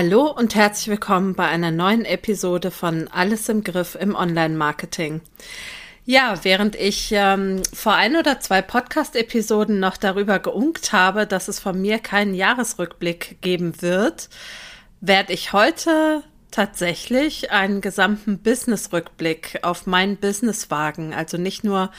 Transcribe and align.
Hallo 0.00 0.30
und 0.30 0.54
herzlich 0.54 0.86
willkommen 0.86 1.34
bei 1.34 1.48
einer 1.48 1.72
neuen 1.72 2.04
Episode 2.04 2.70
von 2.70 3.08
Alles 3.08 3.48
im 3.48 3.64
Griff 3.64 3.96
im 3.96 4.14
Online-Marketing. 4.14 5.22
Ja, 6.04 6.38
während 6.44 6.76
ich 6.76 7.10
ähm, 7.10 7.62
vor 7.74 7.94
ein 7.94 8.14
oder 8.14 8.38
zwei 8.38 8.62
Podcast-Episoden 8.62 9.80
noch 9.80 9.96
darüber 9.96 10.38
geunkt 10.38 10.92
habe, 10.92 11.26
dass 11.26 11.48
es 11.48 11.58
von 11.58 11.80
mir 11.80 11.98
keinen 11.98 12.34
Jahresrückblick 12.34 13.42
geben 13.42 13.82
wird, 13.82 14.28
werde 15.00 15.32
ich 15.32 15.52
heute 15.52 16.22
tatsächlich 16.52 17.50
einen 17.50 17.80
gesamten 17.80 18.38
Business-Rückblick 18.38 19.58
auf 19.62 19.88
mein 19.88 20.16
Business 20.16 20.70
wagen. 20.70 21.12
Also 21.12 21.38
nicht 21.38 21.64
nur 21.64 21.90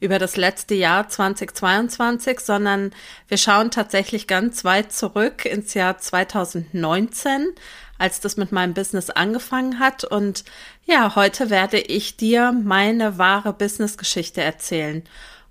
über 0.00 0.18
das 0.18 0.36
letzte 0.36 0.74
Jahr 0.74 1.08
2022, 1.08 2.40
sondern 2.40 2.92
wir 3.28 3.38
schauen 3.38 3.70
tatsächlich 3.70 4.26
ganz 4.26 4.64
weit 4.64 4.92
zurück 4.92 5.44
ins 5.44 5.74
Jahr 5.74 5.98
2019, 5.98 7.48
als 7.98 8.20
das 8.20 8.36
mit 8.36 8.52
meinem 8.52 8.74
Business 8.74 9.10
angefangen 9.10 9.78
hat. 9.78 10.04
Und 10.04 10.44
ja, 10.86 11.14
heute 11.16 11.50
werde 11.50 11.78
ich 11.78 12.16
dir 12.16 12.52
meine 12.52 13.18
wahre 13.18 13.52
Business-Geschichte 13.52 14.40
erzählen. 14.40 15.02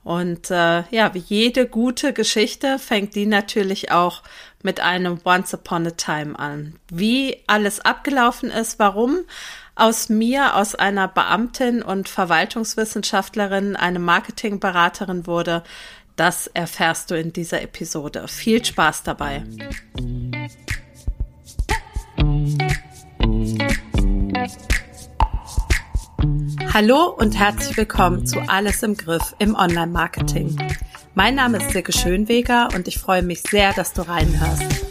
Und 0.04 0.52
äh, 0.52 0.84
ja, 0.90 1.14
wie 1.14 1.24
jede 1.28 1.68
gute 1.68 2.14
Geschichte 2.14 2.80
fängt 2.80 3.14
die 3.16 3.26
natürlich 3.26 3.92
auch 3.92 4.24
mit 4.64 4.80
einem 4.80 5.20
Once 5.26 5.54
Upon 5.54 5.88
a 5.88 5.92
Time 5.92 6.40
an. 6.40 6.76
Wie 6.90 7.44
alles 7.46 7.82
abgelaufen 7.82 8.50
ist, 8.50 8.80
warum 8.80 9.26
aus 9.78 10.10
mir, 10.10 10.56
aus 10.56 10.76
einer 10.76 11.08
Beamtin 11.08 11.82
und 11.82 12.10
Verwaltungswissenschaftlerin, 12.10 13.76
eine 13.76 14.00
Marketingberaterin 14.00 15.28
wurde, 15.28 15.64
das 16.16 16.48
erfährst 16.48 17.12
du 17.12 17.16
in 17.16 17.32
dieser 17.32 17.62
Episode. 17.62 18.28
Viel 18.28 18.66
Spaß 18.66 19.04
dabei. 19.04 19.44
Hallo 26.74 27.06
und 27.10 27.38
herzlich 27.38 27.78
willkommen 27.78 28.26
zu 28.26 28.40
Alles 28.48 28.82
im 28.82 28.98
Griff 28.98 29.36
im 29.38 29.56
Online-Marketing. 29.56 30.58
Mein 31.14 31.36
Name 31.36 31.58
ist 31.60 31.72
Silke 31.72 31.94
Schönweger 31.94 32.70
und 32.76 32.88
ich 32.88 32.98
freue 32.98 33.22
mich 33.22 33.42
sehr, 33.44 33.74
dass 33.74 33.94
du 33.94 34.02
reinhörst. 34.02 34.87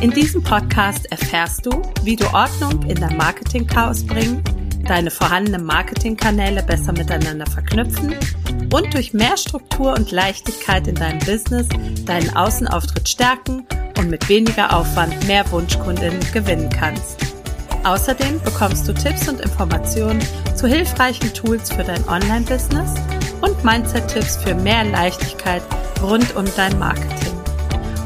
In 0.00 0.12
diesem 0.12 0.44
Podcast 0.44 1.10
erfährst 1.10 1.66
du, 1.66 1.82
wie 2.04 2.14
du 2.14 2.24
Ordnung 2.32 2.82
in 2.84 3.00
dein 3.00 3.16
Marketing-Chaos 3.16 4.06
bringen, 4.06 4.44
deine 4.86 5.10
vorhandenen 5.10 5.64
Marketingkanäle 5.64 6.62
besser 6.62 6.92
miteinander 6.92 7.46
verknüpfen 7.46 8.14
und 8.72 8.94
durch 8.94 9.12
mehr 9.12 9.36
Struktur 9.36 9.94
und 9.94 10.12
Leichtigkeit 10.12 10.86
in 10.86 10.94
deinem 10.94 11.18
Business 11.18 11.66
deinen 12.04 12.30
Außenauftritt 12.36 13.08
stärken 13.08 13.66
und 13.98 14.08
mit 14.08 14.28
weniger 14.28 14.72
Aufwand 14.72 15.26
mehr 15.26 15.50
Wunschkundinnen 15.50 16.20
gewinnen 16.32 16.70
kannst. 16.70 17.18
Außerdem 17.82 18.40
bekommst 18.42 18.86
du 18.86 18.94
Tipps 18.94 19.28
und 19.28 19.40
Informationen 19.40 20.22
zu 20.54 20.68
hilfreichen 20.68 21.34
Tools 21.34 21.72
für 21.72 21.82
dein 21.82 22.06
Online-Business 22.08 22.94
und 23.40 23.64
Mindset-Tipps 23.64 24.36
für 24.36 24.54
mehr 24.54 24.84
Leichtigkeit 24.84 25.62
rund 26.00 26.36
um 26.36 26.44
dein 26.54 26.78
Marketing. 26.78 27.34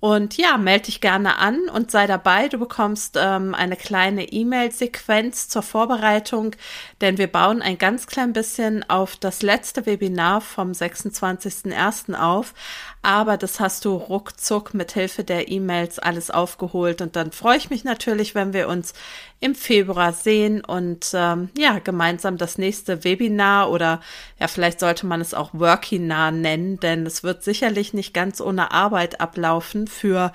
Und 0.00 0.38
ja, 0.38 0.56
melde 0.56 0.86
dich 0.86 1.02
gerne 1.02 1.36
an 1.36 1.68
und 1.68 1.90
sei 1.90 2.06
dabei. 2.06 2.48
Du 2.48 2.58
bekommst 2.58 3.18
ähm, 3.20 3.54
eine 3.54 3.76
kleine 3.76 4.32
E-Mail-Sequenz 4.32 5.48
zur 5.48 5.62
Vorbereitung, 5.62 6.56
denn 7.02 7.18
wir 7.18 7.26
bauen 7.26 7.60
ein 7.60 7.76
ganz 7.76 8.06
klein 8.06 8.32
bisschen 8.32 8.88
auf 8.88 9.16
das 9.16 9.42
letzte 9.42 9.84
Webinar 9.84 10.40
vom 10.40 10.72
26.01. 10.72 12.14
auf. 12.14 12.54
Aber 13.02 13.36
das 13.36 13.60
hast 13.60 13.84
du 13.84 13.94
ruckzuck 13.94 14.72
mit 14.72 14.92
Hilfe 14.92 15.22
der 15.22 15.50
E-Mails 15.50 15.98
alles 15.98 16.30
aufgeholt. 16.30 17.02
Und 17.02 17.14
dann 17.16 17.30
freue 17.30 17.58
ich 17.58 17.68
mich 17.68 17.84
natürlich, 17.84 18.34
wenn 18.34 18.54
wir 18.54 18.68
uns 18.68 18.94
im 19.40 19.54
Februar 19.54 20.12
sehen 20.12 20.62
und 20.62 21.12
ähm, 21.14 21.48
ja, 21.56 21.78
gemeinsam 21.78 22.36
das 22.36 22.58
nächste 22.58 23.04
Webinar 23.04 23.70
oder 23.70 24.00
ja, 24.38 24.48
vielleicht 24.48 24.80
sollte 24.80 25.06
man 25.06 25.22
es 25.22 25.32
auch 25.32 25.50
Workinar 25.54 26.30
nennen, 26.30 26.78
denn 26.78 27.06
es 27.06 27.22
wird 27.22 27.42
sicherlich 27.42 27.94
nicht 27.94 28.12
ganz 28.12 28.42
ohne 28.42 28.70
Arbeit 28.70 29.20
ablaufen 29.20 29.86
für 29.86 30.32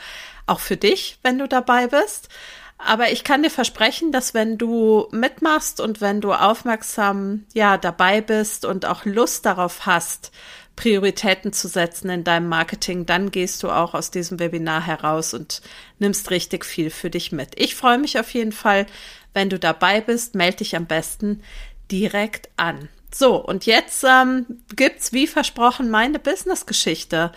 auch 0.48 0.60
für 0.60 0.76
dich, 0.76 1.20
wenn 1.22 1.38
du 1.38 1.48
dabei 1.48 1.88
bist. 1.88 2.30
Aber 2.78 3.12
ich 3.12 3.24
kann 3.24 3.44
dir 3.44 3.52
versprechen, 3.52 4.12
dass 4.12 4.34
wenn 4.34 4.58
du 4.58 5.08
mitmachst 5.12 5.80
und 5.80 6.02
wenn 6.02 6.20
du 6.20 6.34
aufmerksam 6.34 7.46
ja 7.54 7.78
dabei 7.78 8.22
bist 8.22 8.66
und 8.66 8.86
auch 8.86 9.06
Lust 9.06 9.46
darauf 9.46 9.86
hast, 9.86 10.32
Prioritäten 10.76 11.54
zu 11.54 11.68
setzen 11.68 12.10
in 12.10 12.24
deinem 12.24 12.50
Marketing, 12.50 13.06
dann 13.06 13.32
gehst 13.32 13.64
du 13.64 13.70
auch 13.70 13.94
aus 13.94 14.12
diesem 14.12 14.40
Webinar 14.40 14.86
heraus 14.86 15.34
und 15.34 15.62
nimmst 16.00 16.32
richtig 16.32 16.66
viel 16.66 16.90
für 16.90 17.10
dich 17.10 17.32
mit. 17.32 17.52
Ich 17.56 17.76
freue 17.76 17.98
mich 17.98 18.20
auf 18.20 18.34
jeden 18.34 18.52
Fall, 18.52 18.86
wenn 19.34 19.50
du 19.50 19.58
dabei 19.58 20.02
bist. 20.02 20.36
Melde 20.36 20.58
dich 20.58 20.76
am 20.76 20.86
besten 20.86 21.42
direkt 21.92 22.50
an. 22.58 22.90
So, 23.14 23.38
und 23.38 23.66
jetzt 23.66 24.04
ähm, 24.04 24.46
gibt's 24.76 25.14
wie 25.14 25.28
versprochen 25.28 25.90
meine 25.90 26.20
Business-Geschichte. 26.20 27.32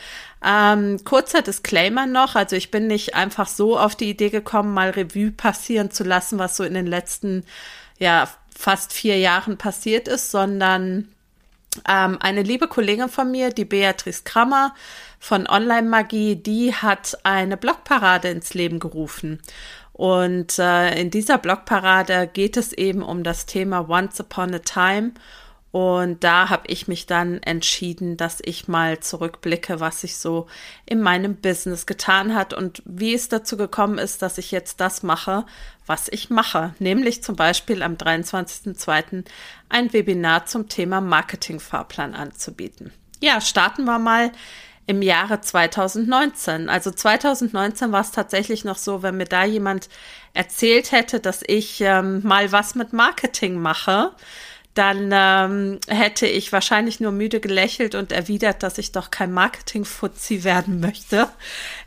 Ähm, 0.44 1.04
kurzer 1.04 1.40
Disclaimer 1.40 2.06
noch, 2.06 2.34
also 2.34 2.56
ich 2.56 2.72
bin 2.72 2.88
nicht 2.88 3.14
einfach 3.14 3.46
so 3.46 3.78
auf 3.78 3.94
die 3.94 4.10
Idee 4.10 4.30
gekommen, 4.30 4.74
mal 4.74 4.90
Revue 4.90 5.30
passieren 5.30 5.92
zu 5.92 6.02
lassen, 6.02 6.40
was 6.40 6.56
so 6.56 6.64
in 6.64 6.74
den 6.74 6.86
letzten, 6.86 7.44
ja, 7.98 8.28
fast 8.56 8.92
vier 8.92 9.18
Jahren 9.18 9.56
passiert 9.56 10.08
ist, 10.08 10.32
sondern 10.32 11.06
ähm, 11.86 12.18
eine 12.20 12.42
liebe 12.42 12.68
Kollegin 12.68 13.08
von 13.08 13.30
mir, 13.30 13.50
die 13.50 13.64
Beatrice 13.64 14.22
Krammer 14.24 14.74
von 15.18 15.46
Online 15.46 15.88
Magie, 15.88 16.36
die 16.36 16.74
hat 16.74 17.18
eine 17.24 17.56
Blogparade 17.56 18.28
ins 18.28 18.54
Leben 18.54 18.78
gerufen. 18.78 19.40
Und 19.92 20.58
äh, 20.58 21.00
in 21.00 21.10
dieser 21.10 21.38
Blogparade 21.38 22.28
geht 22.32 22.56
es 22.56 22.72
eben 22.72 23.02
um 23.02 23.24
das 23.24 23.46
Thema 23.46 23.88
Once 23.88 24.20
Upon 24.20 24.54
a 24.54 24.60
Time 24.60 25.12
und 25.70 26.24
da 26.24 26.48
habe 26.48 26.66
ich 26.68 26.88
mich 26.88 27.06
dann 27.06 27.42
entschieden, 27.42 28.16
dass 28.16 28.38
ich 28.42 28.68
mal 28.68 29.00
zurückblicke, 29.00 29.80
was 29.80 30.00
sich 30.00 30.16
so 30.16 30.46
in 30.86 31.02
meinem 31.02 31.36
Business 31.36 31.84
getan 31.84 32.34
hat 32.34 32.54
und 32.54 32.82
wie 32.86 33.12
es 33.12 33.28
dazu 33.28 33.58
gekommen 33.58 33.98
ist, 33.98 34.22
dass 34.22 34.38
ich 34.38 34.50
jetzt 34.50 34.80
das 34.80 35.02
mache, 35.02 35.44
was 35.86 36.08
ich 36.08 36.30
mache. 36.30 36.74
Nämlich 36.78 37.22
zum 37.22 37.36
Beispiel 37.36 37.82
am 37.82 37.94
23.02. 37.94 39.24
ein 39.68 39.92
Webinar 39.92 40.46
zum 40.46 40.68
Thema 40.68 41.02
Marketingfahrplan 41.02 42.14
anzubieten. 42.14 42.90
Ja, 43.20 43.40
starten 43.42 43.84
wir 43.84 43.98
mal 43.98 44.32
im 44.86 45.02
Jahre 45.02 45.42
2019. 45.42 46.70
Also 46.70 46.90
2019 46.90 47.92
war 47.92 48.00
es 48.00 48.10
tatsächlich 48.10 48.64
noch 48.64 48.78
so, 48.78 49.02
wenn 49.02 49.18
mir 49.18 49.26
da 49.26 49.44
jemand 49.44 49.90
erzählt 50.32 50.92
hätte, 50.92 51.20
dass 51.20 51.42
ich 51.46 51.82
ähm, 51.82 52.22
mal 52.24 52.52
was 52.52 52.74
mit 52.74 52.94
Marketing 52.94 53.60
mache, 53.60 54.12
dann 54.78 55.10
ähm, 55.12 55.80
hätte 55.88 56.26
ich 56.28 56.52
wahrscheinlich 56.52 57.00
nur 57.00 57.10
müde 57.10 57.40
gelächelt 57.40 57.96
und 57.96 58.12
erwidert, 58.12 58.62
dass 58.62 58.78
ich 58.78 58.92
doch 58.92 59.10
kein 59.10 59.32
Marketing-Fuzzi 59.32 60.44
werden 60.44 60.78
möchte. 60.78 61.28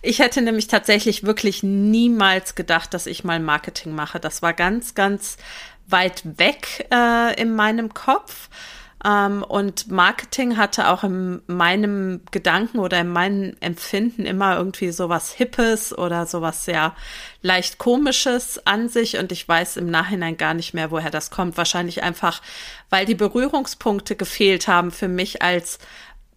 Ich 0.02 0.20
hätte 0.20 0.42
nämlich 0.42 0.68
tatsächlich 0.68 1.24
wirklich 1.24 1.64
niemals 1.64 2.54
gedacht, 2.54 2.94
dass 2.94 3.08
ich 3.08 3.24
mal 3.24 3.40
Marketing 3.40 3.96
mache. 3.96 4.20
Das 4.20 4.42
war 4.42 4.52
ganz, 4.52 4.94
ganz 4.94 5.38
weit 5.88 6.38
weg 6.38 6.88
äh, 6.92 7.42
in 7.42 7.56
meinem 7.56 7.94
Kopf. 7.94 8.50
Ähm, 9.04 9.44
und 9.44 9.90
Marketing 9.90 10.58
hatte 10.58 10.90
auch 10.90 11.04
in 11.04 11.42
meinem 11.48 12.22
Gedanken 12.32 12.80
oder 12.80 13.00
in 13.00 13.10
meinem 13.10 13.56
Empfinden 13.60 14.26
immer 14.26 14.58
irgendwie 14.58 14.92
sowas 14.92 15.32
Hippes 15.32 15.98
oder 15.98 16.26
sowas 16.26 16.66
sehr 16.66 16.96
leicht 17.42 17.78
Komisches 17.78 18.66
an 18.66 18.90
sich. 18.90 19.18
Und 19.18 19.32
ich 19.32 19.48
weiß 19.48 19.78
im 19.78 19.90
Nachhinein 19.90 20.38
gar 20.38 20.54
nicht 20.54 20.74
mehr, 20.74 20.92
woher 20.92 21.10
das 21.12 21.32
kommt. 21.32 21.58
Wahrscheinlich 21.58 22.04
einfach, 22.04 22.42
weil 22.90 23.06
die 23.06 23.16
Berührungspunkte 23.16 24.16
gefehlt 24.16 24.68
haben 24.68 24.92
für 24.92 25.08
mich 25.08 25.42
als 25.42 25.80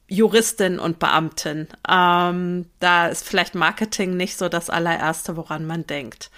Juristin 0.08 0.78
und 0.78 0.98
Beamtin. 0.98 1.66
Ähm, 1.88 2.66
da 2.78 3.06
ist 3.06 3.26
vielleicht 3.26 3.54
Marketing 3.54 4.16
nicht 4.16 4.36
so 4.38 4.48
das 4.48 4.70
allererste, 4.70 5.36
woran 5.36 5.66
man 5.66 5.86
denkt. 5.86 6.30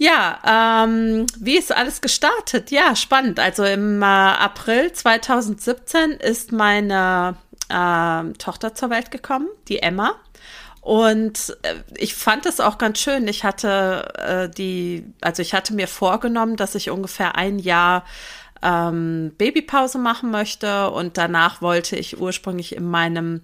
Ja, 0.00 0.84
ähm, 0.84 1.26
wie 1.40 1.58
ist 1.58 1.74
alles 1.74 2.00
gestartet? 2.00 2.70
Ja, 2.70 2.94
spannend. 2.94 3.40
Also 3.40 3.64
im 3.64 4.00
äh, 4.00 4.04
April 4.04 4.92
2017 4.92 6.12
ist 6.12 6.52
meine 6.52 7.36
äh, 7.68 8.32
Tochter 8.38 8.74
zur 8.74 8.90
Welt 8.90 9.10
gekommen, 9.10 9.48
die 9.66 9.80
Emma. 9.80 10.14
Und 10.80 11.56
äh, 11.62 11.74
ich 11.96 12.14
fand 12.14 12.46
es 12.46 12.60
auch 12.60 12.78
ganz 12.78 13.00
schön. 13.00 13.26
Ich 13.26 13.42
hatte 13.42 14.14
äh, 14.16 14.48
die, 14.48 15.04
also 15.20 15.42
ich 15.42 15.52
hatte 15.52 15.74
mir 15.74 15.88
vorgenommen, 15.88 16.56
dass 16.56 16.76
ich 16.76 16.90
ungefähr 16.90 17.34
ein 17.34 17.58
Jahr 17.58 18.04
ähm, 18.62 19.32
Babypause 19.36 19.98
machen 19.98 20.30
möchte 20.30 20.90
und 20.90 21.18
danach 21.18 21.60
wollte 21.60 21.96
ich 21.96 22.20
ursprünglich 22.20 22.74
in 22.76 22.88
meinem 22.88 23.42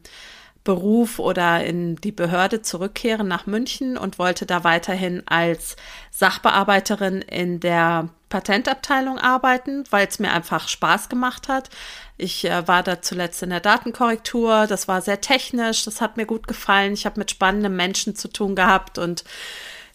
Beruf 0.64 1.18
oder 1.18 1.62
in 1.62 1.96
die 1.96 2.10
Behörde 2.10 2.62
zurückkehren 2.62 3.28
nach 3.28 3.46
München 3.46 3.98
und 3.98 4.18
wollte 4.18 4.46
da 4.46 4.64
weiterhin 4.64 5.22
als 5.26 5.76
Sachbearbeiterin 6.10 7.20
in 7.20 7.60
der 7.60 8.08
Patentabteilung 8.30 9.18
arbeiten, 9.18 9.84
weil 9.90 10.08
es 10.08 10.18
mir 10.18 10.32
einfach 10.32 10.68
Spaß 10.68 11.10
gemacht 11.10 11.48
hat. 11.48 11.68
Ich 12.16 12.46
äh, 12.46 12.66
war 12.66 12.82
da 12.82 13.02
zuletzt 13.02 13.42
in 13.42 13.50
der 13.50 13.60
Datenkorrektur, 13.60 14.66
das 14.66 14.88
war 14.88 15.02
sehr 15.02 15.20
technisch, 15.20 15.84
das 15.84 16.00
hat 16.00 16.16
mir 16.16 16.26
gut 16.26 16.48
gefallen. 16.48 16.94
Ich 16.94 17.04
habe 17.04 17.20
mit 17.20 17.30
spannenden 17.30 17.76
Menschen 17.76 18.16
zu 18.16 18.28
tun 18.28 18.56
gehabt 18.56 18.98
und 18.98 19.22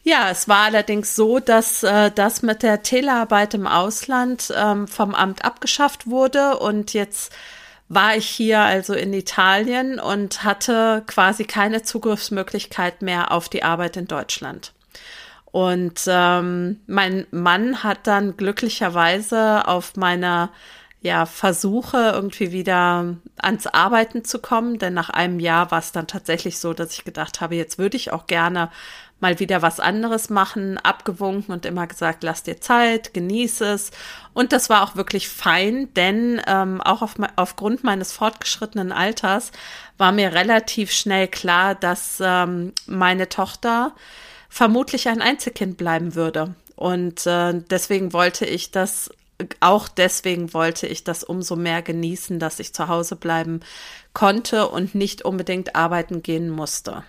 ja, 0.04 0.30
es 0.30 0.48
war 0.48 0.66
allerdings 0.66 1.16
so, 1.16 1.40
dass 1.40 1.84
äh, 1.84 2.12
das 2.12 2.42
mit 2.42 2.64
der 2.64 2.84
Telearbeit 2.84 3.54
im 3.54 3.68
Ausland 3.68 4.54
ähm, 4.56 4.88
vom 4.88 5.14
Amt 5.14 5.44
abgeschafft 5.44 6.08
wurde 6.08 6.58
und 6.60 6.94
jetzt 6.94 7.34
war 7.90 8.16
ich 8.16 8.28
hier 8.28 8.62
also 8.62 8.94
in 8.94 9.14
Italien 9.14 10.00
und 10.00 10.44
hatte 10.44 11.04
quasi 11.08 11.44
keine 11.44 11.82
Zugriffsmöglichkeit 11.82 13.02
mehr 13.02 13.32
auf 13.32 13.50
die 13.50 13.64
Arbeit 13.64 13.98
in 13.98 14.08
Deutschland. 14.08 14.74
Und 15.52 16.02
ähm, 16.08 16.80
mein 16.86 17.26
Mann 17.32 17.84
hat 17.84 18.06
dann 18.06 18.38
glücklicherweise 18.38 19.68
auf 19.68 19.96
meiner 19.96 20.52
ja, 21.02 21.26
Versuche 21.26 22.12
irgendwie 22.14 22.52
wieder 22.52 23.16
ans 23.38 23.66
Arbeiten 23.66 24.24
zu 24.24 24.40
kommen, 24.40 24.78
denn 24.78 24.94
nach 24.94 25.10
einem 25.10 25.40
Jahr 25.40 25.72
war 25.72 25.80
es 25.80 25.92
dann 25.92 26.08
tatsächlich 26.08 26.60
so, 26.60 26.74
dass 26.74 26.94
ich 26.94 27.06
gedacht 27.06 27.42
habe, 27.42 27.56
jetzt 27.56 27.80
würde 27.80 27.98
ich 27.98 28.12
auch 28.12 28.28
gerne 28.28 28.70
mal 29.20 29.40
wieder 29.40 29.62
was 29.62 29.80
anderes 29.80 30.30
machen, 30.30 30.78
abgewunken 30.78 31.54
und 31.54 31.66
immer 31.66 31.88
gesagt, 31.88 32.24
lass 32.24 32.44
dir 32.44 32.62
Zeit, 32.62 33.14
genieße 33.14 33.66
es. 33.66 33.92
Und 34.34 34.54
das 34.54 34.70
war 34.70 34.84
auch 34.84 34.96
wirklich 34.96 35.28
fein, 35.30 35.94
denn 35.96 36.42
ähm, 36.48 36.82
auch 36.82 37.02
auf, 37.02 37.16
aufgrund 37.36 37.84
meines 37.84 38.12
fortgeschrittenen 38.12 38.92
Alters 38.92 39.52
war 39.98 40.12
mir 40.12 40.34
relativ 40.34 40.92
schnell 40.92 41.28
klar, 41.28 41.76
dass 41.76 42.20
ähm, 42.22 42.74
meine 42.86 43.28
Tochter 43.30 43.94
vermutlich 44.48 45.08
ein 45.10 45.22
Einzelkind 45.22 45.78
bleiben 45.78 46.16
würde. 46.16 46.56
Und 46.76 47.26
äh, 47.28 47.62
deswegen 47.70 48.14
wollte 48.14 48.46
ich 48.46 48.72
das, 48.72 49.12
auch 49.60 49.90
deswegen 49.90 50.54
wollte 50.54 50.88
ich 50.88 51.04
das 51.04 51.26
umso 51.26 51.58
mehr 51.58 51.82
genießen, 51.82 52.40
dass 52.40 52.60
ich 52.60 52.74
zu 52.74 52.88
Hause 52.88 53.18
bleiben 53.18 53.60
konnte 54.14 54.70
und 54.70 54.96
nicht 54.96 55.24
unbedingt 55.24 55.76
arbeiten 55.76 56.24
gehen 56.24 56.50
musste. 56.50 57.04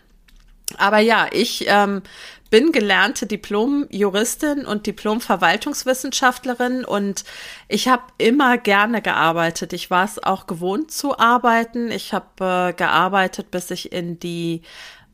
Aber 0.79 0.99
ja, 0.99 1.29
ich 1.33 1.65
ähm, 1.69 2.03
bin 2.51 2.73
gelernte 2.73 3.27
Diplom-Juristin 3.27 4.67
und 4.67 4.87
Diplom-Verwaltungswissenschaftlerin 4.87 6.85
und 6.85 7.25
ich 7.69 7.89
habe 7.89 8.03
immer 8.19 8.59
gerne 8.59 9.03
gearbeitet. 9.03 9.73
Ich 9.73 9.91
war 9.91 10.05
es 10.05 10.23
auch 10.23 10.47
gewohnt 10.47 10.91
zu 10.91 11.19
arbeiten. 11.19 11.91
Ich 11.91 12.13
habe 12.13 12.71
äh, 12.71 12.73
gearbeitet, 12.73 13.51
bis 13.51 13.71
ich 13.71 13.93
in 13.93 14.19
die 14.19 14.63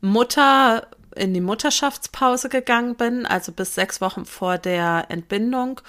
Mutter 0.01 0.87
in 1.15 1.33
die 1.33 1.41
Mutterschaftspause 1.41 2.47
gegangen 2.47 2.95
bin, 2.95 3.25
also 3.25 3.51
bis 3.51 3.73
sechs 3.73 4.01
Wochen 4.01 4.25
vor 4.25 4.59
der 4.59 5.05
Entbindung 5.09 5.81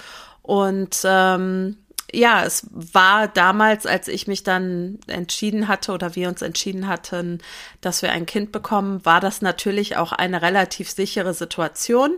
und 0.43 1.03
ähm, 1.05 1.77
ja, 2.13 2.45
es 2.45 2.67
war 2.71 3.29
damals, 3.29 3.85
als 3.85 4.09
ich 4.09 4.27
mich 4.27 4.43
dann 4.43 4.99
entschieden 5.07 5.69
hatte 5.69 5.93
oder 5.93 6.15
wir 6.15 6.29
uns 6.29 6.43
entschieden 6.43 6.89
hatten, 6.89 7.41
dass 7.81 8.03
wir 8.03 8.13
ein 8.13 8.27
Kind 8.27 8.51
bekommen, 8.53 9.05
war 9.05 9.21
das 9.21 9.43
natürlich 9.43 9.97
auch 9.97 10.13
eine 10.13 10.41
relativ 10.41 10.91
sichere 10.91 11.35
Situation, 11.35 12.17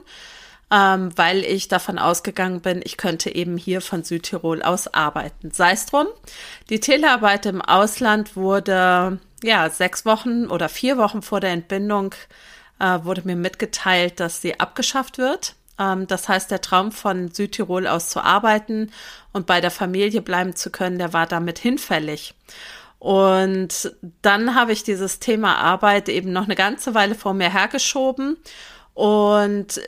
ähm, 0.70 1.10
weil 1.16 1.44
ich 1.44 1.66
davon 1.66 1.98
ausgegangen 1.98 2.60
bin, 2.60 2.80
ich 2.84 2.96
könnte 2.96 3.34
eben 3.34 3.56
hier 3.56 3.80
von 3.80 4.04
Südtirol 4.04 4.62
aus 4.62 4.94
arbeiten. 4.94 5.50
Sei 5.50 5.72
es 5.72 5.86
drum, 5.86 6.06
die 6.68 6.78
Telearbeit 6.78 7.46
im 7.46 7.60
Ausland 7.60 8.36
wurde 8.36 9.18
ja 9.42 9.70
sechs 9.70 10.04
Wochen 10.04 10.46
oder 10.46 10.68
vier 10.68 10.98
Wochen 10.98 11.22
vor 11.22 11.40
der 11.40 11.50
Entbindung 11.50 12.14
äh, 12.78 12.98
wurde 13.02 13.22
mir 13.24 13.36
mitgeteilt, 13.36 14.20
dass 14.20 14.40
sie 14.40 14.60
abgeschafft 14.60 15.18
wird. 15.18 15.54
Ähm, 15.80 16.06
das 16.06 16.28
heißt, 16.28 16.50
der 16.50 16.60
Traum 16.60 16.92
von 16.92 17.32
Südtirol 17.32 17.86
aus 17.86 18.10
zu 18.10 18.22
arbeiten 18.22 18.92
und 19.32 19.46
bei 19.46 19.60
der 19.60 19.70
Familie 19.70 20.22
bleiben 20.22 20.54
zu 20.54 20.70
können, 20.70 20.98
der 20.98 21.12
war 21.12 21.26
damit 21.26 21.58
hinfällig. 21.58 22.34
Und 22.98 23.94
dann 24.20 24.54
habe 24.54 24.72
ich 24.72 24.82
dieses 24.82 25.20
Thema 25.20 25.56
Arbeit 25.56 26.10
eben 26.10 26.32
noch 26.32 26.44
eine 26.44 26.54
ganze 26.54 26.94
Weile 26.94 27.14
vor 27.14 27.32
mir 27.32 27.50
hergeschoben 27.50 28.36
und 28.92 29.80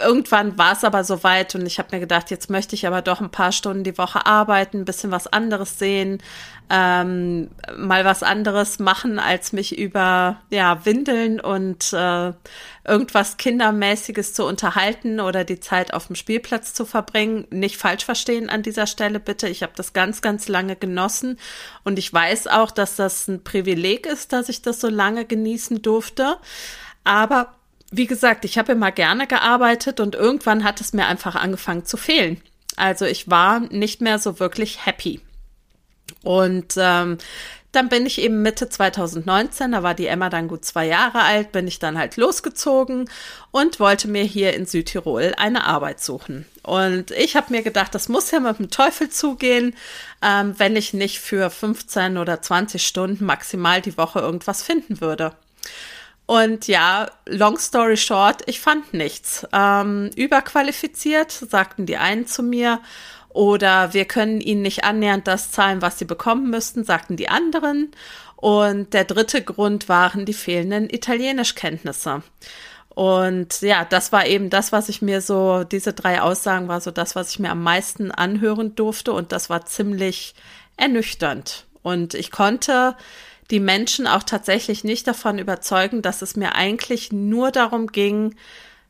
irgendwann 0.00 0.56
war 0.56 0.72
es 0.72 0.84
aber 0.84 1.04
soweit 1.04 1.54
und 1.54 1.66
ich 1.66 1.78
habe 1.78 1.90
mir 1.92 2.00
gedacht, 2.00 2.30
jetzt 2.30 2.48
möchte 2.48 2.74
ich 2.74 2.86
aber 2.86 3.02
doch 3.02 3.20
ein 3.20 3.30
paar 3.30 3.52
Stunden 3.52 3.84
die 3.84 3.98
Woche 3.98 4.24
arbeiten, 4.24 4.78
ein 4.78 4.84
bisschen 4.86 5.10
was 5.10 5.26
anderes 5.26 5.78
sehen, 5.78 6.22
ähm, 6.70 7.50
mal 7.76 8.04
was 8.04 8.22
anderes 8.22 8.78
machen, 8.78 9.18
als 9.18 9.52
mich 9.52 9.78
über 9.78 10.40
ja 10.48 10.86
Windeln 10.86 11.40
und 11.40 11.92
äh, 11.92 12.32
irgendwas 12.84 13.36
Kindermäßiges 13.36 14.32
zu 14.32 14.46
unterhalten 14.46 15.20
oder 15.20 15.44
die 15.44 15.60
Zeit 15.60 15.92
auf 15.92 16.06
dem 16.06 16.16
Spielplatz 16.16 16.72
zu 16.72 16.86
verbringen. 16.86 17.46
Nicht 17.50 17.76
falsch 17.76 18.06
verstehen 18.06 18.48
an 18.48 18.62
dieser 18.62 18.86
Stelle 18.86 19.20
bitte. 19.20 19.46
Ich 19.48 19.62
habe 19.62 19.72
das 19.76 19.92
ganz, 19.92 20.22
ganz 20.22 20.48
lange 20.48 20.74
genossen 20.74 21.38
und 21.84 21.98
ich 21.98 22.10
weiß 22.10 22.46
auch, 22.46 22.70
dass 22.70 22.96
das 22.96 23.28
ein 23.28 23.44
Privileg 23.44 24.06
ist, 24.06 24.32
dass 24.32 24.48
ich 24.48 24.62
das 24.62 24.80
so 24.80 24.88
lange 24.88 25.26
genießen 25.26 25.82
durfte. 25.82 26.38
Aber 27.04 27.54
wie 27.92 28.06
gesagt, 28.06 28.44
ich 28.44 28.58
habe 28.58 28.72
immer 28.72 28.90
gerne 28.90 29.26
gearbeitet 29.26 30.00
und 30.00 30.14
irgendwann 30.14 30.64
hat 30.64 30.80
es 30.80 30.92
mir 30.92 31.06
einfach 31.06 31.36
angefangen 31.36 31.84
zu 31.84 31.96
fehlen. 31.96 32.40
Also 32.76 33.04
ich 33.04 33.30
war 33.30 33.60
nicht 33.60 34.00
mehr 34.00 34.18
so 34.18 34.40
wirklich 34.40 34.86
happy. 34.86 35.20
Und 36.22 36.74
ähm, 36.78 37.18
dann 37.72 37.88
bin 37.88 38.04
ich 38.06 38.20
eben 38.20 38.42
Mitte 38.42 38.68
2019, 38.68 39.72
da 39.72 39.82
war 39.82 39.94
die 39.94 40.06
Emma 40.06 40.28
dann 40.28 40.48
gut 40.48 40.64
zwei 40.64 40.86
Jahre 40.86 41.22
alt, 41.22 41.52
bin 41.52 41.66
ich 41.66 41.78
dann 41.78 41.98
halt 41.98 42.16
losgezogen 42.16 43.08
und 43.50 43.80
wollte 43.80 44.08
mir 44.08 44.24
hier 44.24 44.54
in 44.54 44.66
Südtirol 44.66 45.34
eine 45.36 45.64
Arbeit 45.64 46.00
suchen. 46.00 46.46
Und 46.62 47.10
ich 47.12 47.34
habe 47.34 47.52
mir 47.52 47.62
gedacht, 47.62 47.94
das 47.94 48.08
muss 48.08 48.30
ja 48.30 48.40
mit 48.40 48.58
dem 48.58 48.70
Teufel 48.70 49.08
zugehen, 49.08 49.74
ähm, 50.22 50.54
wenn 50.58 50.76
ich 50.76 50.92
nicht 50.92 51.20
für 51.20 51.50
15 51.50 52.18
oder 52.18 52.40
20 52.40 52.86
Stunden 52.86 53.24
maximal 53.24 53.80
die 53.80 53.96
Woche 53.96 54.20
irgendwas 54.20 54.62
finden 54.62 55.00
würde. 55.00 55.32
Und 56.32 56.66
ja, 56.66 57.10
long 57.26 57.58
story 57.58 57.98
short, 57.98 58.40
ich 58.46 58.58
fand 58.58 58.94
nichts. 58.94 59.46
Ähm, 59.52 60.08
überqualifiziert, 60.16 61.30
sagten 61.30 61.84
die 61.84 61.98
einen 61.98 62.26
zu 62.26 62.42
mir. 62.42 62.80
Oder 63.28 63.92
wir 63.92 64.06
können 64.06 64.40
ihnen 64.40 64.62
nicht 64.62 64.82
annähernd 64.82 65.28
das 65.28 65.50
zahlen, 65.50 65.82
was 65.82 65.98
sie 65.98 66.06
bekommen 66.06 66.48
müssten, 66.48 66.84
sagten 66.84 67.18
die 67.18 67.28
anderen. 67.28 67.90
Und 68.36 68.94
der 68.94 69.04
dritte 69.04 69.42
Grund 69.42 69.90
waren 69.90 70.24
die 70.24 70.32
fehlenden 70.32 70.88
Italienischkenntnisse. 70.88 72.22
Und 72.88 73.60
ja, 73.60 73.84
das 73.84 74.10
war 74.10 74.26
eben 74.26 74.48
das, 74.48 74.72
was 74.72 74.88
ich 74.88 75.02
mir 75.02 75.20
so, 75.20 75.64
diese 75.64 75.92
drei 75.92 76.22
Aussagen 76.22 76.66
war 76.66 76.80
so 76.80 76.90
das, 76.90 77.14
was 77.14 77.32
ich 77.32 77.40
mir 77.40 77.50
am 77.50 77.62
meisten 77.62 78.10
anhören 78.10 78.74
durfte. 78.74 79.12
Und 79.12 79.32
das 79.32 79.50
war 79.50 79.66
ziemlich 79.66 80.34
ernüchternd. 80.78 81.66
Und 81.82 82.14
ich 82.14 82.30
konnte 82.30 82.96
die 83.52 83.60
Menschen 83.60 84.08
auch 84.08 84.24
tatsächlich 84.24 84.82
nicht 84.82 85.06
davon 85.06 85.38
überzeugen, 85.38 86.02
dass 86.02 86.22
es 86.22 86.34
mir 86.34 86.56
eigentlich 86.56 87.12
nur 87.12 87.52
darum 87.52 87.86
ging, 87.86 88.34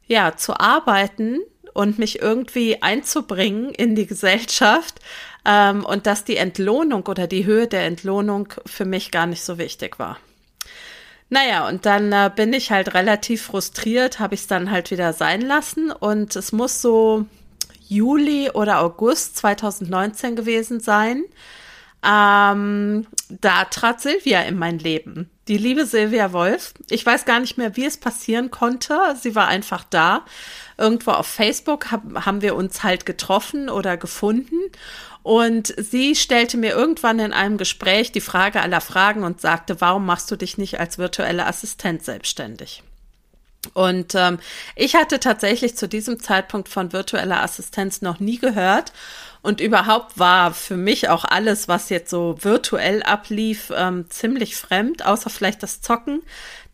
ja, 0.07 0.37
zu 0.37 0.59
arbeiten 0.59 1.41
und 1.75 1.99
mich 1.99 2.23
irgendwie 2.23 2.81
einzubringen 2.81 3.71
in 3.75 3.95
die 3.95 4.07
Gesellschaft, 4.07 5.01
ähm, 5.45 5.85
und 5.85 6.07
dass 6.07 6.25
die 6.25 6.37
Entlohnung 6.37 7.07
oder 7.07 7.27
die 7.27 7.45
Höhe 7.45 7.67
der 7.67 7.85
Entlohnung 7.87 8.53
für 8.67 8.85
mich 8.85 9.11
gar 9.11 9.27
nicht 9.27 9.43
so 9.43 9.59
wichtig 9.59 9.99
war. 9.99 10.19
Naja, 11.31 11.67
und 11.67 11.87
dann 11.87 12.13
äh, 12.13 12.31
bin 12.35 12.53
ich 12.53 12.71
halt 12.71 12.95
relativ 12.95 13.43
frustriert, 13.43 14.21
habe 14.21 14.35
ich 14.35 14.43
es 14.43 14.47
dann 14.47 14.71
halt 14.71 14.91
wieder 14.91 15.13
sein 15.13 15.41
lassen 15.41 15.91
und 15.91 16.37
es 16.37 16.53
muss 16.53 16.83
so 16.83 17.25
Juli 17.89 18.51
oder 18.51 18.81
August 18.83 19.37
2019 19.39 20.37
gewesen 20.37 20.81
sein. 20.81 21.25
Ähm, 22.05 23.07
da 23.29 23.65
trat 23.67 24.01
Silvia 24.01 24.43
in 24.43 24.59
mein 24.59 24.79
Leben. 24.79 25.31
Die 25.49 25.57
liebe 25.57 25.87
Silvia 25.87 26.33
Wolf. 26.33 26.75
Ich 26.91 27.05
weiß 27.05 27.25
gar 27.25 27.41
nicht 27.41 27.59
mehr, 27.59 27.77
wie 27.77 27.85
es 27.85 27.97
passieren 27.97 28.51
konnte. 28.51 28.99
Sie 29.21 29.35
war 29.35 29.49
einfach 29.49 29.85
da. 29.89 30.25
Irgendwo 30.79 31.13
auf 31.13 31.27
Facebook 31.27 31.93
hab, 31.93 32.27
haben 32.27 32.43
wir 32.43 32.57
uns 32.57 32.83
halt 32.83 33.07
getroffen 33.07 33.69
oder 33.69 33.97
gefunden. 33.97 34.57
Und 35.23 35.75
sie 35.79 36.17
stellte 36.17 36.57
mir 36.57 36.73
irgendwann 36.73 37.21
in 37.21 37.33
einem 37.33 37.57
Gespräch 37.57 38.11
die 38.11 38.21
Frage 38.21 38.61
aller 38.61 38.81
Fragen 38.81 39.23
und 39.23 39.41
sagte, 39.41 39.81
warum 39.81 40.05
machst 40.05 40.31
du 40.31 40.37
dich 40.37 40.59
nicht 40.59 40.81
als 40.81 40.99
virtuelle 40.99 41.47
Assistent 41.47 42.05
selbstständig? 42.05 42.83
Und 43.75 44.17
ähm, 44.17 44.41
ich 44.75 44.97
hatte 44.97 45.21
tatsächlich 45.21 45.77
zu 45.77 45.89
diesem 45.89 46.19
Zeitpunkt 46.21 46.69
von 46.69 46.93
virtueller 46.93 47.43
Assistenz 47.43 48.03
noch 48.03 48.19
nie 48.19 48.39
gehört. 48.39 48.93
Und 49.43 49.61
überhaupt 49.61 50.19
war 50.19 50.55
für 50.55 50.77
mich 50.77 51.09
auch 51.09 51.25
alles, 51.25 51.67
was 51.67 51.89
jetzt 51.89 52.11
so 52.11 52.37
virtuell 52.41 53.03
ablief, 53.03 53.73
ähm, 53.77 54.09
ziemlich 54.09 54.57
fremd, 54.57 55.05
außer 55.05 55.31
vielleicht 55.31 55.65
das 55.65 55.81
Zocken. 55.81 56.23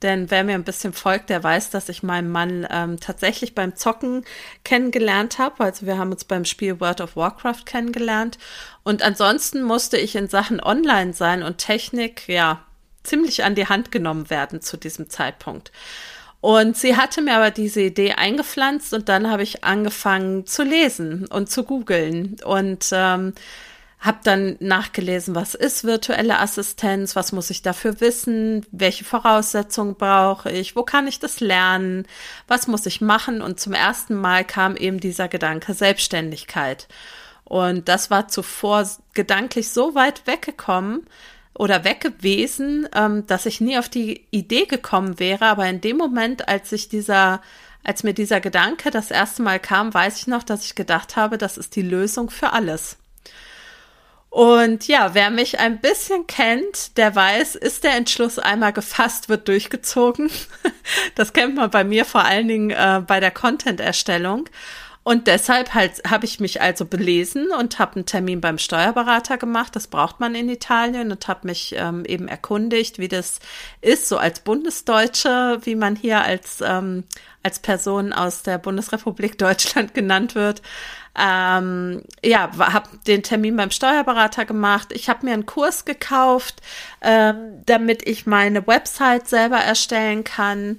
Denn 0.03 0.31
wer 0.31 0.45
mir 0.45 0.55
ein 0.55 0.65
bisschen 0.65 0.93
folgt, 0.93 1.31
der 1.31 1.43
weiß, 1.43 1.71
dass 1.71 1.89
ich 1.89 2.03
meinen 2.03 2.31
Mann 2.31 2.67
ähm, 2.71 3.01
tatsächlich 3.01 3.55
beim 3.55 3.75
Zocken 3.75 4.25
kennengelernt 4.65 5.39
habe. 5.39 5.65
Also 5.65 5.87
wir 5.87 5.99
haben 5.99 6.13
uns 6.13 6.25
beim 6.25 6.45
Spiel 6.45 6.79
World 6.79 7.01
of 7.01 7.17
Warcraft 7.17 7.65
kennengelernt. 7.65 8.39
Und 8.85 9.03
ansonsten 9.03 9.63
musste 9.63 9.97
ich 9.97 10.15
in 10.15 10.29
Sachen 10.29 10.61
Online 10.63 11.15
sein 11.15 11.43
und 11.43 11.59
Technik, 11.59 12.29
ja, 12.29 12.61
ziemlich 13.03 13.45
an 13.45 13.55
die 13.55 13.67
Hand 13.67 13.91
genommen 13.91 14.29
werden 14.29 14.61
zu 14.61 14.77
diesem 14.77 15.09
Zeitpunkt. 15.09 15.73
Und 16.41 16.77
sie 16.77 16.97
hatte 16.97 17.21
mir 17.21 17.37
aber 17.37 17.51
diese 17.51 17.81
Idee 17.81 18.13
eingepflanzt 18.13 18.95
und 18.95 19.09
dann 19.09 19.31
habe 19.31 19.43
ich 19.43 19.65
angefangen 19.65 20.47
zu 20.47 20.63
lesen 20.63 21.27
und 21.27 21.51
zu 21.51 21.65
googeln 21.65 22.37
und 22.45 22.91
ähm, 22.93 23.35
habe 23.99 24.19
dann 24.23 24.57
nachgelesen, 24.61 25.35
was 25.35 25.57
ist 25.57 25.83
virtuelle 25.83 26.39
Assistenz, 26.39 27.17
was 27.17 27.33
muss 27.33 27.51
ich 27.51 27.63
dafür 27.63 28.01
wissen, 28.01 28.65
welche 28.71 29.05
Voraussetzungen 29.05 29.97
brauche 29.97 30.51
ich, 30.53 30.77
wo 30.77 30.85
kann 30.85 31.09
ich 31.09 31.19
das 31.19 31.41
lernen, 31.41 32.07
was 32.47 32.69
muss 32.69 32.87
ich 32.87 33.01
machen 33.01 33.43
und 33.43 33.59
zum 33.59 33.73
ersten 33.73 34.15
Mal 34.15 34.45
kam 34.45 34.77
eben 34.77 35.01
dieser 35.01 35.27
Gedanke 35.27 35.75
Selbstständigkeit. 35.75 36.87
Und 37.43 37.89
das 37.89 38.11
war 38.11 38.29
zuvor 38.29 38.89
gedanklich 39.15 39.71
so 39.71 39.97
weit 39.97 40.27
weggekommen, 40.27 41.05
oder 41.55 41.85
weg 41.85 42.01
gewesen, 42.01 42.89
ähm, 42.95 43.27
dass 43.27 43.47
ich 43.47 43.61
nie 43.61 43.79
auf 43.79 43.89
die 43.89 44.27
Idee 44.31 44.67
gekommen 44.67 45.19
wäre. 45.19 45.47
Aber 45.47 45.67
in 45.67 45.81
dem 45.81 45.97
Moment, 45.97 46.49
als 46.49 46.73
ich 46.73 46.89
dieser, 46.89 47.43
als 47.85 48.03
mir 48.03 48.15
dieser 48.15 48.41
Gedanke 48.41 48.91
das 48.91 49.11
erste 49.11 49.43
Mal 49.43 49.59
kam, 49.59 49.93
weiß 49.93 50.19
ich 50.19 50.27
noch, 50.27 50.43
dass 50.43 50.65
ich 50.65 50.75
gedacht 50.75 51.17
habe, 51.17 51.39
das 51.39 51.59
ist 51.59 51.77
die 51.77 51.83
Lösung 51.83 52.31
für 52.31 52.53
alles. 52.53 52.97
Und 54.31 54.87
ja, 54.87 55.15
wer 55.15 55.31
mich 55.31 55.59
ein 55.59 55.81
bisschen 55.81 56.27
kennt, 56.27 56.99
der 56.99 57.15
weiß, 57.15 57.55
ist 57.55 57.83
der 57.83 57.97
Entschluss 57.97 58.39
einmal 58.39 58.73
gefasst, 58.73 59.29
wird 59.29 59.49
durchgezogen. 59.49 60.31
Das 61.17 61.35
kennt 61.35 61.55
man 61.55 61.71
bei 61.71 61.85
mir 61.85 62.07
vor 62.07 62.25
allen 62.25 62.49
Dingen 62.49 62.71
äh, 62.71 63.03
bei 63.07 63.21
der 63.21 63.31
Content-Erstellung. 63.31 64.49
Und 65.09 65.27
deshalb 65.27 65.73
halt 65.73 66.03
habe 66.07 66.27
ich 66.27 66.39
mich 66.39 66.61
also 66.61 66.85
belesen 66.85 67.51
und 67.59 67.79
habe 67.79 67.97
einen 67.97 68.05
Termin 68.05 68.43
beim 68.43 68.59
Steuerberater 68.59 69.39
gemacht. 69.39 69.75
Das 69.75 69.87
braucht 69.87 70.21
man 70.21 70.35
in 70.35 70.51
Italien 70.51 71.11
und 71.11 71.29
habe 71.29 71.47
mich 71.47 71.75
ähm, 71.79 72.05
eben 72.05 72.29
erkundigt, 72.29 72.99
wie 72.99 73.09
das 73.09 73.41
ist, 73.81 74.07
so 74.07 74.19
als 74.19 74.41
Bundesdeutsche, 74.41 75.61
wie 75.63 75.77
man 75.77 75.97
hier 75.97 76.21
als 76.21 76.61
ähm, 76.61 77.05
als 77.43 77.59
Person 77.59 78.13
aus 78.13 78.43
der 78.43 78.59
Bundesrepublik 78.59 79.39
Deutschland 79.39 79.95
genannt 79.95 80.35
wird. 80.35 80.61
Ähm, 81.19 82.03
ja, 82.23 82.51
habe 82.59 82.91
den 83.07 83.23
Termin 83.23 83.57
beim 83.57 83.71
Steuerberater 83.71 84.45
gemacht. 84.45 84.89
Ich 84.93 85.09
habe 85.09 85.25
mir 85.25 85.33
einen 85.33 85.47
Kurs 85.47 85.87
gekauft, 85.87 86.61
ähm, 87.01 87.63
damit 87.65 88.07
ich 88.07 88.27
meine 88.27 88.67
Website 88.67 89.27
selber 89.27 89.57
erstellen 89.57 90.23
kann. 90.25 90.77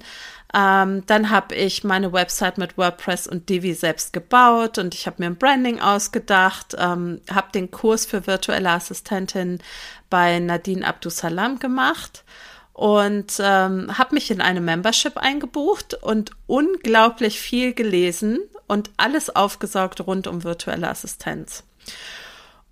Ähm, 0.52 1.04
dann 1.06 1.30
habe 1.30 1.54
ich 1.54 1.84
meine 1.84 2.12
Website 2.12 2.58
mit 2.58 2.76
WordPress 2.76 3.28
und 3.28 3.48
Divi 3.48 3.72
selbst 3.74 4.12
gebaut 4.12 4.78
und 4.78 4.94
ich 4.94 5.06
habe 5.06 5.16
mir 5.20 5.26
ein 5.26 5.36
Branding 5.36 5.80
ausgedacht, 5.80 6.74
ähm, 6.76 7.20
habe 7.30 7.52
den 7.52 7.70
Kurs 7.70 8.04
für 8.04 8.26
virtuelle 8.26 8.70
Assistentin 8.70 9.60
bei 10.08 10.40
Nadine 10.40 10.86
Abdusalam 10.86 11.60
gemacht 11.60 12.24
und 12.72 13.34
ähm, 13.38 13.96
habe 13.96 14.14
mich 14.14 14.30
in 14.30 14.40
eine 14.40 14.60
Membership 14.60 15.16
eingebucht 15.18 15.94
und 15.94 16.32
unglaublich 16.46 17.38
viel 17.38 17.72
gelesen 17.72 18.40
und 18.66 18.90
alles 18.96 19.34
aufgesaugt 19.34 20.00
rund 20.06 20.26
um 20.26 20.42
virtuelle 20.42 20.88
Assistenz. 20.88 21.62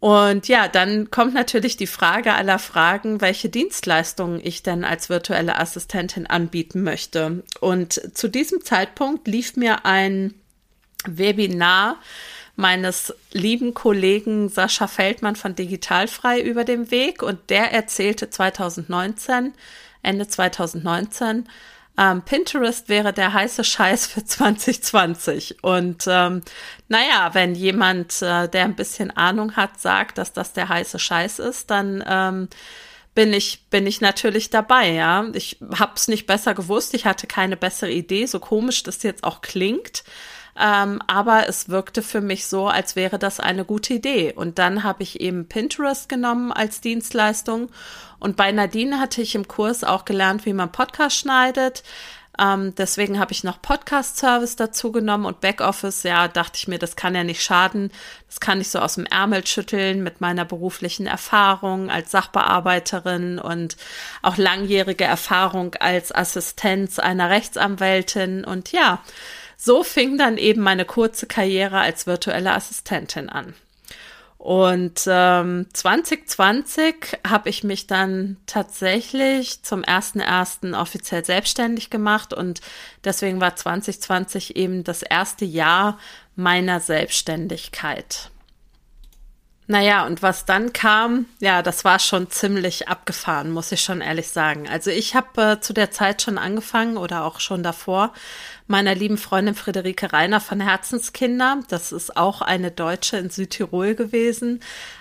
Und 0.00 0.47
ja, 0.47 0.69
dann 0.69 1.11
kommt 1.11 1.35
natürlich 1.35 1.76
die 1.76 1.88
Frage 1.88 2.35
aller 2.35 2.61
Fragen, 2.61 3.21
welche 3.21 3.49
Dienstleistungen 3.49 4.40
ich 4.43 4.62
denn 4.62 4.85
als 4.85 5.09
virtuelle 5.09 5.59
Assistentin 5.59 6.26
anbieten 6.26 6.83
möchte. 6.83 7.43
Und 7.61 8.17
zu 8.17 8.28
diesem 8.28 8.62
Zeitpunkt 8.62 9.26
lief 9.26 9.57
mir 9.57 9.85
ein 9.85 10.35
Webinar 11.07 11.97
meines 12.55 13.14
lieben 13.33 13.75
Kollegen 13.75 14.49
Sascha 14.49 14.87
Feldmann 14.88 15.37
von 15.37 15.55
Digitalfrei 15.55 16.40
über 16.40 16.64
den 16.64 16.90
Weg 16.90 17.23
und 17.23 17.50
der 17.50 17.73
erzählte 17.73 18.31
2019, 18.31 19.52
Ende 20.02 20.26
2019, 20.26 21.49
ähm, 21.99 22.23
Pinterest 22.23 22.88
wäre 22.88 23.12
der 23.12 23.33
heiße 23.33 23.64
Scheiß 23.64 24.07
für 24.07 24.25
2020. 24.25 25.62
Und 25.62 26.05
ähm, 26.07 26.43
naja, 26.88 27.31
wenn 27.33 27.55
jemand, 27.55 28.23
äh, 28.23 28.49
der 28.49 28.64
ein 28.64 28.76
bisschen 28.76 29.11
Ahnung 29.11 29.57
hat, 29.57 29.81
sagt, 29.81 30.19
dass 30.19 30.33
das 30.33 30.52
der 30.52 30.69
heiße 30.69 30.99
Scheiß 30.99 31.40
ist, 31.40 31.71
dann 31.71 32.05
ähm, 32.07 32.49
bin 33.14 33.33
ich, 33.33 33.67
bin 33.69 33.85
ich 33.87 34.00
natürlich 34.00 34.49
dabei, 34.49 34.93
ja. 34.93 35.26
Ich 35.33 35.59
hab's 35.76 36.07
nicht 36.07 36.26
besser 36.26 36.55
gewusst, 36.55 36.95
ich 36.95 37.05
hatte 37.05 37.26
keine 37.26 37.57
bessere 37.57 37.90
Idee, 37.90 38.26
so 38.26 38.38
komisch 38.38 38.85
das 38.85 39.02
jetzt 39.02 39.25
auch 39.25 39.40
klingt. 39.40 40.05
Ähm, 40.60 41.00
aber 41.06 41.48
es 41.48 41.68
wirkte 41.68 42.02
für 42.02 42.20
mich 42.20 42.46
so, 42.46 42.66
als 42.66 42.96
wäre 42.96 43.18
das 43.18 43.38
eine 43.38 43.64
gute 43.64 43.94
Idee. 43.94 44.32
Und 44.32 44.58
dann 44.58 44.82
habe 44.82 45.04
ich 45.04 45.20
eben 45.20 45.46
Pinterest 45.48 46.08
genommen 46.08 46.52
als 46.52 46.80
Dienstleistung. 46.80 47.70
Und 48.18 48.36
bei 48.36 48.50
Nadine 48.50 48.98
hatte 48.98 49.22
ich 49.22 49.36
im 49.36 49.46
Kurs 49.46 49.84
auch 49.84 50.04
gelernt, 50.04 50.46
wie 50.46 50.52
man 50.52 50.72
Podcast 50.72 51.16
schneidet. 51.16 51.84
Ähm, 52.40 52.74
deswegen 52.76 53.18
habe 53.18 53.32
ich 53.32 53.42
noch 53.42 53.60
Podcast-Service 53.62 54.56
dazu 54.56 54.92
genommen 54.92 55.26
und 55.26 55.40
Backoffice. 55.40 56.04
Ja, 56.04 56.26
dachte 56.26 56.56
ich 56.56 56.68
mir, 56.68 56.78
das 56.78 56.96
kann 56.96 57.14
ja 57.14 57.24
nicht 57.24 57.42
schaden. 57.42 57.92
Das 58.26 58.40
kann 58.40 58.60
ich 58.60 58.70
so 58.70 58.80
aus 58.80 58.94
dem 58.94 59.06
Ärmel 59.06 59.46
schütteln 59.46 60.02
mit 60.02 60.20
meiner 60.20 60.44
beruflichen 60.44 61.06
Erfahrung 61.06 61.90
als 61.90 62.10
Sachbearbeiterin 62.10 63.38
und 63.38 63.76
auch 64.22 64.36
langjährige 64.36 65.04
Erfahrung 65.04 65.74
als 65.76 66.12
Assistenz 66.12 66.98
einer 66.98 67.30
Rechtsanwältin. 67.30 68.44
Und 68.44 68.70
ja, 68.72 69.02
so 69.58 69.82
fing 69.82 70.16
dann 70.16 70.38
eben 70.38 70.62
meine 70.62 70.84
kurze 70.84 71.26
Karriere 71.26 71.80
als 71.80 72.06
virtuelle 72.06 72.54
Assistentin 72.54 73.28
an. 73.28 73.54
Und 74.38 75.02
ähm, 75.08 75.66
2020 75.72 77.18
habe 77.26 77.48
ich 77.48 77.64
mich 77.64 77.88
dann 77.88 78.36
tatsächlich 78.46 79.64
zum 79.64 79.82
ersten 79.82 80.20
ersten 80.20 80.74
offiziell 80.74 81.24
selbstständig 81.24 81.90
gemacht 81.90 82.32
und 82.32 82.60
deswegen 83.02 83.40
war 83.40 83.56
2020 83.56 84.54
eben 84.54 84.84
das 84.84 85.02
erste 85.02 85.44
Jahr 85.44 85.98
meiner 86.36 86.78
Selbstständigkeit. 86.78 88.30
Naja, 89.70 90.06
und 90.06 90.22
was 90.22 90.46
dann 90.46 90.72
kam, 90.72 91.26
ja, 91.40 91.60
das 91.60 91.84
war 91.84 91.98
schon 91.98 92.30
ziemlich 92.30 92.88
abgefahren, 92.88 93.50
muss 93.50 93.70
ich 93.70 93.82
schon 93.82 94.00
ehrlich 94.00 94.30
sagen. 94.30 94.66
Also 94.66 94.90
ich 94.90 95.14
habe 95.14 95.42
äh, 95.42 95.60
zu 95.60 95.75
der 95.75 95.90
Zeit 95.90 96.22
schon 96.22 96.38
angefangen 96.38 96.96
oder 96.96 97.22
auch 97.26 97.38
schon 97.38 97.62
davor 97.62 98.14
meiner 98.66 98.94
lieben 98.94 99.18
Freundin 99.18 99.54
Friederike 99.54 100.12
Reiner 100.12 100.40
von 100.40 100.60
Herzenskinder, 100.60 101.60
das 101.68 101.90
ist 101.90 102.16
auch 102.16 102.42
eine 102.42 102.70
Deutsche 102.70 103.16
in 103.16 103.30
Südtirol 103.30 103.94
gewesen, 103.94 104.60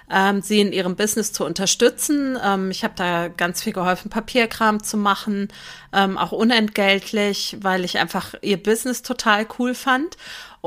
ähm, 0.09 0.41
sie 0.41 0.61
in 0.61 0.71
ihrem 0.71 0.95
Business 0.95 1.33
zu 1.33 1.45
unterstützen. 1.45 2.37
Ähm, 2.43 2.71
ich 2.71 2.85
habe 2.85 2.93
da 2.95 3.27
ganz 3.27 3.61
viel 3.61 3.73
geholfen, 3.73 4.09
Papierkram 4.09 4.81
zu 4.83 4.95
machen, 4.95 5.49
ähm, 5.93 6.17
auch 6.17 6.31
unentgeltlich, 6.31 7.57
weil 7.61 7.83
ich 7.83 7.99
einfach 7.99 8.35
ihr 8.41 8.61
Business 8.61 9.01
total 9.01 9.45
cool 9.59 9.75
fand. 9.75 10.15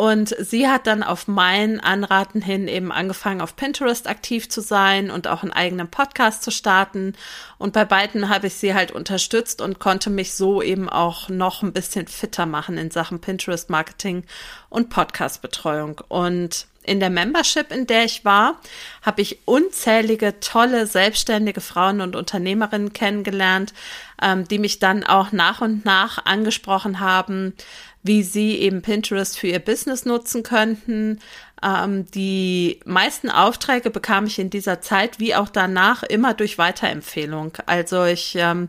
Und 0.01 0.35
sie 0.39 0.67
hat 0.67 0.87
dann 0.87 1.03
auf 1.03 1.29
mein 1.29 1.79
Anraten 1.79 2.41
hin 2.41 2.69
eben 2.69 2.91
angefangen, 2.91 3.43
auf 3.43 3.55
Pinterest 3.55 4.09
aktiv 4.09 4.49
zu 4.49 4.63
sein 4.63 5.11
und 5.11 5.29
auch 5.29 5.43
einen 5.43 5.53
eigenen 5.53 5.89
Podcast 5.89 6.43
zu 6.43 6.51
starten. 6.51 7.13
Und 7.59 7.75
bei 7.75 7.85
beiden 7.85 8.31
habe 8.31 8.47
ich 8.47 8.55
sie 8.55 8.73
halt 8.73 8.93
unterstützt 8.93 9.61
und 9.61 9.79
konnte 9.79 10.09
mich 10.09 10.33
so 10.33 10.63
eben 10.63 10.89
auch 10.89 11.29
noch 11.29 11.63
ein 11.63 11.75
bisschen 11.75 12.07
fitter 12.07 12.47
machen 12.47 12.79
in 12.79 12.91
Sachen 12.91 13.21
Pinterest 13.21 13.69
Marketing 13.69 14.25
und 14.71 14.89
Podcast 14.89 15.43
Betreuung. 15.43 16.01
Und 16.09 16.67
in 16.83 16.99
der 16.99 17.11
Membership, 17.11 17.71
in 17.71 17.87
der 17.87 18.05
ich 18.07 18.25
war, 18.25 18.59
habe 19.03 19.21
ich 19.21 19.41
unzählige 19.45 20.41
tolle 20.41 20.87
selbstständige 20.87 21.61
Frauen 21.61 22.01
und 22.01 22.17
Unternehmerinnen 22.17 22.95
kennengelernt, 22.95 23.75
ähm, 24.23 24.49
die 24.49 24.59
mich 24.59 24.79
dann 24.79 25.05
auch 25.05 25.31
nach 25.31 25.61
und 25.61 25.85
nach 25.85 26.25
angesprochen 26.25 27.01
haben, 27.01 27.55
wie 28.03 28.23
sie 28.23 28.57
eben 28.57 28.83
Pinterest 28.83 29.39
für 29.39 29.49
ihr 29.49 29.59
Business 29.59 30.05
nutzen 30.05 30.43
könnten. 30.43 31.19
Ähm, 31.63 32.07
die 32.13 32.81
meisten 32.85 33.31
Aufträge 33.31 33.91
bekam 33.91 34.27
ich 34.27 34.39
in 34.39 34.51
dieser 34.51 34.81
Zeit 34.81 35.19
wie 35.19 35.35
auch 35.35 35.49
danach 35.49 36.03
immer 36.03 36.35
durch 36.35 36.59
Weiterempfehlung. 36.59 37.53
Also 37.67 38.05
ich 38.05 38.37
ähm, 38.37 38.69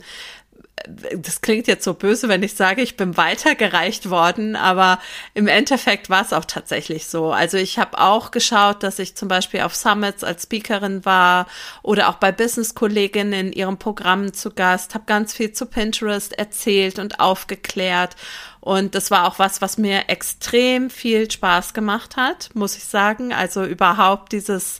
das 0.87 1.41
klingt 1.41 1.67
jetzt 1.67 1.83
so 1.83 1.93
böse, 1.93 2.27
wenn 2.27 2.43
ich 2.43 2.53
sage, 2.53 2.81
ich 2.81 2.97
bin 2.97 3.17
weitergereicht 3.17 4.09
worden, 4.09 4.55
aber 4.55 4.99
im 5.33 5.47
Endeffekt 5.47 6.09
war 6.09 6.21
es 6.21 6.33
auch 6.33 6.45
tatsächlich 6.45 7.07
so. 7.07 7.31
Also 7.31 7.57
ich 7.57 7.77
habe 7.79 7.99
auch 7.99 8.31
geschaut, 8.31 8.83
dass 8.83 8.99
ich 8.99 9.15
zum 9.15 9.27
Beispiel 9.27 9.61
auf 9.61 9.75
Summits 9.75 10.23
als 10.23 10.43
Speakerin 10.43 11.05
war 11.05 11.47
oder 11.83 12.09
auch 12.09 12.15
bei 12.15 12.31
Business-Kolleginnen 12.31 13.33
in 13.33 13.53
ihrem 13.53 13.77
Programm 13.77 14.33
zu 14.33 14.51
Gast, 14.51 14.93
habe 14.93 15.05
ganz 15.05 15.33
viel 15.33 15.51
zu 15.51 15.65
Pinterest 15.65 16.37
erzählt 16.37 16.99
und 16.99 17.19
aufgeklärt. 17.19 18.15
Und 18.61 18.93
das 18.93 19.09
war 19.09 19.27
auch 19.27 19.39
was, 19.39 19.59
was 19.59 19.79
mir 19.79 20.03
extrem 20.07 20.91
viel 20.91 21.29
Spaß 21.29 21.73
gemacht 21.73 22.15
hat, 22.15 22.51
muss 22.53 22.77
ich 22.77 22.83
sagen. 22.83 23.33
Also 23.33 23.65
überhaupt 23.65 24.31
dieses 24.31 24.79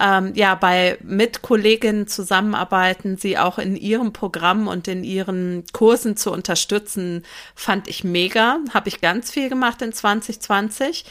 ähm, 0.00 0.32
ja 0.34 0.56
bei 0.56 0.98
mit 1.02 1.40
Kolleginnen 1.40 2.08
zusammenarbeiten, 2.08 3.16
sie 3.16 3.38
auch 3.38 3.58
in 3.58 3.76
ihrem 3.76 4.12
Programm 4.12 4.66
und 4.66 4.88
in 4.88 5.04
ihren 5.04 5.64
Kursen 5.72 6.16
zu 6.16 6.32
unterstützen, 6.32 7.24
fand 7.54 7.86
ich 7.86 8.02
mega. 8.02 8.58
Habe 8.74 8.88
ich 8.88 9.00
ganz 9.00 9.30
viel 9.30 9.48
gemacht 9.48 9.80
in 9.80 9.92
2020. 9.92 11.04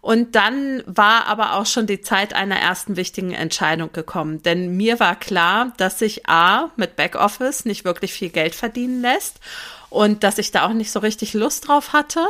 Und 0.00 0.34
dann 0.36 0.82
war 0.86 1.26
aber 1.26 1.54
auch 1.54 1.66
schon 1.66 1.86
die 1.86 2.00
Zeit 2.00 2.32
einer 2.32 2.56
ersten 2.56 2.96
wichtigen 2.96 3.32
Entscheidung 3.32 3.92
gekommen. 3.92 4.40
Denn 4.42 4.76
mir 4.76 4.98
war 5.00 5.16
klar, 5.16 5.72
dass 5.76 5.98
sich 5.98 6.28
A 6.28 6.70
mit 6.76 6.96
Backoffice 6.96 7.64
nicht 7.64 7.84
wirklich 7.84 8.12
viel 8.12 8.30
Geld 8.30 8.54
verdienen 8.54 9.02
lässt 9.02 9.40
und 9.90 10.24
dass 10.24 10.38
ich 10.38 10.50
da 10.50 10.66
auch 10.66 10.72
nicht 10.72 10.90
so 10.90 11.00
richtig 11.00 11.34
Lust 11.34 11.68
drauf 11.68 11.92
hatte 11.92 12.24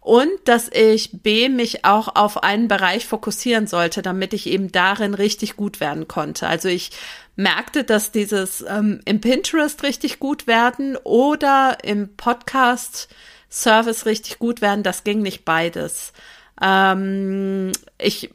und 0.00 0.30
dass 0.44 0.68
ich 0.68 1.22
B 1.22 1.48
mich 1.48 1.84
auch 1.84 2.14
auf 2.14 2.42
einen 2.42 2.68
Bereich 2.68 3.06
fokussieren 3.06 3.66
sollte, 3.66 4.02
damit 4.02 4.32
ich 4.32 4.46
eben 4.46 4.72
darin 4.72 5.14
richtig 5.14 5.56
gut 5.56 5.80
werden 5.80 6.08
konnte. 6.08 6.46
Also 6.46 6.68
ich 6.68 6.90
merkte, 7.36 7.84
dass 7.84 8.10
dieses 8.10 8.64
ähm, 8.68 9.00
im 9.04 9.20
Pinterest 9.20 9.82
richtig 9.82 10.18
gut 10.18 10.46
werden 10.46 10.96
oder 11.04 11.78
im 11.82 12.16
Podcast 12.16 13.08
Service 13.50 14.06
richtig 14.06 14.38
gut 14.38 14.60
werden, 14.60 14.82
das 14.82 15.04
ging 15.04 15.22
nicht 15.22 15.44
beides. 15.44 16.12
Ähm, 16.60 17.72
ich, 17.96 18.30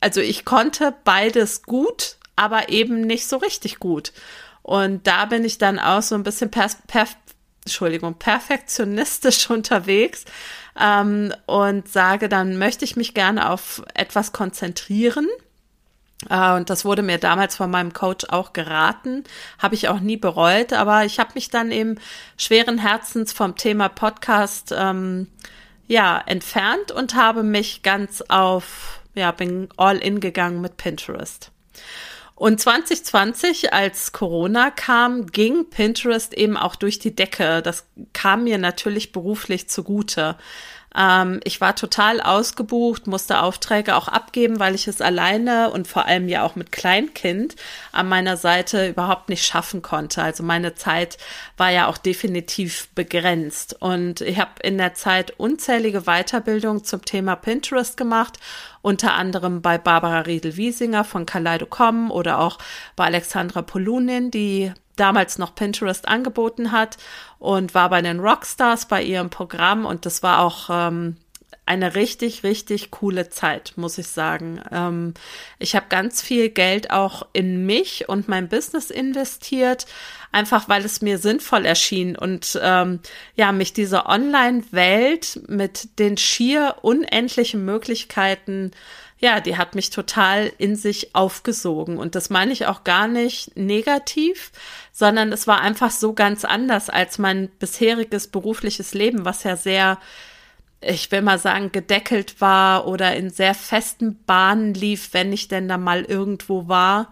also 0.00 0.20
ich 0.20 0.44
konnte 0.44 0.94
beides 1.04 1.62
gut, 1.62 2.16
aber 2.36 2.70
eben 2.70 3.02
nicht 3.02 3.28
so 3.28 3.36
richtig 3.36 3.78
gut. 3.78 4.12
Und 4.62 5.06
da 5.06 5.24
bin 5.26 5.44
ich 5.44 5.58
dann 5.58 5.78
auch 5.78 6.02
so 6.02 6.14
ein 6.14 6.24
bisschen 6.24 6.50
per, 6.50 6.68
per, 6.86 7.06
Entschuldigung, 7.68 8.14
perfektionistisch 8.14 9.50
unterwegs 9.50 10.24
ähm, 10.80 11.32
und 11.46 11.88
sage, 11.88 12.28
dann 12.28 12.58
möchte 12.58 12.84
ich 12.84 12.96
mich 12.96 13.14
gerne 13.14 13.50
auf 13.50 13.82
etwas 13.94 14.32
konzentrieren. 14.32 15.28
Uh, 16.28 16.56
und 16.56 16.68
das 16.68 16.84
wurde 16.84 17.02
mir 17.02 17.18
damals 17.18 17.54
von 17.54 17.70
meinem 17.70 17.92
Coach 17.92 18.26
auch 18.28 18.52
geraten, 18.52 19.22
habe 19.60 19.76
ich 19.76 19.88
auch 19.88 20.00
nie 20.00 20.16
bereut, 20.16 20.72
aber 20.72 21.04
ich 21.04 21.20
habe 21.20 21.30
mich 21.36 21.48
dann 21.48 21.70
eben 21.70 21.94
schweren 22.36 22.78
Herzens 22.78 23.32
vom 23.32 23.54
Thema 23.54 23.88
Podcast 23.88 24.74
ähm, 24.76 25.28
ja 25.86 26.20
entfernt 26.26 26.90
und 26.90 27.14
habe 27.14 27.44
mich 27.44 27.84
ganz 27.84 28.20
auf 28.22 29.00
ja 29.14 29.30
bin 29.30 29.68
all 29.76 29.98
in 29.98 30.18
gegangen 30.18 30.60
mit 30.60 30.76
Pinterest. 30.76 31.52
Und 32.38 32.60
2020, 32.60 33.72
als 33.72 34.12
Corona 34.12 34.70
kam, 34.70 35.26
ging 35.26 35.70
Pinterest 35.70 36.32
eben 36.32 36.56
auch 36.56 36.76
durch 36.76 37.00
die 37.00 37.16
Decke. 37.16 37.62
Das 37.62 37.88
kam 38.12 38.44
mir 38.44 38.58
natürlich 38.58 39.10
beruflich 39.10 39.68
zugute. 39.68 40.36
Ähm, 40.96 41.40
ich 41.44 41.60
war 41.60 41.76
total 41.76 42.20
ausgebucht, 42.20 43.06
musste 43.06 43.40
Aufträge 43.40 43.96
auch 43.96 44.08
abgeben, 44.08 44.58
weil 44.58 44.74
ich 44.74 44.88
es 44.88 45.00
alleine 45.00 45.70
und 45.70 45.86
vor 45.86 46.06
allem 46.06 46.28
ja 46.28 46.42
auch 46.44 46.56
mit 46.56 46.72
Kleinkind 46.72 47.56
an 47.92 48.08
meiner 48.08 48.36
Seite 48.36 48.88
überhaupt 48.88 49.28
nicht 49.28 49.44
schaffen 49.44 49.82
konnte. 49.82 50.22
Also 50.22 50.42
meine 50.42 50.74
Zeit 50.74 51.18
war 51.56 51.70
ja 51.70 51.88
auch 51.88 51.98
definitiv 51.98 52.88
begrenzt. 52.94 53.76
Und 53.80 54.20
ich 54.20 54.38
habe 54.38 54.52
in 54.62 54.78
der 54.78 54.94
Zeit 54.94 55.32
unzählige 55.38 56.02
Weiterbildungen 56.02 56.84
zum 56.84 57.04
Thema 57.04 57.36
Pinterest 57.36 57.96
gemacht 57.96 58.38
unter 58.80 59.14
anderem 59.14 59.60
bei 59.60 59.76
Barbara 59.76 60.20
Riedel-Wiesinger 60.20 61.04
von 61.04 61.26
Kaleido.com 61.26 62.10
oder 62.10 62.38
auch 62.38 62.58
bei 62.96 63.04
Alexandra 63.04 63.62
Polunin, 63.62 64.30
die 64.30 64.72
damals 64.98 65.38
noch 65.38 65.54
Pinterest 65.54 66.06
angeboten 66.06 66.72
hat 66.72 66.98
und 67.38 67.74
war 67.74 67.88
bei 67.88 68.02
den 68.02 68.20
Rockstars 68.20 68.86
bei 68.86 69.02
ihrem 69.02 69.30
Programm 69.30 69.86
und 69.86 70.06
das 70.06 70.22
war 70.22 70.40
auch 70.40 70.68
ähm, 70.70 71.16
eine 71.68 71.94
richtig, 71.94 72.42
richtig 72.44 72.90
coole 72.90 73.28
Zeit, 73.28 73.74
muss 73.76 73.98
ich 73.98 74.08
sagen. 74.08 74.60
Ähm, 74.72 75.14
ich 75.58 75.76
habe 75.76 75.86
ganz 75.88 76.22
viel 76.22 76.48
Geld 76.48 76.90
auch 76.90 77.26
in 77.34 77.66
mich 77.66 78.08
und 78.08 78.26
mein 78.26 78.48
Business 78.48 78.90
investiert, 78.90 79.86
einfach 80.32 80.68
weil 80.68 80.84
es 80.84 81.02
mir 81.02 81.18
sinnvoll 81.18 81.66
erschien 81.66 82.16
und 82.16 82.58
ähm, 82.62 83.00
ja, 83.34 83.52
mich 83.52 83.74
diese 83.74 84.06
Online-Welt 84.06 85.42
mit 85.46 85.98
den 85.98 86.16
schier 86.16 86.76
unendlichen 86.82 87.64
Möglichkeiten 87.64 88.72
ja, 89.20 89.40
die 89.40 89.56
hat 89.56 89.74
mich 89.74 89.90
total 89.90 90.52
in 90.58 90.76
sich 90.76 91.14
aufgesogen. 91.14 91.98
Und 91.98 92.14
das 92.14 92.30
meine 92.30 92.52
ich 92.52 92.66
auch 92.66 92.84
gar 92.84 93.08
nicht 93.08 93.56
negativ, 93.56 94.52
sondern 94.92 95.32
es 95.32 95.46
war 95.46 95.60
einfach 95.60 95.90
so 95.90 96.12
ganz 96.12 96.44
anders 96.44 96.88
als 96.88 97.18
mein 97.18 97.48
bisheriges 97.58 98.28
berufliches 98.28 98.94
Leben, 98.94 99.24
was 99.24 99.42
ja 99.42 99.56
sehr, 99.56 99.98
ich 100.80 101.10
will 101.10 101.22
mal 101.22 101.38
sagen, 101.38 101.72
gedeckelt 101.72 102.40
war 102.40 102.86
oder 102.86 103.16
in 103.16 103.30
sehr 103.30 103.54
festen 103.54 104.22
Bahnen 104.24 104.74
lief, 104.74 105.12
wenn 105.12 105.32
ich 105.32 105.48
denn 105.48 105.66
da 105.66 105.78
mal 105.78 106.04
irgendwo 106.04 106.68
war 106.68 107.10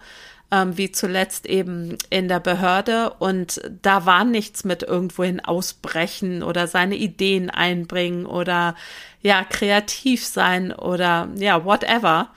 ähm, 0.51 0.77
wie 0.77 0.93
zuletzt 0.93 1.47
eben 1.47 1.97
in 2.11 2.29
der 2.29 2.41
Behörde. 2.41 3.11
Und 3.19 3.61
da 3.83 4.07
war 4.07 4.25
nichts 4.25 4.65
mit 4.65 4.83
irgendwohin 4.83 5.41
ausbrechen 5.41 6.43
oder 6.43 6.67
seine 6.67 6.97
Ideen 6.97 7.51
einbringen 7.51 8.27
oder 8.27 8.75
ja, 9.23 9.45
kreativ 9.45 10.25
sein 10.25 10.73
oder 10.73 11.29
ja, 11.37 11.65
whatever. 11.65 12.31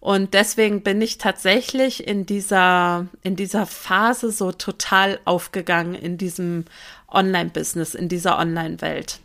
Und 0.00 0.34
deswegen 0.34 0.82
bin 0.82 1.02
ich 1.02 1.18
tatsächlich 1.18 2.06
in 2.06 2.24
dieser, 2.24 3.06
in 3.22 3.34
dieser 3.34 3.66
Phase 3.66 4.30
so 4.30 4.52
total 4.52 5.18
aufgegangen 5.24 5.94
in 5.94 6.18
diesem 6.18 6.66
Online-Business, 7.08 7.94
in 7.94 8.08
dieser 8.08 8.38
Online-Welt. 8.38 9.18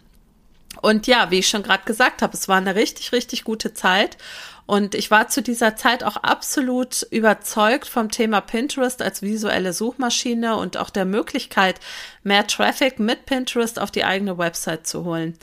Und 0.82 1.08
ja, 1.08 1.32
wie 1.32 1.40
ich 1.40 1.48
schon 1.48 1.64
gerade 1.64 1.84
gesagt 1.86 2.22
habe, 2.22 2.34
es 2.34 2.48
war 2.48 2.58
eine 2.58 2.76
richtig, 2.76 3.12
richtig 3.12 3.44
gute 3.44 3.74
Zeit. 3.74 4.18
Und 4.66 4.96
ich 4.96 5.12
war 5.12 5.28
zu 5.28 5.42
dieser 5.42 5.76
Zeit 5.76 6.04
auch 6.04 6.18
absolut 6.18 7.04
überzeugt 7.12 7.88
vom 7.88 8.10
Thema 8.10 8.40
Pinterest 8.40 9.02
als 9.02 9.22
visuelle 9.22 9.74
Suchmaschine 9.74 10.56
und 10.56 10.78
auch 10.78 10.90
der 10.90 11.06
Möglichkeit, 11.06 11.80
mehr 12.24 12.48
Traffic 12.48 12.98
mit 12.98 13.26
Pinterest 13.26 13.80
auf 13.80 13.92
die 13.92 14.06
eigene 14.06 14.38
Website 14.38 14.88
zu 14.88 15.04
holen. 15.04 15.38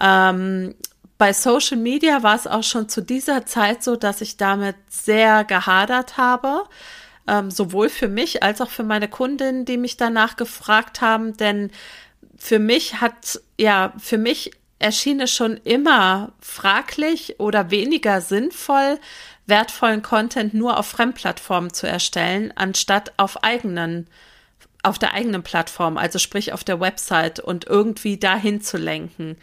Ähm, 0.00 0.74
bei 1.18 1.32
Social 1.32 1.76
Media 1.76 2.22
war 2.22 2.36
es 2.36 2.46
auch 2.46 2.62
schon 2.62 2.88
zu 2.88 3.00
dieser 3.00 3.46
Zeit 3.46 3.82
so, 3.82 3.96
dass 3.96 4.20
ich 4.20 4.36
damit 4.36 4.76
sehr 4.88 5.44
gehadert 5.44 6.16
habe. 6.16 6.64
Ähm, 7.28 7.50
sowohl 7.50 7.90
für 7.90 8.08
mich 8.08 8.42
als 8.42 8.60
auch 8.60 8.70
für 8.70 8.84
meine 8.84 9.08
Kundinnen, 9.08 9.66
die 9.66 9.76
mich 9.76 9.96
danach 9.98 10.36
gefragt 10.36 11.00
haben, 11.00 11.36
denn 11.36 11.70
für 12.38 12.58
mich 12.58 13.00
hat, 13.00 13.40
ja, 13.58 13.92
für 13.98 14.16
mich 14.16 14.52
erschien 14.78 15.20
es 15.20 15.32
schon 15.32 15.56
immer 15.58 16.32
fraglich 16.40 17.40
oder 17.40 17.70
weniger 17.70 18.20
sinnvoll, 18.20 18.98
wertvollen 19.46 20.02
Content 20.02 20.54
nur 20.54 20.78
auf 20.78 20.86
Fremdplattformen 20.86 21.72
zu 21.72 21.88
erstellen, 21.88 22.52
anstatt 22.54 23.12
auf 23.16 23.42
eigenen, 23.42 24.06
auf 24.82 24.98
der 24.98 25.14
eigenen 25.14 25.42
Plattform, 25.42 25.96
also 25.96 26.18
sprich 26.18 26.52
auf 26.52 26.62
der 26.62 26.80
Website 26.80 27.40
und 27.40 27.66
irgendwie 27.66 28.18
dahin 28.18 28.60
zu 28.60 28.76
lenken. 28.76 29.36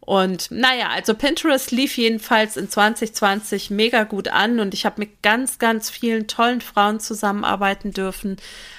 Und 0.00 0.52
naja, 0.52 0.90
also 0.90 1.14
Pinterest 1.14 1.72
lief 1.72 1.96
jedenfalls 1.96 2.56
in 2.56 2.70
2020 2.70 3.70
mega 3.70 4.04
gut 4.04 4.28
an 4.28 4.60
und 4.60 4.72
ich 4.72 4.86
habe 4.86 5.00
mit 5.00 5.20
ganz, 5.20 5.58
ganz 5.58 5.90
vielen 5.90 6.28
tollen 6.28 6.60
Frauen 6.60 7.00
zusammenarbeiten 7.00 7.90
dürfen, 7.90 8.36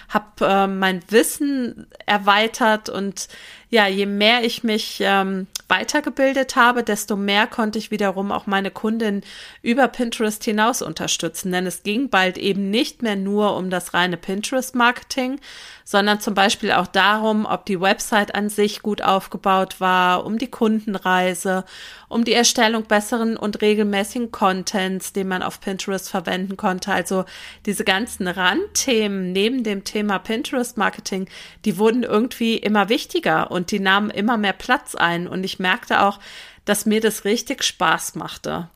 habe 0.09 0.45
äh, 0.45 0.67
mein 0.67 1.01
Wissen 1.09 1.87
erweitert 2.05 2.89
und 2.89 3.27
ja, 3.69 3.87
je 3.87 4.05
mehr 4.05 4.45
ich 4.45 4.63
mich 4.63 4.99
ähm, 5.01 5.47
weitergebildet 5.67 6.55
habe, 6.55 6.83
desto 6.83 7.17
mehr 7.17 7.47
konnte 7.47 7.77
ich 7.77 7.91
wiederum 7.91 8.31
auch 8.31 8.47
meine 8.47 8.71
Kundin 8.71 9.21
über 9.61 9.89
Pinterest 9.89 10.41
hinaus 10.41 10.81
unterstützen. 10.81 11.51
Denn 11.51 11.65
es 11.65 11.83
ging 11.83 12.09
bald 12.09 12.37
eben 12.37 12.69
nicht 12.69 13.01
mehr 13.01 13.17
nur 13.17 13.57
um 13.57 13.69
das 13.69 13.93
reine 13.93 14.15
Pinterest-Marketing, 14.15 15.41
sondern 15.83 16.21
zum 16.21 16.33
Beispiel 16.33 16.71
auch 16.71 16.87
darum, 16.87 17.45
ob 17.45 17.65
die 17.65 17.81
Website 17.81 18.33
an 18.33 18.47
sich 18.47 18.81
gut 18.81 19.01
aufgebaut 19.01 19.81
war, 19.81 20.25
um 20.25 20.37
die 20.37 20.49
Kundenreise, 20.49 21.65
um 22.09 22.23
die 22.23 22.33
Erstellung 22.33 22.83
besseren 22.83 23.35
und 23.35 23.61
regelmäßigen 23.61 24.31
Contents, 24.31 25.13
den 25.13 25.27
man 25.27 25.43
auf 25.43 25.59
Pinterest 25.59 26.09
verwenden 26.09 26.55
konnte. 26.55 26.91
Also 26.91 27.25
diese 27.65 27.83
ganzen 27.83 28.27
Randthemen 28.27 29.33
neben 29.33 29.63
dem 29.63 29.83
Thema 29.83 30.17
Pinterest-Marketing, 30.19 31.27
die 31.65 31.77
wurden 31.77 32.03
irgendwie 32.03 32.57
immer 32.57 32.89
wichtiger 32.89 33.51
und 33.51 33.71
die 33.71 33.79
nahmen 33.79 34.09
immer 34.09 34.37
mehr 34.37 34.53
Platz 34.53 34.95
ein. 34.95 35.27
Und 35.27 35.43
ich 35.43 35.59
merkte 35.59 36.01
auch, 36.01 36.19
dass 36.63 36.85
mir 36.85 37.01
das 37.01 37.25
richtig 37.25 37.63
Spaß 37.63 38.15
machte. 38.15 38.69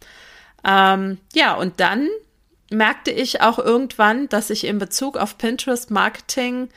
Ähm, 0.66 1.18
ja, 1.34 1.54
und 1.54 1.80
dann 1.80 2.10
merkte 2.70 3.12
ich 3.12 3.42
auch 3.42 3.60
irgendwann, 3.60 4.30
dass 4.30 4.50
ich 4.50 4.66
in 4.66 4.78
Bezug 4.78 5.18
auf 5.18 5.38
Pinterest 5.38 5.92
Marketing 5.92 6.70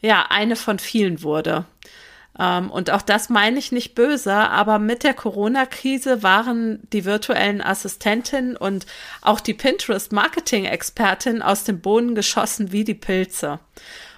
ja, 0.00 0.26
eine 0.28 0.56
von 0.56 0.78
vielen 0.78 1.22
wurde. 1.22 1.64
Ähm, 2.38 2.70
und 2.70 2.90
auch 2.90 3.02
das 3.02 3.28
meine 3.28 3.58
ich 3.58 3.72
nicht 3.72 3.94
böse, 3.94 4.34
aber 4.34 4.78
mit 4.78 5.02
der 5.02 5.14
Corona-Krise 5.14 6.22
waren 6.22 6.80
die 6.92 7.04
virtuellen 7.04 7.60
Assistentinnen 7.60 8.56
und 8.56 8.86
auch 9.22 9.40
die 9.40 9.54
Pinterest-Marketing-Expertin 9.54 11.42
aus 11.42 11.64
dem 11.64 11.80
Boden 11.80 12.14
geschossen 12.14 12.72
wie 12.72 12.84
die 12.84 12.94
Pilze. 12.94 13.58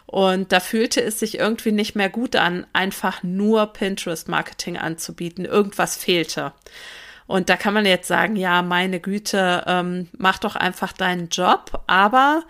Und 0.07 0.53
da 0.53 0.61
fühlte 0.61 1.01
es 1.03 1.19
sich 1.21 1.39
irgendwie 1.39 1.73
nicht 1.73 1.97
mehr 1.97 2.11
gut 2.11 2.37
an, 2.37 2.67
einfach 2.75 3.23
nur 3.23 3.73
Pinterest-Marketing 3.73 4.77
anzubieten. 4.77 5.47
Irgendwas 5.47 5.97
fehlte. 5.97 6.53
Und 7.27 7.49
da 7.49 7.57
kann 7.57 7.73
man 7.73 7.87
jetzt 7.87 8.09
sagen, 8.09 8.37
ja, 8.37 8.61
meine 8.61 9.01
Güte, 9.01 9.65
ähm, 9.67 10.09
mach 10.19 10.39
doch 10.39 10.55
einfach 10.55 10.93
deinen 10.93 11.31
Job. 11.31 11.83
Aber 11.87 12.43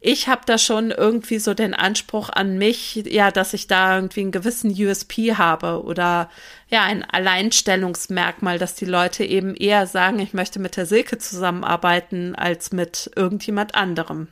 ich 0.00 0.28
habe 0.28 0.42
da 0.46 0.58
schon 0.58 0.92
irgendwie 0.92 1.40
so 1.40 1.54
den 1.54 1.74
Anspruch 1.74 2.28
an 2.30 2.56
mich, 2.56 2.94
ja, 3.06 3.32
dass 3.32 3.52
ich 3.52 3.66
da 3.66 3.96
irgendwie 3.96 4.20
einen 4.20 4.30
gewissen 4.30 4.70
USP 4.70 5.34
habe 5.34 5.82
oder 5.82 6.30
ja, 6.68 6.84
ein 6.84 7.04
Alleinstellungsmerkmal, 7.04 8.58
dass 8.58 8.76
die 8.76 8.84
Leute 8.84 9.24
eben 9.24 9.56
eher 9.56 9.88
sagen, 9.88 10.20
ich 10.20 10.34
möchte 10.34 10.60
mit 10.60 10.76
der 10.76 10.86
Silke 10.86 11.18
zusammenarbeiten 11.18 12.36
als 12.36 12.70
mit 12.70 13.10
irgendjemand 13.16 13.74
anderem. 13.74 14.28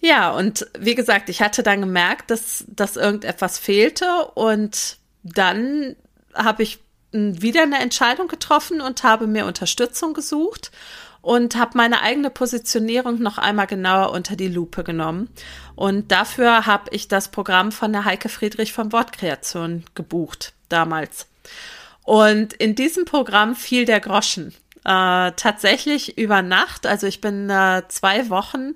Ja, 0.00 0.30
und 0.30 0.66
wie 0.78 0.94
gesagt, 0.94 1.28
ich 1.28 1.42
hatte 1.42 1.64
dann 1.64 1.80
gemerkt, 1.80 2.30
dass, 2.30 2.64
dass 2.68 2.96
irgendetwas 2.96 3.58
fehlte 3.58 4.26
und 4.34 4.98
dann 5.24 5.96
habe 6.34 6.62
ich 6.62 6.78
wieder 7.12 7.62
eine 7.62 7.78
Entscheidung 7.78 8.28
getroffen 8.28 8.80
und 8.80 9.02
habe 9.02 9.26
mir 9.26 9.44
Unterstützung 9.44 10.14
gesucht 10.14 10.70
und 11.22 11.54
habe 11.54 11.78
meine 11.78 12.02
eigene 12.02 12.30
Positionierung 12.30 13.20
noch 13.20 13.38
einmal 13.38 13.68
genauer 13.68 14.10
unter 14.10 14.36
die 14.36 14.48
Lupe 14.48 14.84
genommen. 14.84 15.30
Und 15.76 16.12
dafür 16.12 16.66
habe 16.66 16.90
ich 16.90 17.08
das 17.08 17.28
Programm 17.28 17.72
von 17.72 17.92
der 17.92 18.04
Heike 18.04 18.28
Friedrich 18.28 18.72
von 18.72 18.92
Wortkreation 18.92 19.84
gebucht 19.94 20.52
damals. 20.68 21.28
Und 22.04 22.52
in 22.54 22.74
diesem 22.74 23.04
Programm 23.04 23.54
fiel 23.54 23.84
der 23.84 24.00
Groschen. 24.00 24.52
Äh, 24.84 25.32
tatsächlich 25.36 26.18
über 26.18 26.42
Nacht, 26.42 26.86
also 26.86 27.06
ich 27.06 27.20
bin 27.20 27.48
äh, 27.48 27.82
zwei 27.86 28.28
Wochen 28.28 28.74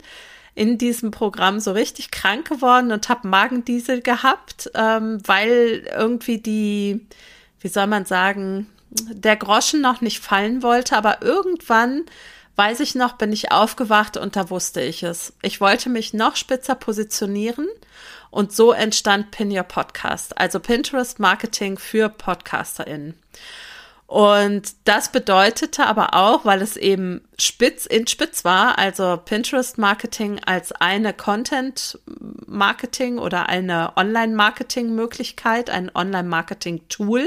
in 0.54 0.78
diesem 0.78 1.10
Programm 1.10 1.58
so 1.58 1.72
richtig 1.72 2.12
krank 2.12 2.48
geworden 2.48 2.92
und 2.92 3.08
habe 3.08 3.26
Magendiesel 3.26 4.02
gehabt, 4.02 4.70
ähm, 4.74 5.18
weil 5.26 5.84
irgendwie 5.92 6.38
die, 6.38 7.06
wie 7.60 7.68
soll 7.68 7.88
man 7.88 8.04
sagen, 8.04 8.68
der 8.90 9.36
Groschen 9.36 9.80
noch 9.80 10.00
nicht 10.00 10.20
fallen 10.20 10.62
wollte, 10.62 10.96
aber 10.96 11.22
irgendwann 11.22 12.04
weiß 12.56 12.80
ich 12.80 12.94
noch, 12.94 13.14
bin 13.14 13.32
ich 13.32 13.52
aufgewacht 13.52 14.16
und 14.16 14.34
da 14.36 14.50
wusste 14.50 14.80
ich 14.80 15.02
es. 15.02 15.34
Ich 15.42 15.60
wollte 15.60 15.88
mich 15.88 16.14
noch 16.14 16.36
spitzer 16.36 16.74
positionieren 16.74 17.68
und 18.30 18.52
so 18.52 18.72
entstand 18.72 19.30
Pin 19.30 19.50
Your 19.50 19.62
Podcast, 19.62 20.38
also 20.38 20.58
Pinterest 20.58 21.18
Marketing 21.18 21.78
für 21.78 22.08
PodcasterInnen. 22.08 23.14
Und 24.06 24.68
das 24.84 25.10
bedeutete 25.10 25.84
aber 25.84 26.14
auch, 26.14 26.44
weil 26.44 26.62
es 26.62 26.76
eben 26.76 27.26
spitz 27.38 27.86
in 27.86 28.06
spitz 28.06 28.44
war, 28.44 28.78
also 28.78 29.20
Pinterest 29.24 29.78
Marketing 29.78 30.40
als 30.46 30.70
eine 30.70 31.12
Content 31.12 31.98
Marketing 32.46 33.18
oder 33.18 33.48
eine 33.48 33.96
Online 33.96 34.34
Marketing 34.34 34.94
Möglichkeit, 34.94 35.70
ein 35.70 35.90
Online 35.92 36.28
Marketing 36.28 36.82
Tool 36.88 37.26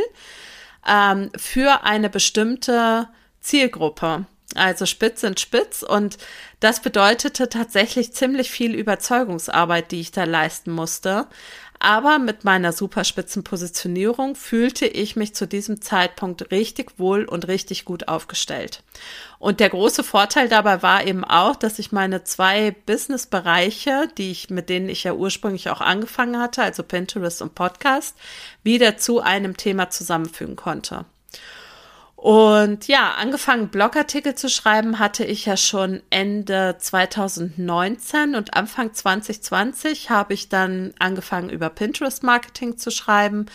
ähm, 0.88 1.32
für 1.36 1.84
eine 1.84 2.10
bestimmte 2.10 3.10
Zielgruppe. 3.42 4.26
Also 4.56 4.86
spitz 4.86 5.24
in 5.24 5.38
spitz 5.38 5.84
und 5.84 6.18
das 6.60 6.82
bedeutete 6.82 7.50
tatsächlich 7.50 8.14
ziemlich 8.14 8.50
viel 8.50 8.74
Überzeugungsarbeit, 8.74 9.92
die 9.92 10.02
ich 10.02 10.12
da 10.12 10.24
leisten 10.24 10.72
musste. 10.72 11.28
Aber 11.82 12.20
mit 12.20 12.44
meiner 12.44 12.74
superspitzen 12.74 13.46
Positionierung 13.46 14.36
fühlte 14.36 14.86
ich 14.86 15.16
mich 15.16 15.34
zu 15.34 15.48
diesem 15.48 15.82
Zeitpunkt 15.82 16.52
richtig 16.52 17.00
wohl 17.00 17.24
und 17.24 17.48
richtig 17.48 17.86
gut 17.86 18.10
aufgestellt. 18.10 18.84
Und 19.38 19.62
der 19.62 19.70
große 19.70 20.04
Vorteil 20.04 20.50
dabei 20.50 20.82
war 20.82 21.08
eben 21.08 21.24
auch, 21.24 21.56
dass 21.56 21.80
ich 21.80 21.94
meine 21.94 22.26
zwei 22.26 22.76
Businessbereiche, 22.86 24.10
die 24.18 24.32
ich, 24.32 24.50
mit 24.50 24.68
denen 24.68 24.90
ich 24.90 25.06
ja 25.06 25.14
ursprünglich 25.14 25.70
auch 25.70 25.80
angefangen 25.80 26.42
hatte, 26.42 26.64
also 26.64 26.84
Pinterest 26.84 27.42
und 27.42 27.56
Podcast, 27.56 28.18
wieder 28.62 28.98
zu 28.98 29.22
einem 29.22 29.56
Thema 29.56 29.90
zusammenfügen 29.90 30.58
konnte. 30.58 31.06
Und 32.20 32.90
ja, 32.90 33.14
angefangen 33.14 33.70
Blogartikel 33.70 34.36
zu 34.36 34.50
schreiben 34.50 35.00
hatte 35.00 35.24
ich 35.24 35.46
ja 35.46 35.56
schon 35.56 36.02
Ende 36.10 36.76
2019 36.78 38.36
und 38.36 38.56
Anfang 38.56 38.94
2020 38.94 40.10
habe 40.10 40.34
ich 40.34 40.50
dann 40.50 40.94
angefangen 41.00 41.50
über 41.50 41.70
Pinterest 41.70 42.22
Marketing 42.22 42.78
zu 42.78 42.92
schreiben. 42.92 43.46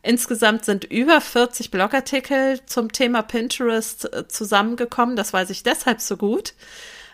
Insgesamt 0.00 0.64
sind 0.64 0.84
über 0.84 1.20
40 1.20 1.70
Blogartikel 1.70 2.64
zum 2.64 2.90
Thema 2.90 3.20
Pinterest 3.20 4.10
äh, 4.10 4.26
zusammengekommen. 4.26 5.16
Das 5.16 5.34
weiß 5.34 5.50
ich 5.50 5.62
deshalb 5.62 6.00
so 6.00 6.16
gut, 6.16 6.54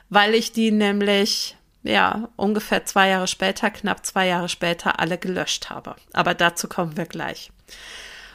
weil 0.09 0.37
ich 0.37 0.53
die 0.53 0.71
nämlich 0.71 1.57
ja 1.83 2.29
ungefähr 2.37 2.85
zwei 2.85 3.09
Jahre 3.09 3.27
später, 3.27 3.71
knapp 3.71 4.07
zwei 4.07 4.29
Jahre 4.29 4.49
später 4.49 5.01
alle 5.01 5.19
gelöscht 5.19 5.69
habe. 5.69 5.97
Aber 6.13 6.35
dazu 6.35 6.69
kommen 6.69 6.97
wir 6.97 7.07
gleich. 7.07 7.51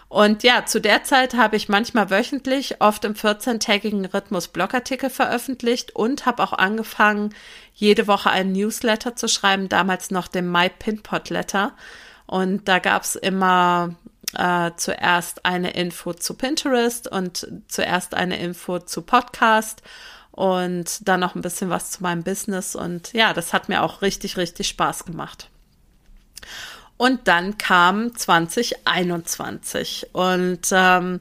Und 0.10 0.43
ja, 0.43 0.65
zu 0.65 0.80
der 0.80 1.04
Zeit 1.04 1.34
habe 1.34 1.58
ich 1.58 1.67
manchmal 1.67 2.10
wöchentlich, 2.10 2.82
oft 2.82 3.04
im 3.04 3.13
14-tägigen 3.13 4.06
Rhythmus 4.13 4.48
Blogartikel 4.48 5.10
veröffentlicht 5.10 5.96
und 5.96 6.26
habe 6.26 6.43
auch 6.43 6.54
angefangen, 6.54 7.34
jede 7.74 8.08
Woche 8.08 8.30
einen 8.30 8.54
Newsletter 8.54 9.15
zu 9.15 9.28
schreiben, 9.28 9.67
damals 9.67 10.10
noch 10.10 10.28
den 10.28 10.50
My 10.50 10.70
Pinpot 10.70 11.30
Letter. 11.30 11.74
Und 12.26 12.67
da 12.70 12.80
gab 12.80 13.04
es 13.04 13.15
immer 13.15 13.96
äh, 14.36 14.72
zuerst 14.78 15.46
eine 15.46 15.72
Info 15.72 16.13
zu 16.13 16.36
Pinterest 16.36 17.10
und 17.10 17.48
zuerst 17.67 18.13
eine 18.13 18.39
Info 18.39 18.80
zu 18.80 19.02
Podcast 19.02 19.82
und 20.32 21.08
dann 21.08 21.20
noch 21.20 21.36
ein 21.36 21.41
bisschen 21.41 21.70
was 21.70 21.91
zu 21.91 22.04
meinem 22.04 22.24
Business. 22.24 22.76
Und 22.76 23.12
ja, 23.13 23.34
das 23.34 23.54
hat 23.54 23.67
mir 23.67 23.84
auch 23.84 24.02
richtig, 24.02 24.38
richtig 24.38 24.70
Spaß 24.70 25.06
gemacht. 25.06 25.50
Und 26.97 27.27
dann 27.27 27.57
kam 27.57 28.15
2021. 28.15 30.10
Und 30.13 30.67
ähm, 30.71 31.19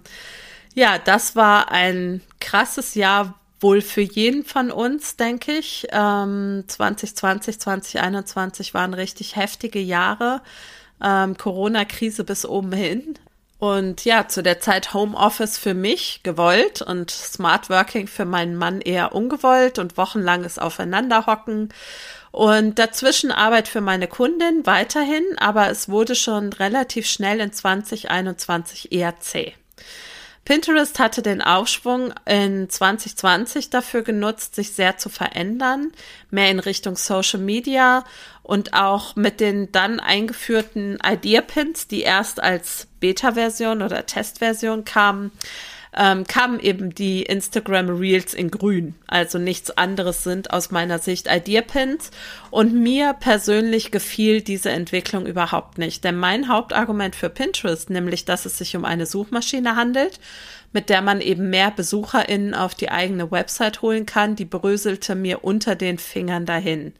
ja, 0.74 0.98
das 0.98 1.36
war 1.36 1.70
ein 1.70 2.22
krasses 2.40 2.94
Jahr 2.94 3.34
wohl 3.60 3.80
für 3.80 4.02
jeden 4.02 4.44
von 4.44 4.70
uns, 4.70 5.16
denke 5.16 5.52
ich. 5.52 5.86
Ähm, 5.90 6.64
2020, 6.66 7.60
2021 7.60 8.74
waren 8.74 8.94
richtig 8.94 9.36
heftige 9.36 9.80
Jahre. 9.80 10.42
Ähm, 11.02 11.36
Corona-Krise 11.36 12.24
bis 12.24 12.46
oben 12.46 12.72
hin. 12.72 13.18
Und 13.58 14.04
ja, 14.04 14.28
zu 14.28 14.42
der 14.42 14.60
Zeit 14.60 14.92
Homeoffice 14.92 15.56
für 15.56 15.72
mich 15.72 16.20
gewollt 16.22 16.82
und 16.82 17.10
Smart 17.10 17.70
Working 17.70 18.06
für 18.06 18.26
meinen 18.26 18.56
Mann 18.56 18.82
eher 18.82 19.14
ungewollt 19.14 19.78
und 19.78 19.96
wochenlanges 19.96 20.58
Aufeinanderhocken 20.58 21.70
und 22.36 22.78
dazwischen 22.78 23.32
Arbeit 23.32 23.66
für 23.66 23.80
meine 23.80 24.08
Kundin 24.08 24.66
weiterhin, 24.66 25.24
aber 25.38 25.70
es 25.70 25.88
wurde 25.88 26.14
schon 26.14 26.52
relativ 26.52 27.06
schnell 27.06 27.40
in 27.40 27.50
2021 27.50 28.92
eher 28.92 29.18
zäh. 29.20 29.54
Pinterest 30.44 30.98
hatte 30.98 31.22
den 31.22 31.40
Aufschwung 31.40 32.12
in 32.26 32.68
2020 32.68 33.70
dafür 33.70 34.02
genutzt, 34.02 34.54
sich 34.54 34.72
sehr 34.74 34.98
zu 34.98 35.08
verändern, 35.08 35.92
mehr 36.30 36.50
in 36.50 36.58
Richtung 36.58 36.96
Social 36.96 37.40
Media 37.40 38.04
und 38.42 38.74
auch 38.74 39.16
mit 39.16 39.40
den 39.40 39.72
dann 39.72 39.98
eingeführten 39.98 40.98
Idea 41.02 41.40
Pins, 41.40 41.88
die 41.88 42.02
erst 42.02 42.42
als 42.42 42.86
Beta-Version 43.00 43.80
oder 43.80 44.04
Testversion 44.04 44.84
kamen, 44.84 45.32
ähm, 45.96 46.24
kamen 46.24 46.60
eben 46.60 46.94
die 46.94 47.22
Instagram 47.22 47.88
Reels 47.88 48.34
in 48.34 48.50
grün. 48.50 48.94
Also 49.06 49.38
nichts 49.38 49.70
anderes 49.70 50.22
sind 50.24 50.52
aus 50.52 50.70
meiner 50.70 50.98
Sicht 50.98 51.26
Idea 51.30 51.62
Pins. 51.62 52.10
Und 52.50 52.74
mir 52.74 53.14
persönlich 53.14 53.90
gefiel 53.90 54.42
diese 54.42 54.70
Entwicklung 54.70 55.26
überhaupt 55.26 55.78
nicht. 55.78 56.04
Denn 56.04 56.16
mein 56.16 56.48
Hauptargument 56.48 57.16
für 57.16 57.30
Pinterest, 57.30 57.88
nämlich 57.90 58.24
dass 58.24 58.44
es 58.46 58.58
sich 58.58 58.76
um 58.76 58.84
eine 58.84 59.06
Suchmaschine 59.06 59.76
handelt, 59.76 60.20
mit 60.72 60.90
der 60.90 61.00
man 61.00 61.20
eben 61.20 61.48
mehr 61.48 61.70
BesucherInnen 61.70 62.54
auf 62.54 62.74
die 62.74 62.90
eigene 62.90 63.30
Website 63.30 63.80
holen 63.80 64.04
kann, 64.04 64.36
die 64.36 64.44
bröselte 64.44 65.14
mir 65.14 65.44
unter 65.44 65.74
den 65.74 65.96
Fingern 65.98 66.44
dahin. 66.44 66.92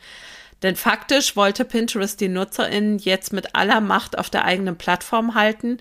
Denn 0.67 0.75
faktisch 0.75 1.37
wollte 1.37 1.65
Pinterest 1.65 2.21
die 2.21 2.29
NutzerInnen 2.29 2.99
jetzt 2.99 3.33
mit 3.33 3.55
aller 3.55 3.81
Macht 3.81 4.19
auf 4.19 4.31
der 4.31 4.45
eigenen 4.45 4.77
Plattform 4.77 5.37
halten, 5.37 5.79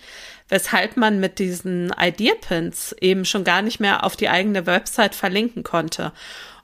weshalb 0.48 0.96
man 0.96 1.20
mit 1.20 1.40
diesen 1.40 1.92
Idea-Pins 2.00 2.96
eben 3.02 3.26
schon 3.26 3.44
gar 3.44 3.64
nicht 3.64 3.80
mehr 3.80 4.04
auf 4.04 4.16
die 4.16 4.30
eigene 4.30 4.68
Website 4.68 5.16
verlinken 5.16 5.64
konnte. 5.64 6.12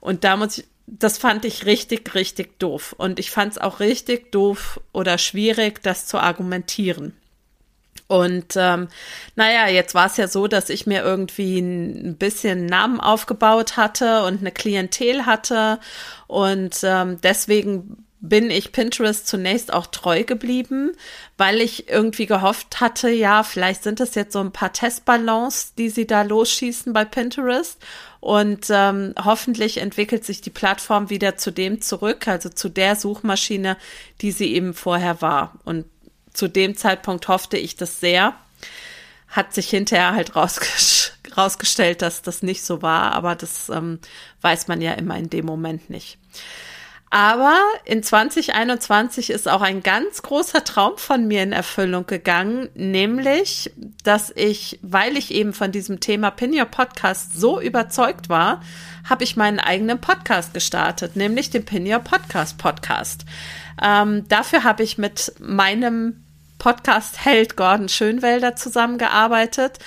Und 0.02 0.24
da 0.24 0.38
muss 0.38 0.60
ich, 0.60 0.66
das 0.86 1.18
fand 1.18 1.46
ich 1.46 1.66
richtig, 1.66 2.14
richtig 2.14 2.60
doof. 2.60 2.94
Und 2.96 3.18
ich 3.18 3.32
fand 3.32 3.54
es 3.54 3.58
auch 3.58 3.80
richtig 3.80 4.32
doof 4.32 4.80
oder 4.94 5.18
schwierig, 5.18 5.82
das 5.82 6.06
zu 6.06 6.20
argumentieren. 6.20 7.16
Und 8.06 8.54
ähm, 8.56 8.88
naja, 9.36 9.68
jetzt 9.68 9.96
war 9.96 10.06
es 10.06 10.18
ja 10.18 10.28
so, 10.28 10.46
dass 10.46 10.70
ich 10.70 10.86
mir 10.86 11.02
irgendwie 11.02 11.58
ein 11.58 12.18
bisschen 12.18 12.68
Namen 12.68 13.00
aufgebaut 13.00 13.78
hatte 13.78 14.26
und 14.26 14.42
eine 14.42 14.52
Klientel 14.52 15.26
hatte. 15.26 15.80
Und 16.28 16.82
ähm, 16.84 17.20
deswegen 17.24 18.06
bin 18.22 18.52
ich 18.52 18.72
Pinterest 18.72 19.28
zunächst 19.28 19.74
auch 19.74 19.88
treu 19.88 20.24
geblieben, 20.24 20.92
weil 21.38 21.60
ich 21.60 21.90
irgendwie 21.90 22.28
gehofft 22.28 22.80
hatte, 22.80 23.10
ja, 23.10 23.42
vielleicht 23.42 23.82
sind 23.82 24.00
es 24.00 24.14
jetzt 24.14 24.34
so 24.34 24.40
ein 24.40 24.52
paar 24.52 24.72
Testballons, 24.72 25.74
die 25.74 25.90
sie 25.90 26.06
da 26.06 26.22
losschießen 26.22 26.94
bei 26.94 27.04
Pinterest. 27.04 27.82
Und 28.20 28.68
ähm, 28.70 29.16
hoffentlich 29.18 29.78
entwickelt 29.78 30.24
sich 30.24 30.42
die 30.42 30.52
Plattform 30.52 31.10
wieder 31.10 31.36
zu 31.36 31.50
dem 31.50 31.82
zurück, 31.82 32.28
also 32.28 32.50
zu 32.50 32.70
der 32.70 32.96
Suchmaschine, 32.96 33.76
die 34.22 34.32
sie 34.32 34.54
eben 34.54 34.76
vorher 34.76 35.24
war. 35.24 35.54
Und 35.66 35.86
zu 36.32 36.48
dem 36.48 36.78
Zeitpunkt 36.78 37.28
hoffte 37.28 37.58
ich 37.58 37.76
das 37.76 38.00
sehr. 38.00 38.36
Hat 39.28 39.56
sich 39.56 39.70
hinterher 39.72 40.14
halt 40.14 40.36
rausges 40.36 41.14
rausgestellt, 41.36 42.02
dass 42.02 42.22
das 42.22 42.44
nicht 42.44 42.64
so 42.64 42.82
war, 42.82 43.14
aber 43.14 43.36
das 43.36 43.70
ähm, 43.70 44.00
weiß 44.42 44.68
man 44.68 44.82
ja 44.82 44.94
immer 44.94 45.18
in 45.18 45.30
dem 45.30 45.46
Moment 45.46 45.90
nicht. 45.90 46.18
Aber 47.14 47.60
in 47.84 48.04
2021 48.04 49.32
ist 49.32 49.50
auch 49.50 49.62
ein 49.62 49.84
ganz 49.84 50.22
großer 50.22 50.64
Traum 50.64 50.98
von 50.98 51.28
mir 51.28 51.44
in 51.44 51.52
Erfüllung 51.52 52.06
gegangen, 52.06 52.70
nämlich, 52.74 53.70
dass 54.06 54.32
ich, 54.34 54.80
weil 54.82 55.18
ich 55.18 55.32
eben 55.32 55.54
von 55.54 55.74
diesem 55.74 56.00
Thema 56.00 56.32
Pin 56.32 56.58
Your 56.58 56.66
Podcast 56.66 57.38
so 57.38 57.60
überzeugt 57.60 58.30
war, 58.30 58.62
habe 59.10 59.26
ich 59.26 59.36
meinen 59.36 59.60
eigenen 59.60 60.00
Podcast 60.00 60.54
gestartet, 60.54 61.18
nämlich 61.18 61.50
den 61.50 61.66
Pin 61.66 61.86
Your 61.86 62.00
Podcast 62.00 62.58
Podcast. 62.58 63.26
Ähm, 63.84 64.26
dafür 64.30 64.64
habe 64.64 64.84
ich 64.84 64.98
mit 64.98 65.34
meinem 65.38 66.24
Podcast-Held 66.60 67.58
Gordon 67.58 67.90
Schönwelder 67.90 68.56
zusammengearbeitet 68.56 69.80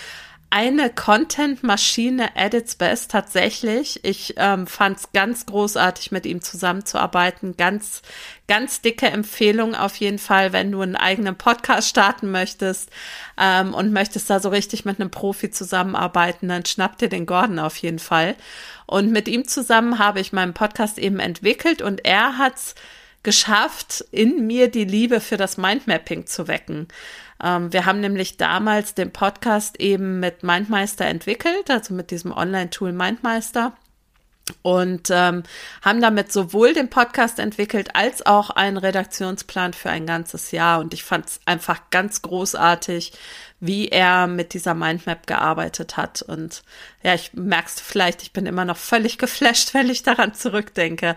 eine 0.55 0.89
Content-Maschine 0.89 2.37
at 2.37 2.55
its 2.55 2.77
best 2.77 3.11
tatsächlich. 3.11 4.05
Ich 4.05 4.35
ähm, 4.37 4.69
fand 4.69 4.99
es 4.99 5.11
ganz 5.13 5.47
großartig, 5.47 6.13
mit 6.13 6.27
ihm 6.27 6.43
zusammenzuarbeiten. 6.43 7.57
Ganz, 7.57 8.03
ganz 8.47 8.81
dicke 8.81 9.07
Empfehlung 9.07 9.75
auf 9.75 9.97
jeden 9.97 10.21
Fall, 10.21 10.53
wenn 10.53 10.71
du 10.71 10.81
einen 10.81 10.95
eigenen 10.95 11.35
Podcast 11.35 11.89
starten 11.89 12.31
möchtest 12.31 12.89
ähm, 13.37 13.75
und 13.75 13.93
möchtest 13.93 14.31
da 14.31 14.39
so 14.39 14.49
richtig 14.51 14.85
mit 14.85 15.01
einem 15.01 15.11
Profi 15.11 15.51
zusammenarbeiten, 15.51 16.47
dann 16.47 16.65
schnapp 16.65 16.99
dir 16.99 17.09
den 17.09 17.27
Gordon 17.27 17.59
auf 17.59 17.77
jeden 17.79 17.99
Fall. 17.99 18.37
Und 18.87 19.11
mit 19.11 19.27
ihm 19.27 19.49
zusammen 19.49 19.99
habe 19.99 20.21
ich 20.21 20.33
meinen 20.33 20.55
Podcast 20.55 21.01
eben 21.01 21.19
entwickelt 21.19 21.83
und 21.83 22.05
er 22.05 22.39
hat's 22.39 22.77
geschafft, 23.25 24.05
in 24.13 24.47
mir 24.47 24.71
die 24.71 24.85
Liebe 24.85 25.19
für 25.19 25.37
das 25.37 25.57
Mindmapping 25.57 26.27
zu 26.27 26.47
wecken. 26.47 26.87
Ähm, 27.43 27.73
wir 27.73 27.87
haben 27.87 28.01
nämlich 28.01 28.37
damals 28.37 28.95
den 28.95 29.13
Podcast 29.13 29.81
eben 29.81 30.21
mit 30.21 30.43
Mindmeister 30.43 31.07
entwickelt, 31.07 31.71
also 31.71 31.95
mit 31.95 32.11
diesem 32.11 32.33
Online-Tool 32.33 32.93
Mindmeister 32.93 33.73
und 34.63 35.09
ähm, 35.11 35.43
haben 35.83 36.01
damit 36.01 36.33
sowohl 36.33 36.75
den 36.75 36.91
Podcast 36.91 37.39
entwickelt 37.39 37.95
als 37.95 38.25
auch 38.27 38.51
einen 38.51 38.77
Redaktionsplan 38.77 39.73
für 39.73 39.91
ein 39.91 40.07
ganzes 40.07 40.51
Jahr. 40.51 40.81
Und 40.81 40.93
ich 40.93 41.03
fand 41.03 41.27
es 41.27 41.41
einfach 41.47 41.81
ganz 41.91 42.21
großartig, 42.21 43.13
wie 43.61 43.89
er 43.89 44.27
mit 44.27 44.53
dieser 44.53 44.75
Mindmap 44.75 45.27
gearbeitet 45.27 45.97
hat. 45.97 46.21
Und 46.21 46.63
ja, 47.03 47.15
ich 47.15 47.33
merkst 47.33 47.81
vielleicht, 47.81 48.23
ich 48.23 48.33
bin 48.33 48.45
immer 48.45 48.67
noch 48.67 48.77
völlig 48.77 49.17
geflasht, 49.19 49.73
wenn 49.73 49.89
ich 49.89 50.03
daran 50.03 50.35
zurückdenke. 50.35 51.17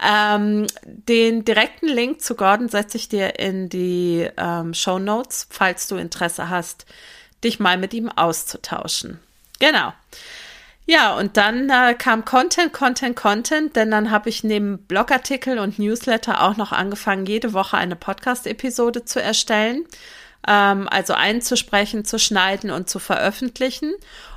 Ähm, 0.00 0.66
den 0.84 1.44
direkten 1.44 1.88
Link 1.88 2.22
zu 2.22 2.36
Gordon 2.36 2.68
setze 2.68 2.96
ich 2.96 3.08
dir 3.08 3.40
in 3.40 3.68
die 3.68 4.28
ähm, 4.36 4.72
Show 4.74 5.00
Notes, 5.00 5.48
falls 5.50 5.88
du 5.88 5.96
Interesse 5.96 6.48
hast, 6.48 6.86
dich 7.42 7.58
mal 7.58 7.76
mit 7.76 7.92
ihm 7.92 8.08
auszutauschen. 8.08 9.18
Genau. 9.58 9.92
Ja, 10.90 11.14
und 11.16 11.36
dann 11.36 11.68
äh, 11.68 11.92
kam 11.92 12.24
Content, 12.24 12.72
Content, 12.72 13.14
Content, 13.14 13.76
denn 13.76 13.90
dann 13.90 14.10
habe 14.10 14.30
ich 14.30 14.42
neben 14.42 14.78
Blogartikel 14.78 15.58
und 15.58 15.78
Newsletter 15.78 16.42
auch 16.42 16.56
noch 16.56 16.72
angefangen, 16.72 17.26
jede 17.26 17.52
Woche 17.52 17.76
eine 17.76 17.94
Podcast-Episode 17.94 19.04
zu 19.04 19.20
erstellen, 19.20 19.84
ähm, 20.48 20.88
also 20.88 21.12
einzusprechen, 21.12 22.06
zu 22.06 22.18
schneiden 22.18 22.70
und 22.70 22.88
zu 22.88 23.00
veröffentlichen. 23.00 23.92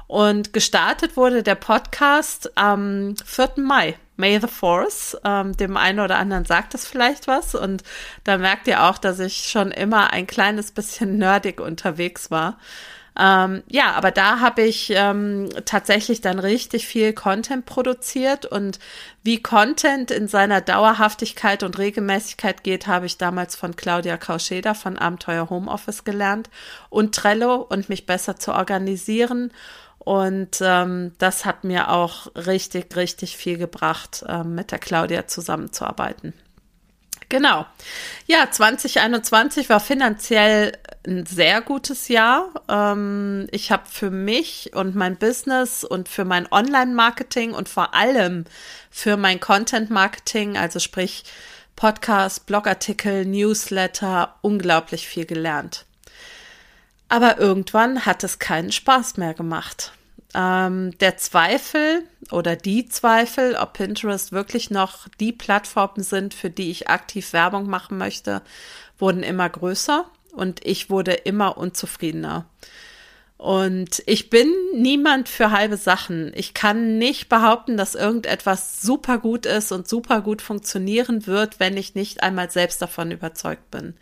Und 0.08 0.52
gestartet 0.52 1.16
wurde 1.16 1.42
der 1.42 1.56
Podcast 1.56 2.52
am 2.58 3.16
4. 3.26 3.54
Mai. 3.56 3.96
May 4.18 4.38
the 4.42 4.48
Force. 4.48 5.16
Ähm, 5.24 5.56
dem 5.56 5.78
einen 5.78 6.02
oder 6.02 6.18
anderen 6.18 6.44
sagt 6.44 6.74
das 6.74 6.86
vielleicht 6.86 7.28
was. 7.28 7.56
Und 7.56 7.82
da 8.26 8.38
merkt 8.38 8.68
ihr 8.68 8.84
auch, 8.84 8.98
dass 8.98 9.20
ich 9.20 9.48
schon 9.50 9.72
immer 9.72 10.12
ein 10.12 10.28
kleines 10.28 10.72
bisschen 10.72 11.18
nerdig 11.18 11.62
unterwegs 11.62 12.30
war. 12.30 12.58
Ähm, 13.19 13.63
ja, 13.67 13.91
aber 13.91 14.12
da 14.12 14.39
habe 14.39 14.62
ich 14.62 14.91
ähm, 14.95 15.50
tatsächlich 15.65 16.21
dann 16.21 16.39
richtig 16.39 16.88
viel 16.88 17.12
Content 17.12 17.65
produziert 17.65 18.45
und 18.45 18.80
wie 19.21 19.41
Content 19.41 20.12
in 20.12 20.30
seiner 20.30 20.62
Dauerhaftigkeit 20.62 21.63
und 21.63 21.78
Regelmäßigkeit 21.78 22.63
geht, 22.63 22.88
habe 22.88 23.06
ich 23.06 23.17
damals 23.17 23.58
von 23.58 23.76
Claudia 23.76 24.15
Kauscheder 24.15 24.76
von 24.76 24.97
Abenteuer 24.97 25.50
Homeoffice 25.50 26.06
gelernt 26.06 26.50
und 26.89 27.13
Trello 27.13 27.56
und 27.56 27.89
mich 27.89 28.06
besser 28.06 28.38
zu 28.38 28.54
organisieren. 28.54 29.52
Und 30.00 30.60
ähm, 30.62 31.12
das 31.19 31.45
hat 31.45 31.63
mir 31.63 31.91
auch 31.91 32.28
richtig, 32.36 32.95
richtig 32.95 33.38
viel 33.38 33.58
gebracht, 33.58 34.24
ähm, 34.28 34.56
mit 34.56 34.71
der 34.71 34.80
Claudia 34.80 35.28
zusammenzuarbeiten. 35.28 36.34
Genau. 37.32 37.65
Ja, 38.28 38.52
2021 38.52 39.70
war 39.70 39.80
finanziell 39.80 40.74
ein 41.08 41.26
sehr 41.26 41.62
gutes 41.62 42.10
Jahr. 42.10 42.50
Ähm, 42.67 43.48
ich 43.52 43.72
habe 43.72 43.84
für 43.89 44.12
mich 44.12 44.72
und 44.76 44.96
mein 44.96 45.15
Business 45.15 45.86
und 45.86 46.10
für 46.10 46.26
mein 46.26 46.52
Online-Marketing 46.52 47.54
und 47.54 47.70
vor 47.70 47.94
allem 47.94 48.44
für 48.89 49.15
mein 49.15 49.39
Content-Marketing, 49.39 50.58
also 50.58 50.80
sprich 50.80 51.24
Podcast, 51.78 52.48
Blogartikel, 52.48 53.26
Newsletter, 53.26 54.36
unglaublich 54.41 55.08
viel 55.08 55.26
gelernt. 55.26 55.86
Aber 57.08 57.38
irgendwann 57.38 58.06
hat 58.06 58.26
es 58.26 58.39
keinen 58.39 58.74
Spaß 58.74 59.15
mehr 59.15 59.34
gemacht. 59.34 59.94
Ähm, 60.34 60.98
der 61.00 61.17
Zweifel 61.17 62.04
oder 62.32 62.56
die 62.56 62.88
Zweifel, 62.88 63.56
ob 63.56 63.74
Pinterest 63.74 64.32
wirklich 64.32 64.70
noch 64.70 65.08
die 65.20 65.34
Plattformen 65.34 66.04
sind, 66.04 66.34
für 66.34 66.50
die 66.50 66.72
ich 66.72 66.89
aktiv 66.89 67.34
Werbung 67.34 67.70
machen 67.70 67.98
möchte, 67.98 68.41
wurden 68.98 69.24
immer 69.24 69.50
größer 69.50 70.06
und 70.32 70.65
ich 70.65 70.89
wurde 70.89 71.13
immer 71.13 71.58
unzufriedener. 71.58 72.46
Und 73.38 74.04
ich 74.06 74.30
bin 74.30 74.54
niemand 74.76 75.28
für 75.28 75.50
halbe 75.50 75.76
Sachen. 75.76 76.32
Ich 76.36 76.54
kann 76.54 77.00
nicht 77.00 77.28
behaupten, 77.28 77.76
dass 77.76 77.96
irgendetwas 77.96 78.84
super 78.84 79.17
gut 79.17 79.48
ist 79.48 79.72
und 79.72 79.88
super 79.88 80.22
gut 80.22 80.44
funktionieren 80.44 81.26
wird, 81.26 81.60
wenn 81.60 81.76
ich 81.76 81.96
nicht 81.96 82.22
einmal 82.22 82.52
selbst 82.52 82.84
davon 82.84 83.10
überzeugt 83.10 83.72
bin. 83.72 83.96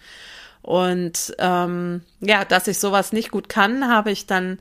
Und 0.62 1.34
ähm, 1.40 2.02
ja, 2.20 2.44
dass 2.44 2.68
ich 2.68 2.80
sowas 2.80 3.14
nicht 3.14 3.32
gut 3.32 3.48
kann, 3.48 3.88
habe 3.88 4.12
ich 4.12 4.28
dann 4.28 4.60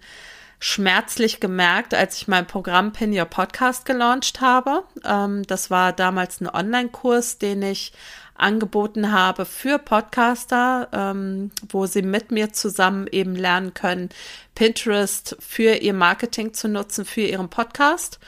schmerzlich 0.61 1.40
gemerkt, 1.40 1.94
als 1.94 2.16
ich 2.16 2.29
mein 2.29 2.47
Programm 2.47 2.92
Pin 2.92 3.16
Your 3.16 3.27
Podcast 3.27 3.85
gelauncht 3.85 4.40
habe. 4.40 4.85
Ähm, 5.05 5.44
das 5.47 5.71
war 5.71 5.92
damals 5.92 6.40
ein 6.40 6.49
Online-Kurs, 6.49 7.38
den 7.38 7.62
ich 7.62 7.92
angeboten 8.35 9.12
habe 9.12 9.44
für 9.44 9.79
Podcaster, 9.79 10.88
ähm, 10.92 11.51
wo 11.68 11.87
sie 11.87 12.03
mit 12.03 12.31
mir 12.31 12.53
zusammen 12.53 13.07
eben 13.11 13.35
lernen 13.35 13.75
können, 13.75 14.11
Pinterest 14.55 15.37
für 15.40 15.75
ihr 15.75 15.94
Marketing 15.94 16.55
zu 16.55 16.68
nutzen, 16.68 17.05
für 17.05 17.23
ihren 17.23 17.51
Podcast. 17.51 18.18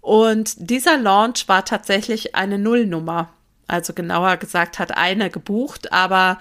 Und 0.00 0.70
dieser 0.70 0.96
Launch 0.96 1.48
war 1.48 1.64
tatsächlich 1.64 2.36
eine 2.36 2.58
Nullnummer. 2.58 3.30
Also 3.66 3.92
genauer 3.92 4.36
gesagt 4.36 4.78
hat 4.78 4.96
eine 4.96 5.30
gebucht, 5.30 5.92
aber 5.92 6.38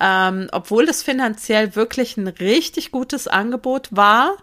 ähm, 0.00 0.48
obwohl 0.52 0.88
es 0.88 1.02
finanziell 1.02 1.74
wirklich 1.74 2.16
ein 2.16 2.28
richtig 2.28 2.92
gutes 2.92 3.26
Angebot 3.26 3.88
war, 3.90 4.36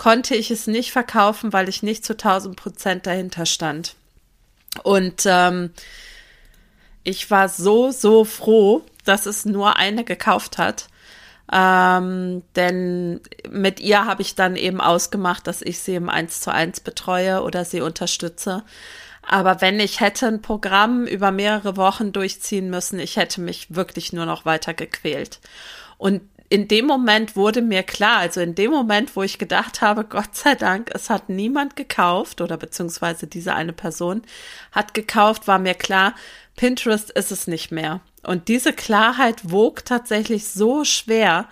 konnte 0.00 0.34
ich 0.34 0.50
es 0.50 0.66
nicht 0.66 0.92
verkaufen, 0.92 1.52
weil 1.52 1.68
ich 1.68 1.82
nicht 1.82 2.06
zu 2.06 2.14
1000 2.14 2.56
Prozent 2.56 3.06
dahinter 3.06 3.44
stand. 3.44 3.96
Und 4.82 5.24
ähm, 5.26 5.74
ich 7.04 7.30
war 7.30 7.50
so, 7.50 7.90
so 7.90 8.24
froh, 8.24 8.80
dass 9.04 9.26
es 9.26 9.44
nur 9.44 9.76
eine 9.76 10.04
gekauft 10.04 10.56
hat. 10.56 10.88
Ähm, 11.52 12.42
denn 12.56 13.20
mit 13.50 13.78
ihr 13.80 14.06
habe 14.06 14.22
ich 14.22 14.34
dann 14.34 14.56
eben 14.56 14.80
ausgemacht, 14.80 15.46
dass 15.46 15.60
ich 15.60 15.80
sie 15.80 15.96
im 15.96 16.08
1 16.08 16.40
zu 16.40 16.50
1 16.50 16.80
betreue 16.80 17.42
oder 17.42 17.66
sie 17.66 17.82
unterstütze. 17.82 18.62
Aber 19.20 19.60
wenn 19.60 19.78
ich 19.80 20.00
hätte 20.00 20.28
ein 20.28 20.40
Programm 20.40 21.04
über 21.04 21.30
mehrere 21.30 21.76
Wochen 21.76 22.12
durchziehen 22.12 22.70
müssen, 22.70 23.00
ich 23.00 23.18
hätte 23.18 23.42
mich 23.42 23.74
wirklich 23.74 24.14
nur 24.14 24.24
noch 24.24 24.46
weiter 24.46 24.72
gequält. 24.72 25.40
Und 25.98 26.22
in 26.50 26.66
dem 26.66 26.86
Moment 26.86 27.36
wurde 27.36 27.62
mir 27.62 27.84
klar, 27.84 28.18
also 28.18 28.40
in 28.40 28.56
dem 28.56 28.72
Moment, 28.72 29.14
wo 29.14 29.22
ich 29.22 29.38
gedacht 29.38 29.80
habe, 29.80 30.04
Gott 30.04 30.34
sei 30.34 30.56
Dank, 30.56 30.90
es 30.92 31.08
hat 31.08 31.28
niemand 31.28 31.76
gekauft 31.76 32.40
oder 32.40 32.56
beziehungsweise 32.56 33.28
diese 33.28 33.54
eine 33.54 33.72
Person 33.72 34.22
hat 34.72 34.92
gekauft, 34.92 35.46
war 35.46 35.60
mir 35.60 35.74
klar, 35.74 36.14
Pinterest 36.56 37.10
ist 37.10 37.30
es 37.30 37.46
nicht 37.46 37.70
mehr. 37.70 38.00
Und 38.24 38.48
diese 38.48 38.72
Klarheit 38.72 39.50
wog 39.50 39.84
tatsächlich 39.84 40.48
so 40.48 40.84
schwer, 40.84 41.48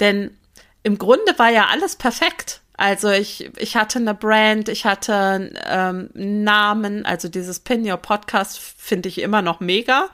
denn 0.00 0.36
im 0.82 0.98
Grunde 0.98 1.38
war 1.38 1.50
ja 1.50 1.68
alles 1.70 1.94
perfekt. 1.94 2.60
Also 2.76 3.08
ich, 3.10 3.50
ich 3.56 3.76
hatte 3.76 4.00
eine 4.00 4.14
Brand, 4.14 4.68
ich 4.68 4.84
hatte 4.84 5.52
ähm, 5.64 6.10
Namen, 6.14 7.04
also 7.06 7.28
dieses 7.28 7.60
Pin 7.60 7.88
Your 7.88 7.98
Podcast 7.98 8.58
finde 8.58 9.08
ich 9.10 9.20
immer 9.20 9.42
noch 9.42 9.60
mega. 9.60 10.08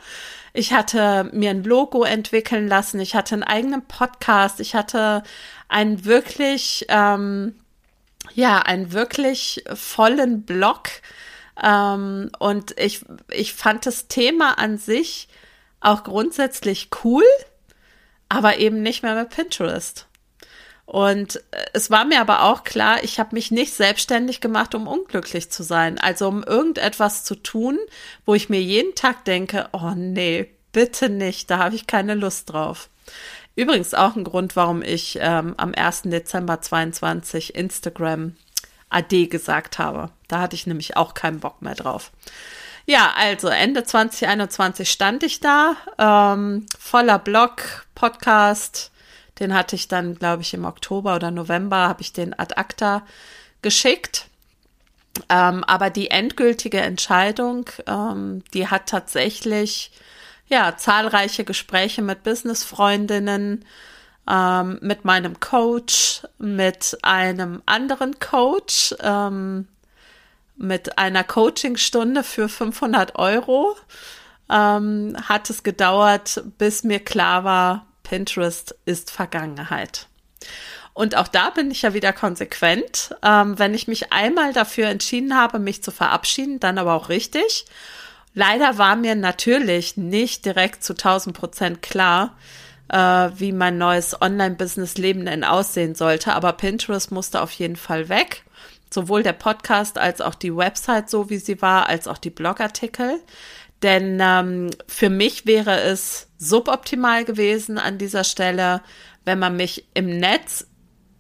Ich 0.56 0.72
hatte 0.72 1.28
mir 1.34 1.50
ein 1.50 1.64
Logo 1.64 2.02
entwickeln 2.02 2.66
lassen, 2.66 2.98
ich 2.98 3.14
hatte 3.14 3.34
einen 3.34 3.42
eigenen 3.42 3.86
Podcast, 3.86 4.58
ich 4.58 4.74
hatte 4.74 5.22
einen 5.68 6.06
wirklich, 6.06 6.86
ähm, 6.88 7.60
ja, 8.32 8.60
einen 8.62 8.92
wirklich 8.92 9.64
vollen 9.74 10.44
Blog. 10.44 10.88
Ähm, 11.62 12.30
und 12.38 12.74
ich, 12.80 13.04
ich 13.30 13.52
fand 13.52 13.84
das 13.84 14.08
Thema 14.08 14.58
an 14.58 14.78
sich 14.78 15.28
auch 15.80 16.04
grundsätzlich 16.04 16.88
cool, 17.04 17.26
aber 18.30 18.56
eben 18.56 18.80
nicht 18.80 19.02
mehr 19.02 19.14
mit 19.14 19.28
Pinterest. 19.28 20.06
Und 20.87 21.37
äh, 21.51 21.66
es 21.72 21.90
war 21.90 22.05
mir 22.05 22.20
aber 22.20 22.44
auch 22.44 22.64
klar, 22.64 23.03
ich 23.03 23.18
habe 23.18 23.35
mich 23.35 23.51
nicht 23.51 23.75
selbstständig 23.75 24.40
gemacht, 24.40 24.75
um 24.75 24.87
unglücklich 24.87 25.51
zu 25.51 25.62
sein. 25.62 25.99
Also 25.99 26.29
um 26.29 26.42
irgendetwas 26.42 27.25
zu 27.25 27.35
tun, 27.35 27.79
wo 28.25 28.35
ich 28.35 28.49
mir 28.49 28.62
jeden 28.62 28.94
Tag 28.94 29.25
denke, 29.25 29.68
oh 29.72 29.92
nee, 29.94 30.49
bitte 30.72 31.09
nicht, 31.09 31.51
da 31.51 31.59
habe 31.59 31.75
ich 31.75 31.87
keine 31.87 32.14
Lust 32.14 32.53
drauf. 32.53 32.88
Übrigens 33.57 33.94
auch 33.94 34.14
ein 34.14 34.25
Grund, 34.25 34.55
warum 34.55 34.83
ich 34.83 35.18
ähm, 35.20 35.55
am 35.57 35.75
1. 35.75 36.03
Dezember 36.03 36.61
22 36.61 37.55
Instagram 37.55 38.37
AD 38.90 39.27
gesagt 39.27 39.79
habe. 39.79 40.11
Da 40.29 40.40
hatte 40.40 40.55
ich 40.55 40.66
nämlich 40.66 40.96
auch 40.96 41.14
keinen 41.14 41.40
Bock 41.40 41.62
mehr 41.62 41.75
drauf. 41.75 42.12
Ja, 42.85 43.14
also 43.16 43.49
Ende 43.49 43.83
2021 43.83 44.90
stand 44.90 45.25
ich 45.25 45.40
da, 45.40 45.77
ähm, 45.99 46.66
voller 46.79 47.18
Blog, 47.18 47.87
Podcast, 47.94 48.92
den 49.38 49.55
hatte 49.55 49.77
ich 49.77 49.88
dann, 49.88 50.14
glaube 50.14 50.42
ich, 50.42 50.55
im 50.55 50.64
Oktober 50.64 51.16
oder 51.16 51.31
November, 51.31 51.88
habe 51.88 52.03
ich 52.03 52.12
den 52.12 52.38
ad 52.38 52.55
acta 52.57 53.03
geschickt. 53.62 54.29
Ähm, 55.29 55.64
aber 55.64 55.90
die 55.90 56.11
endgültige 56.11 56.81
Entscheidung, 56.81 57.70
ähm, 57.87 58.42
die 58.53 58.68
hat 58.68 58.87
tatsächlich 58.88 59.90
ja 60.49 60.77
zahlreiche 60.77 61.44
Gespräche 61.44 62.03
mit 62.03 62.22
Businessfreundinnen, 62.22 63.64
ähm, 64.29 64.79
mit 64.83 65.05
meinem 65.05 65.40
Coach, 65.40 66.22
mit 66.38 66.99
einem 67.03 67.62
anderen 67.66 68.18
Coach, 68.18 68.94
ähm, 69.01 69.68
mit 70.57 70.99
einer 70.99 71.25
Coachingstunde 71.25 72.22
für 72.22 72.49
500 72.49 73.16
Euro. 73.16 73.77
Ähm, 74.49 75.16
hat 75.29 75.51
es 75.51 75.62
gedauert, 75.62 76.42
bis 76.59 76.85
mir 76.85 77.01
klar 77.01 77.44
war, 77.44 77.87
Pinterest 78.06 78.76
ist 78.84 79.10
Vergangenheit. 79.10 80.06
Und 80.94 81.16
auch 81.16 81.26
da 81.26 81.50
bin 81.50 81.72
ich 81.72 81.82
ja 81.82 81.92
wieder 81.92 82.12
konsequent. 82.12 83.14
Ähm, 83.22 83.58
wenn 83.58 83.74
ich 83.74 83.88
mich 83.88 84.12
einmal 84.12 84.52
dafür 84.52 84.86
entschieden 84.86 85.36
habe, 85.36 85.58
mich 85.58 85.82
zu 85.82 85.90
verabschieden, 85.90 86.60
dann 86.60 86.78
aber 86.78 86.94
auch 86.94 87.08
richtig. 87.08 87.66
Leider 88.32 88.78
war 88.78 88.94
mir 88.94 89.16
natürlich 89.16 89.96
nicht 89.96 90.44
direkt 90.44 90.84
zu 90.84 90.94
1000 90.94 91.36
Prozent 91.36 91.82
klar, 91.82 92.36
äh, 92.88 92.96
wie 93.34 93.50
mein 93.50 93.76
neues 93.76 94.22
Online-Business-Leben 94.22 95.26
denn 95.26 95.42
aussehen 95.42 95.96
sollte. 95.96 96.32
Aber 96.32 96.52
Pinterest 96.52 97.10
musste 97.10 97.42
auf 97.42 97.50
jeden 97.52 97.76
Fall 97.76 98.08
weg. 98.08 98.44
Sowohl 98.88 99.24
der 99.24 99.32
Podcast 99.32 99.98
als 99.98 100.20
auch 100.20 100.36
die 100.36 100.56
Website 100.56 101.10
so, 101.10 101.28
wie 101.28 101.38
sie 101.38 101.60
war, 101.60 101.88
als 101.88 102.06
auch 102.06 102.18
die 102.18 102.30
Blogartikel. 102.30 103.20
Denn 103.82 104.18
ähm, 104.22 104.70
für 104.86 105.10
mich 105.10 105.44
wäre 105.44 105.80
es 105.80 106.25
suboptimal 106.38 107.25
gewesen 107.25 107.79
an 107.79 107.99
dieser 107.99 108.25
Stelle, 108.25 108.83
wenn 109.25 109.38
man 109.38 109.57
mich 109.57 109.87
im 109.94 110.18
Netz 110.18 110.66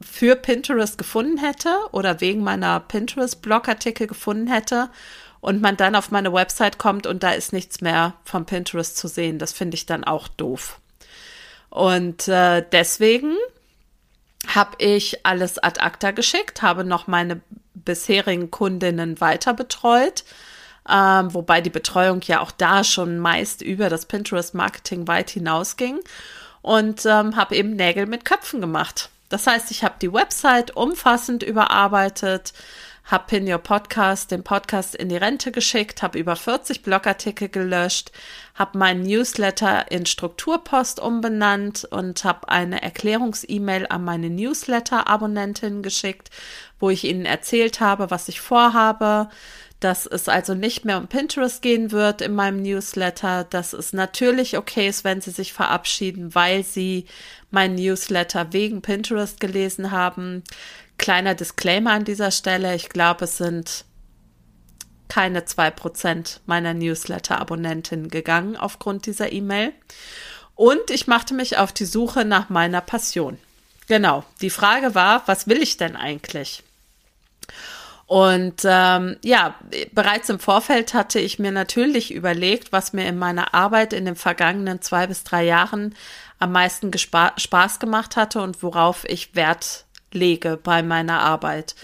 für 0.00 0.36
Pinterest 0.36 0.98
gefunden 0.98 1.38
hätte 1.38 1.74
oder 1.92 2.20
wegen 2.20 2.42
meiner 2.42 2.80
Pinterest-Blogartikel 2.80 4.06
gefunden 4.06 4.46
hätte 4.46 4.90
und 5.40 5.62
man 5.62 5.76
dann 5.76 5.94
auf 5.94 6.10
meine 6.10 6.32
Website 6.32 6.78
kommt 6.78 7.06
und 7.06 7.22
da 7.22 7.30
ist 7.30 7.52
nichts 7.52 7.80
mehr 7.80 8.14
vom 8.24 8.44
Pinterest 8.46 8.96
zu 8.96 9.08
sehen. 9.08 9.38
Das 9.38 9.52
finde 9.52 9.76
ich 9.76 9.86
dann 9.86 10.04
auch 10.04 10.28
doof. 10.28 10.80
Und 11.70 12.28
äh, 12.28 12.64
deswegen 12.72 13.34
habe 14.54 14.76
ich 14.78 15.24
alles 15.26 15.58
ad 15.58 15.80
acta 15.80 16.10
geschickt, 16.10 16.62
habe 16.62 16.84
noch 16.84 17.06
meine 17.06 17.40
bisherigen 17.74 18.50
Kundinnen 18.50 19.20
weiter 19.20 19.54
betreut 19.54 20.24
ähm, 20.90 21.32
wobei 21.34 21.60
die 21.60 21.70
Betreuung 21.70 22.20
ja 22.22 22.40
auch 22.40 22.50
da 22.50 22.84
schon 22.84 23.18
meist 23.18 23.62
über 23.62 23.88
das 23.88 24.06
Pinterest-Marketing 24.06 25.08
weit 25.08 25.30
hinausging 25.30 26.00
und 26.62 27.06
ähm, 27.06 27.36
habe 27.36 27.56
eben 27.56 27.76
Nägel 27.76 28.06
mit 28.06 28.24
Köpfen 28.24 28.60
gemacht. 28.60 29.10
Das 29.28 29.46
heißt, 29.46 29.70
ich 29.70 29.82
habe 29.82 29.96
die 30.00 30.12
Website 30.12 30.76
umfassend 30.76 31.42
überarbeitet, 31.42 32.52
habe 33.04 33.24
Pin 33.28 33.50
Your 33.50 33.58
Podcast, 33.58 34.32
den 34.32 34.42
Podcast 34.42 34.96
in 34.96 35.08
die 35.08 35.16
Rente 35.16 35.52
geschickt, 35.52 36.02
habe 36.02 36.18
über 36.18 36.34
40 36.34 36.82
Blogartikel 36.82 37.48
gelöscht, 37.48 38.10
habe 38.54 38.78
meinen 38.78 39.02
Newsletter 39.02 39.90
in 39.92 40.06
Strukturpost 40.06 40.98
umbenannt 40.98 41.84
und 41.84 42.24
habe 42.24 42.48
eine 42.48 42.82
Erklärungs-E-Mail 42.82 43.86
an 43.88 44.04
meine 44.04 44.28
Newsletter-Abonnentin 44.28 45.82
geschickt, 45.82 46.30
wo 46.80 46.90
ich 46.90 47.04
ihnen 47.04 47.26
erzählt 47.26 47.80
habe, 47.80 48.10
was 48.10 48.28
ich 48.28 48.40
vorhabe, 48.40 49.28
dass 49.80 50.06
es 50.06 50.28
also 50.28 50.54
nicht 50.54 50.84
mehr 50.84 50.98
um 50.98 51.06
Pinterest 51.06 51.60
gehen 51.60 51.92
wird 51.92 52.22
in 52.22 52.34
meinem 52.34 52.62
Newsletter, 52.62 53.44
dass 53.44 53.72
es 53.72 53.92
natürlich 53.92 54.56
okay 54.56 54.88
ist, 54.88 55.04
wenn 55.04 55.20
Sie 55.20 55.30
sich 55.30 55.52
verabschieden, 55.52 56.34
weil 56.34 56.64
Sie 56.64 57.06
meinen 57.50 57.74
Newsletter 57.74 58.52
wegen 58.52 58.82
Pinterest 58.82 59.38
gelesen 59.38 59.90
haben. 59.90 60.42
Kleiner 60.98 61.34
Disclaimer 61.34 61.92
an 61.92 62.04
dieser 62.04 62.30
Stelle, 62.30 62.74
ich 62.74 62.88
glaube, 62.88 63.24
es 63.26 63.36
sind 63.36 63.84
keine 65.08 65.44
zwei 65.44 65.70
Prozent 65.70 66.40
meiner 66.46 66.74
Newsletter-Abonnentinnen 66.74 68.08
gegangen 68.08 68.56
aufgrund 68.56 69.06
dieser 69.06 69.30
E-Mail. 69.30 69.72
Und 70.54 70.90
ich 70.90 71.06
machte 71.06 71.34
mich 71.34 71.58
auf 71.58 71.72
die 71.72 71.84
Suche 71.84 72.24
nach 72.24 72.48
meiner 72.48 72.80
Passion. 72.80 73.38
Genau, 73.88 74.24
die 74.40 74.50
Frage 74.50 74.94
war, 74.94 75.22
was 75.26 75.46
will 75.46 75.62
ich 75.62 75.76
denn 75.76 75.96
eigentlich? 75.96 76.64
Und 78.06 78.62
ähm, 78.64 79.16
ja, 79.24 79.56
bereits 79.92 80.28
im 80.28 80.38
Vorfeld 80.38 80.94
hatte 80.94 81.18
ich 81.18 81.40
mir 81.40 81.50
natürlich 81.50 82.14
überlegt, 82.14 82.70
was 82.70 82.92
mir 82.92 83.06
in 83.06 83.18
meiner 83.18 83.52
Arbeit 83.52 83.92
in 83.92 84.04
den 84.04 84.14
vergangenen 84.14 84.80
zwei 84.80 85.08
bis 85.08 85.24
drei 85.24 85.44
Jahren 85.44 85.94
am 86.38 86.52
meisten 86.52 86.92
Spaß 86.96 87.80
gemacht 87.80 88.16
hatte 88.16 88.40
und 88.42 88.62
worauf 88.62 89.04
ich 89.08 89.34
Wert 89.34 89.86
lege 90.12 90.56
bei 90.56 90.82
meiner 90.82 91.20
Arbeit. 91.20 91.74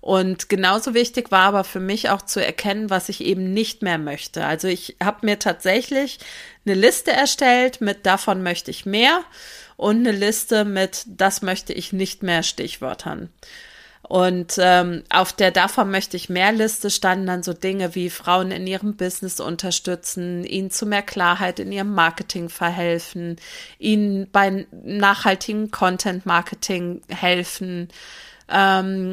Und 0.00 0.48
genauso 0.48 0.94
wichtig 0.94 1.32
war 1.32 1.42
aber 1.42 1.64
für 1.64 1.80
mich 1.80 2.10
auch 2.10 2.22
zu 2.22 2.42
erkennen, 2.42 2.90
was 2.90 3.08
ich 3.08 3.22
eben 3.22 3.52
nicht 3.52 3.82
mehr 3.82 3.98
möchte. 3.98 4.44
Also 4.44 4.68
ich 4.68 4.96
habe 5.02 5.26
mir 5.26 5.38
tatsächlich 5.38 6.20
eine 6.64 6.74
Liste 6.74 7.12
erstellt 7.12 7.80
mit 7.80 8.06
davon 8.06 8.42
möchte 8.42 8.70
ich 8.70 8.86
mehr 8.86 9.24
und 9.76 9.96
eine 9.96 10.12
Liste 10.12 10.64
mit 10.64 11.02
das 11.06 11.42
möchte 11.42 11.72
ich 11.72 11.92
nicht 11.92 12.22
mehr 12.22 12.44
Stichwörtern. 12.44 13.30
Und 14.08 14.54
ähm, 14.58 15.02
auf 15.10 15.32
der 15.32 15.50
davon 15.50 15.90
möchte 15.90 16.16
ich 16.16 16.28
mehr 16.28 16.52
Liste 16.52 16.90
standen 16.90 17.26
dann 17.26 17.42
so 17.42 17.52
Dinge 17.52 17.96
wie 17.96 18.08
Frauen 18.08 18.52
in 18.52 18.66
ihrem 18.66 18.96
Business 18.96 19.40
unterstützen, 19.40 20.44
ihnen 20.44 20.70
zu 20.70 20.86
mehr 20.86 21.02
Klarheit 21.02 21.58
in 21.58 21.72
ihrem 21.72 21.92
Marketing 21.92 22.48
verhelfen, 22.48 23.36
ihnen 23.80 24.30
bei 24.30 24.66
nachhaltigen 24.70 25.72
Content 25.72 26.24
Marketing 26.24 27.02
helfen, 27.08 27.88
ähm, 28.48 29.12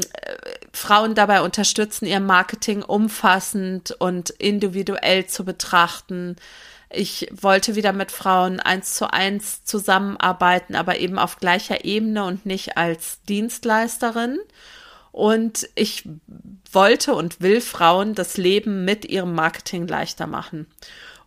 Frauen 0.72 1.16
dabei 1.16 1.42
unterstützen, 1.42 2.06
ihr 2.06 2.20
Marketing 2.20 2.84
umfassend 2.84 3.96
und 3.98 4.30
individuell 4.30 5.26
zu 5.26 5.44
betrachten. 5.44 6.36
Ich 6.92 7.28
wollte 7.34 7.74
wieder 7.74 7.94
mit 7.94 8.12
Frauen 8.12 8.60
eins 8.60 8.94
zu 8.94 9.12
eins 9.12 9.64
zusammenarbeiten, 9.64 10.76
aber 10.76 11.00
eben 11.00 11.18
auf 11.18 11.38
gleicher 11.38 11.84
Ebene 11.84 12.26
und 12.26 12.46
nicht 12.46 12.78
als 12.78 13.24
Dienstleisterin. 13.24 14.38
Und 15.14 15.70
ich 15.76 16.10
wollte 16.72 17.14
und 17.14 17.40
will 17.40 17.62
Frauen 17.62 18.16
das 18.16 18.36
Leben 18.36 18.84
mit 18.84 19.06
ihrem 19.06 19.36
Marketing 19.36 19.88
leichter 19.88 20.26
machen. 20.26 20.66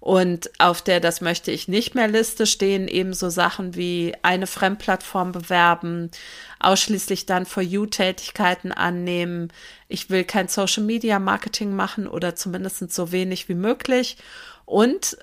Und 0.01 0.51
auf 0.59 0.83
der 0.83 0.99
Das 0.99 1.21
möchte 1.21 1.53
ich 1.53 1.69
nicht 1.69 1.95
mehr 1.95 2.09
Liste 2.09 2.47
stehen 2.47 2.89
ebenso 2.89 3.31
Sachen 3.31 3.77
wie 3.77 4.13
eine 4.23 4.49
Fremdplattform 4.49 5.31
bewerben, 5.31 6.11
ausschließlich 6.59 7.27
dann 7.27 7.47
For 7.47 7.63
You-Tätigkeiten 7.63 8.73
annehmen. 8.73 9.53
Ich 9.87 10.11
will 10.11 10.25
kein 10.25 10.49
Social 10.49 10.83
Media 10.83 11.21
Marketing 11.21 11.77
machen 11.77 12.09
oder 12.09 12.35
zumindest 12.35 12.93
so 12.93 13.13
wenig 13.13 13.49
wie 13.49 13.55
möglich. 13.55 14.17
Und 14.65 15.17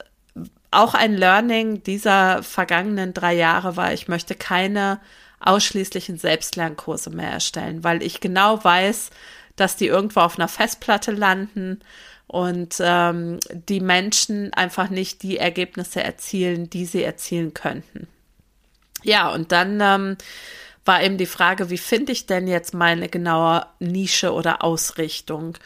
auch 0.72 0.94
ein 0.94 1.18
Learning 1.18 1.84
dieser 1.84 2.44
vergangenen 2.44 3.14
drei 3.14 3.34
Jahre 3.36 3.76
war, 3.76 3.92
ich 3.92 4.08
möchte 4.08 4.36
keine 4.36 5.02
ausschließlichen 5.44 6.18
Selbstlernkurse 6.18 7.10
mehr 7.10 7.32
erstellen, 7.32 7.84
weil 7.84 8.02
ich 8.02 8.20
genau 8.20 8.64
weiß, 8.64 9.10
dass 9.56 9.76
die 9.76 9.88
irgendwo 9.88 10.22
auf 10.22 10.40
einer 10.40 10.48
Festplatte 10.48 11.12
landen 11.12 11.82
und 12.28 12.78
ähm, 12.80 13.40
die 13.52 13.80
Menschen 13.80 14.54
einfach 14.54 14.90
nicht 14.90 15.22
die 15.22 15.38
Ergebnisse 15.38 16.04
erzielen, 16.04 16.70
die 16.70 16.86
sie 16.86 17.04
erzielen 17.04 17.54
könnten. 17.54 18.08
Ja, 19.04 19.30
und 19.32 19.52
dann 19.52 19.80
ähm, 19.82 20.18
war 20.86 21.04
eben 21.04 21.18
die 21.18 21.26
Frage, 21.26 21.70
wie 21.70 21.78
finde 21.78 22.12
ich 22.12 22.26
denn 22.26 22.48
jetzt 22.48 22.74
meine 22.74 23.10
genaue 23.10 23.66
Nische 23.80 24.34
oder 24.34 24.64
Ausrichtung? 24.64 25.58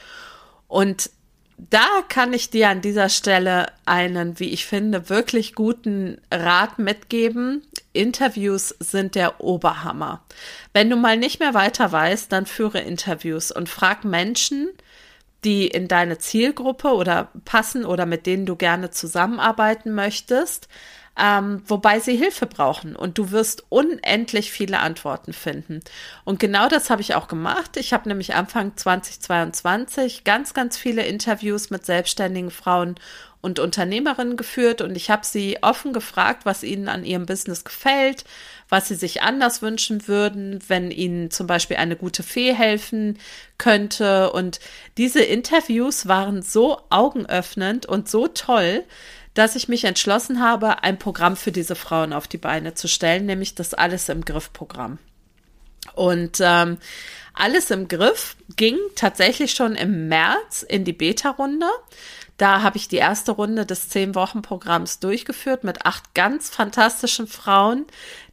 Und 0.67 1.09
da 1.57 2.03
kann 2.07 2.33
ich 2.33 2.51
dir 2.51 2.69
an 2.69 2.81
dieser 2.81 3.09
Stelle 3.09 3.67
einen, 3.85 4.39
wie 4.39 4.49
ich 4.49 4.67
finde, 4.67 5.09
wirklich 5.09 5.55
guten 5.55 6.21
Rat 6.31 6.77
mitgeben. 6.77 7.63
Interviews 7.93 8.75
sind 8.79 9.15
der 9.15 9.41
Oberhammer. 9.41 10.23
Wenn 10.73 10.89
du 10.89 10.95
mal 10.95 11.17
nicht 11.17 11.39
mehr 11.39 11.55
weiter 11.55 11.91
weißt, 11.91 12.31
dann 12.31 12.45
führe 12.45 12.79
Interviews 12.79 13.51
und 13.51 13.69
frag 13.69 14.05
Menschen, 14.05 14.69
die 15.43 15.67
in 15.67 15.87
deine 15.87 16.19
Zielgruppe 16.19 16.89
oder 16.89 17.31
passen 17.43 17.85
oder 17.85 18.05
mit 18.05 18.27
denen 18.27 18.45
du 18.45 18.55
gerne 18.55 18.91
zusammenarbeiten 18.91 19.95
möchtest, 19.95 20.67
ähm, 21.19 21.63
wobei 21.65 21.99
sie 21.99 22.15
Hilfe 22.15 22.45
brauchen. 22.45 22.95
Und 22.95 23.17
du 23.17 23.31
wirst 23.31 23.63
unendlich 23.69 24.51
viele 24.51 24.79
Antworten 24.79 25.33
finden. 25.33 25.79
Und 26.23 26.39
genau 26.39 26.67
das 26.67 26.89
habe 26.89 27.01
ich 27.01 27.15
auch 27.15 27.27
gemacht. 27.27 27.77
Ich 27.77 27.93
habe 27.93 28.07
nämlich 28.07 28.35
Anfang 28.35 28.75
2022 28.75 30.23
ganz, 30.23 30.53
ganz 30.53 30.77
viele 30.77 31.05
Interviews 31.05 31.69
mit 31.69 31.85
selbstständigen 31.85 32.51
Frauen 32.51 32.95
und 33.41 33.59
Unternehmerinnen 33.59 34.35
geführt 34.35 34.81
und 34.81 34.95
ich 34.95 35.09
habe 35.09 35.25
sie 35.25 35.59
offen 35.61 35.93
gefragt, 35.93 36.45
was 36.45 36.63
ihnen 36.63 36.89
an 36.89 37.05
ihrem 37.05 37.27
Business 37.27 37.63
gefällt, 37.63 38.25
was 38.67 38.87
sie 38.87 38.95
sich 38.95 39.21
anders 39.21 39.61
wünschen 39.61 40.07
würden, 40.07 40.59
wenn 40.67 40.91
ihnen 40.91 41.31
zum 41.31 41.47
Beispiel 41.47 41.77
eine 41.77 41.95
gute 41.95 42.23
Fee 42.23 42.53
helfen 42.53 43.19
könnte. 43.57 44.31
Und 44.31 44.59
diese 44.97 45.21
Interviews 45.21 46.07
waren 46.07 46.41
so 46.41 46.81
augenöffnend 46.89 47.85
und 47.85 48.09
so 48.09 48.27
toll, 48.27 48.83
dass 49.37 49.55
ich 49.55 49.67
mich 49.67 49.83
entschlossen 49.83 50.41
habe, 50.41 50.83
ein 50.83 50.97
Programm 50.97 51.35
für 51.35 51.51
diese 51.51 51.75
Frauen 51.75 52.11
auf 52.11 52.27
die 52.27 52.39
Beine 52.39 52.73
zu 52.73 52.87
stellen, 52.87 53.25
nämlich 53.25 53.53
das 53.53 53.73
Alles 53.73 54.09
im 54.09 54.25
Griff 54.25 54.51
Programm. 54.51 54.97
Und 55.93 56.39
ähm, 56.41 56.77
alles 57.33 57.69
im 57.69 57.87
Griff 57.87 58.35
ging 58.55 58.77
tatsächlich 58.95 59.51
schon 59.51 59.75
im 59.75 60.07
März 60.07 60.63
in 60.63 60.85
die 60.85 60.93
Beta-Runde. 60.93 61.67
Da 62.37 62.63
habe 62.63 62.77
ich 62.77 62.87
die 62.87 62.97
erste 62.97 63.31
Runde 63.31 63.65
des 63.65 63.89
zehn-Wochen-Programms 63.89 64.99
durchgeführt 64.99 65.63
mit 65.63 65.85
acht 65.85 66.15
ganz 66.15 66.49
fantastischen 66.49 67.27
Frauen, 67.27 67.85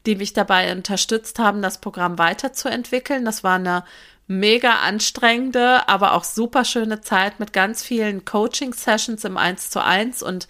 die 0.07 0.17
mich 0.17 0.33
dabei 0.33 0.73
unterstützt 0.73 1.39
haben, 1.39 1.61
das 1.61 1.79
Programm 1.79 2.19
weiterzuentwickeln. 2.19 3.25
Das 3.25 3.45
war 3.45 3.57
eine 3.57 3.85
mega 4.27 4.77
anstrengende, 4.81 5.87
aber 5.87 6.15
auch 6.15 6.25
super 6.25 6.65
schöne 6.65 7.03
Zeit 7.03 7.41
mit 7.41 7.53
ganz 7.53 7.83
vielen 7.83 8.25
Coaching-Sessions 8.25 9.25
im 9.25 9.37
1 9.37 9.69
zu 9.69 9.85
1 9.85 10.23
und 10.23 10.49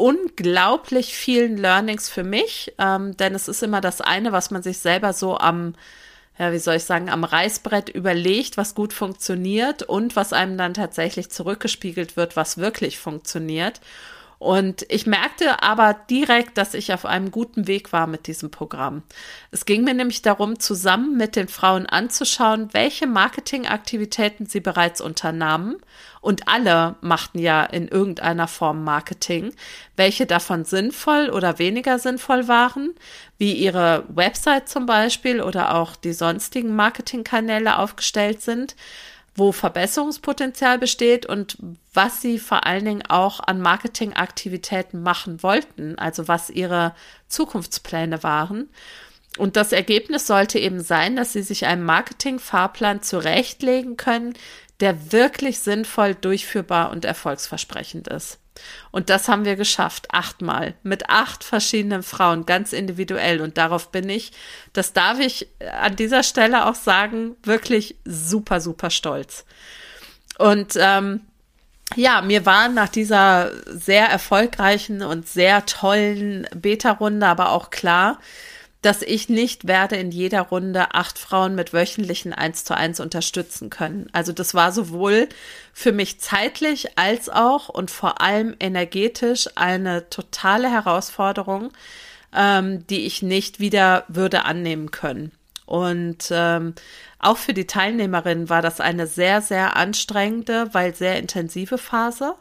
unglaublich 0.00 1.14
vielen 1.14 1.58
Learnings 1.58 2.08
für 2.08 2.24
mich, 2.24 2.72
ähm, 2.78 3.16
denn 3.18 3.34
es 3.34 3.48
ist 3.48 3.62
immer 3.62 3.82
das 3.82 4.00
eine, 4.00 4.32
was 4.32 4.50
man 4.50 4.62
sich 4.62 4.78
selber 4.78 5.12
so 5.12 5.36
am, 5.36 5.74
ja, 6.38 6.52
wie 6.52 6.58
soll 6.58 6.76
ich 6.76 6.84
sagen, 6.84 7.10
am 7.10 7.22
Reißbrett 7.22 7.90
überlegt, 7.90 8.56
was 8.56 8.74
gut 8.74 8.94
funktioniert 8.94 9.82
und 9.82 10.16
was 10.16 10.32
einem 10.32 10.56
dann 10.56 10.72
tatsächlich 10.72 11.30
zurückgespiegelt 11.30 12.16
wird, 12.16 12.34
was 12.34 12.56
wirklich 12.56 12.98
funktioniert. 12.98 13.82
Und 14.40 14.86
ich 14.88 15.06
merkte 15.06 15.62
aber 15.62 15.92
direkt, 15.92 16.56
dass 16.56 16.72
ich 16.72 16.94
auf 16.94 17.04
einem 17.04 17.30
guten 17.30 17.66
Weg 17.66 17.92
war 17.92 18.06
mit 18.06 18.26
diesem 18.26 18.50
Programm. 18.50 19.02
Es 19.50 19.66
ging 19.66 19.84
mir 19.84 19.92
nämlich 19.92 20.22
darum, 20.22 20.58
zusammen 20.58 21.18
mit 21.18 21.36
den 21.36 21.46
Frauen 21.46 21.84
anzuschauen, 21.84 22.70
welche 22.72 23.06
Marketingaktivitäten 23.06 24.46
sie 24.46 24.60
bereits 24.60 25.02
unternahmen. 25.02 25.76
Und 26.22 26.48
alle 26.48 26.96
machten 27.02 27.38
ja 27.38 27.64
in 27.64 27.86
irgendeiner 27.86 28.48
Form 28.48 28.82
Marketing, 28.82 29.52
welche 29.96 30.24
davon 30.24 30.64
sinnvoll 30.64 31.28
oder 31.28 31.58
weniger 31.58 31.98
sinnvoll 31.98 32.48
waren, 32.48 32.94
wie 33.36 33.52
ihre 33.52 34.04
Website 34.08 34.70
zum 34.70 34.86
Beispiel 34.86 35.42
oder 35.42 35.74
auch 35.74 35.96
die 35.96 36.14
sonstigen 36.14 36.74
Marketingkanäle 36.74 37.76
aufgestellt 37.76 38.40
sind 38.40 38.74
wo 39.34 39.52
Verbesserungspotenzial 39.52 40.78
besteht 40.78 41.26
und 41.26 41.56
was 41.94 42.20
sie 42.20 42.38
vor 42.38 42.66
allen 42.66 42.84
Dingen 42.84 43.06
auch 43.08 43.40
an 43.40 43.60
Marketingaktivitäten 43.60 45.02
machen 45.02 45.42
wollten, 45.42 45.98
also 45.98 46.28
was 46.28 46.50
ihre 46.50 46.94
Zukunftspläne 47.28 48.22
waren. 48.22 48.68
Und 49.38 49.56
das 49.56 49.72
Ergebnis 49.72 50.26
sollte 50.26 50.58
eben 50.58 50.80
sein, 50.80 51.16
dass 51.16 51.32
sie 51.32 51.42
sich 51.42 51.66
einen 51.66 51.84
Marketingfahrplan 51.84 53.02
zurechtlegen 53.02 53.96
können, 53.96 54.34
der 54.80 55.12
wirklich 55.12 55.60
sinnvoll, 55.60 56.14
durchführbar 56.14 56.90
und 56.90 57.04
erfolgsversprechend 57.04 58.08
ist. 58.08 58.38
Und 58.90 59.08
das 59.10 59.28
haben 59.28 59.44
wir 59.44 59.56
geschafft, 59.56 60.08
achtmal, 60.10 60.74
mit 60.82 61.08
acht 61.08 61.44
verschiedenen 61.44 62.02
Frauen, 62.02 62.46
ganz 62.46 62.72
individuell. 62.72 63.40
Und 63.40 63.56
darauf 63.56 63.90
bin 63.90 64.08
ich, 64.08 64.32
das 64.72 64.92
darf 64.92 65.18
ich 65.18 65.48
an 65.80 65.96
dieser 65.96 66.22
Stelle 66.22 66.66
auch 66.66 66.74
sagen, 66.74 67.36
wirklich 67.42 67.96
super, 68.04 68.60
super 68.60 68.90
stolz. 68.90 69.44
Und 70.38 70.74
ähm, 70.76 71.20
ja, 71.96 72.22
mir 72.22 72.46
war 72.46 72.68
nach 72.68 72.88
dieser 72.88 73.52
sehr 73.66 74.06
erfolgreichen 74.08 75.02
und 75.02 75.28
sehr 75.28 75.66
tollen 75.66 76.46
Beta-Runde 76.54 77.26
aber 77.26 77.50
auch 77.50 77.70
klar, 77.70 78.18
dass 78.82 79.02
ich 79.02 79.28
nicht 79.28 79.66
werde 79.66 79.96
in 79.96 80.10
jeder 80.10 80.42
Runde 80.42 80.94
acht 80.94 81.18
Frauen 81.18 81.54
mit 81.54 81.72
wöchentlichen 81.72 82.32
eins 82.32 82.64
zu 82.64 82.74
eins 82.74 82.98
unterstützen 82.98 83.68
können. 83.68 84.08
Also 84.12 84.32
das 84.32 84.54
war 84.54 84.72
sowohl 84.72 85.28
für 85.72 85.92
mich 85.92 86.20
zeitlich 86.20 86.98
als 86.98 87.28
auch 87.28 87.68
und 87.68 87.90
vor 87.90 88.20
allem 88.20 88.56
energetisch 88.58 89.48
eine 89.54 90.08
totale 90.08 90.70
Herausforderung, 90.70 91.72
ähm, 92.34 92.86
die 92.86 93.06
ich 93.06 93.22
nicht 93.22 93.60
wieder 93.60 94.04
würde 94.08 94.44
annehmen 94.44 94.90
können. 94.90 95.32
Und 95.66 96.28
ähm, 96.30 96.74
auch 97.18 97.36
für 97.36 97.52
die 97.52 97.66
Teilnehmerinnen 97.66 98.48
war 98.48 98.62
das 98.62 98.80
eine 98.80 99.06
sehr, 99.06 99.42
sehr 99.42 99.76
anstrengende, 99.76 100.70
weil 100.72 100.94
sehr 100.94 101.18
intensive 101.18 101.76
Phase. 101.76 102.34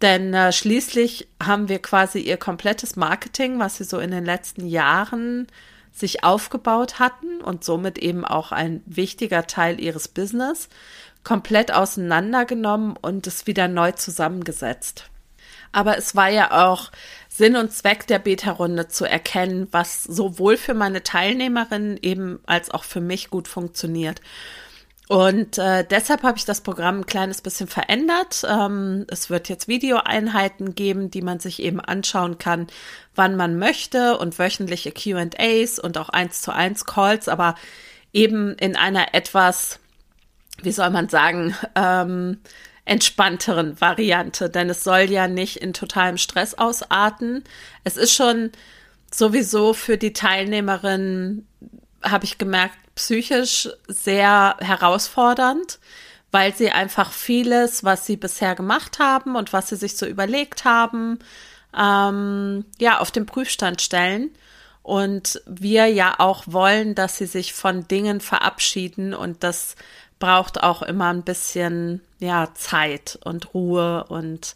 Denn 0.00 0.32
äh, 0.32 0.52
schließlich 0.52 1.28
haben 1.42 1.68
wir 1.68 1.80
quasi 1.80 2.20
ihr 2.20 2.36
komplettes 2.36 2.96
Marketing, 2.96 3.58
was 3.58 3.78
sie 3.78 3.84
so 3.84 3.98
in 3.98 4.10
den 4.10 4.24
letzten 4.24 4.66
Jahren 4.66 5.48
sich 5.92 6.22
aufgebaut 6.22 6.98
hatten 6.98 7.40
und 7.40 7.64
somit 7.64 7.98
eben 7.98 8.24
auch 8.24 8.52
ein 8.52 8.82
wichtiger 8.86 9.46
Teil 9.46 9.80
ihres 9.80 10.06
Business, 10.06 10.68
komplett 11.24 11.72
auseinandergenommen 11.72 12.96
und 12.96 13.26
es 13.26 13.46
wieder 13.46 13.66
neu 13.66 13.92
zusammengesetzt. 13.92 15.10
Aber 15.72 15.98
es 15.98 16.14
war 16.16 16.28
ja 16.28 16.66
auch 16.66 16.90
Sinn 17.28 17.56
und 17.56 17.72
Zweck 17.72 18.06
der 18.06 18.18
Beta-Runde 18.18 18.88
zu 18.88 19.04
erkennen, 19.04 19.68
was 19.70 20.04
sowohl 20.04 20.56
für 20.56 20.74
meine 20.74 21.02
Teilnehmerinnen 21.02 21.98
eben 22.00 22.40
als 22.46 22.70
auch 22.70 22.84
für 22.84 23.00
mich 23.00 23.30
gut 23.30 23.48
funktioniert. 23.48 24.20
Und 25.08 25.56
äh, 25.56 25.86
deshalb 25.88 26.22
habe 26.22 26.36
ich 26.36 26.44
das 26.44 26.60
Programm 26.60 26.98
ein 26.98 27.06
kleines 27.06 27.40
bisschen 27.40 27.66
verändert. 27.66 28.44
Ähm, 28.46 29.06
es 29.08 29.30
wird 29.30 29.48
jetzt 29.48 29.66
Videoeinheiten 29.66 30.74
geben, 30.74 31.10
die 31.10 31.22
man 31.22 31.40
sich 31.40 31.62
eben 31.62 31.80
anschauen 31.80 32.36
kann, 32.36 32.66
wann 33.14 33.34
man 33.34 33.58
möchte 33.58 34.18
und 34.18 34.38
wöchentliche 34.38 34.92
QAs 34.92 35.78
und 35.78 35.96
auch 35.96 36.10
eins 36.10 36.42
zu 36.42 36.52
eins 36.52 36.84
Calls, 36.84 37.28
aber 37.28 37.54
eben 38.12 38.54
in 38.56 38.76
einer 38.76 39.14
etwas, 39.14 39.80
wie 40.62 40.72
soll 40.72 40.90
man 40.90 41.08
sagen, 41.08 41.54
ähm, 41.74 42.40
entspannteren 42.84 43.80
Variante, 43.80 44.50
denn 44.50 44.68
es 44.68 44.84
soll 44.84 45.10
ja 45.10 45.26
nicht 45.26 45.56
in 45.56 45.72
totalem 45.72 46.18
Stress 46.18 46.54
ausarten. 46.54 47.44
Es 47.82 47.96
ist 47.96 48.12
schon 48.12 48.50
sowieso 49.10 49.72
für 49.72 49.96
die 49.96 50.12
Teilnehmerin, 50.12 51.46
habe 52.02 52.24
ich 52.24 52.36
gemerkt, 52.36 52.76
psychisch 52.98 53.68
sehr 53.86 54.56
herausfordernd, 54.58 55.78
weil 56.32 56.52
sie 56.54 56.70
einfach 56.70 57.12
vieles, 57.12 57.84
was 57.84 58.04
sie 58.04 58.16
bisher 58.16 58.54
gemacht 58.56 58.98
haben 58.98 59.36
und 59.36 59.52
was 59.52 59.68
sie 59.68 59.76
sich 59.76 59.96
so 59.96 60.04
überlegt 60.04 60.64
haben, 60.64 61.20
ähm, 61.76 62.64
ja, 62.78 62.98
auf 62.98 63.10
den 63.10 63.24
Prüfstand 63.24 63.80
stellen. 63.80 64.30
und 64.88 65.42
wir 65.44 65.86
ja 65.86 66.14
auch 66.18 66.44
wollen, 66.46 66.94
dass 66.94 67.18
sie 67.18 67.26
sich 67.26 67.52
von 67.52 67.86
Dingen 67.88 68.22
verabschieden 68.22 69.12
und 69.12 69.44
das 69.44 69.76
braucht 70.18 70.62
auch 70.62 70.80
immer 70.80 71.12
ein 71.12 71.24
bisschen 71.24 72.00
ja 72.20 72.48
Zeit 72.54 73.18
und 73.22 73.52
Ruhe 73.52 74.04
und 74.08 74.54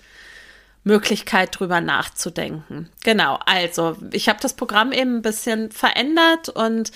Möglichkeit 0.85 1.59
drüber 1.59 1.83
nachzudenken. 1.83 2.89
Genau, 3.05 3.39
also 3.45 3.99
ich 4.11 4.31
habe 4.31 4.41
das 4.41 4.55
Programm 4.55 4.93
eben 4.93 5.17
ein 5.17 5.23
bisschen 5.23 5.71
verändert 5.71 6.49
und 6.49 6.93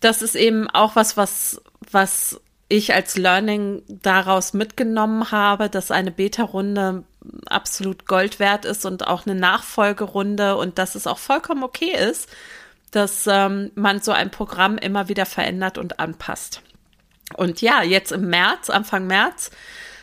das 0.00 0.22
ist 0.22 0.34
eben 0.34 0.68
auch 0.70 0.96
was, 0.96 1.16
was, 1.16 1.60
was 1.90 2.40
ich 2.68 2.94
als 2.94 3.16
Learning 3.16 3.82
daraus 3.88 4.52
mitgenommen 4.52 5.30
habe, 5.30 5.70
dass 5.70 5.90
eine 5.90 6.10
Beta-Runde 6.10 7.04
absolut 7.46 8.06
Gold 8.06 8.38
wert 8.38 8.64
ist 8.64 8.84
und 8.84 9.06
auch 9.06 9.26
eine 9.26 9.38
Nachfolgerunde 9.38 10.56
und 10.56 10.78
dass 10.78 10.94
es 10.94 11.06
auch 11.06 11.18
vollkommen 11.18 11.62
okay 11.62 11.92
ist, 12.10 12.28
dass 12.90 13.26
ähm, 13.26 13.70
man 13.74 14.00
so 14.00 14.12
ein 14.12 14.30
Programm 14.30 14.78
immer 14.78 15.08
wieder 15.08 15.26
verändert 15.26 15.78
und 15.78 16.00
anpasst. 16.00 16.62
Und 17.34 17.60
ja, 17.60 17.82
jetzt 17.82 18.12
im 18.12 18.28
März, 18.28 18.70
Anfang 18.70 19.06
März, 19.06 19.50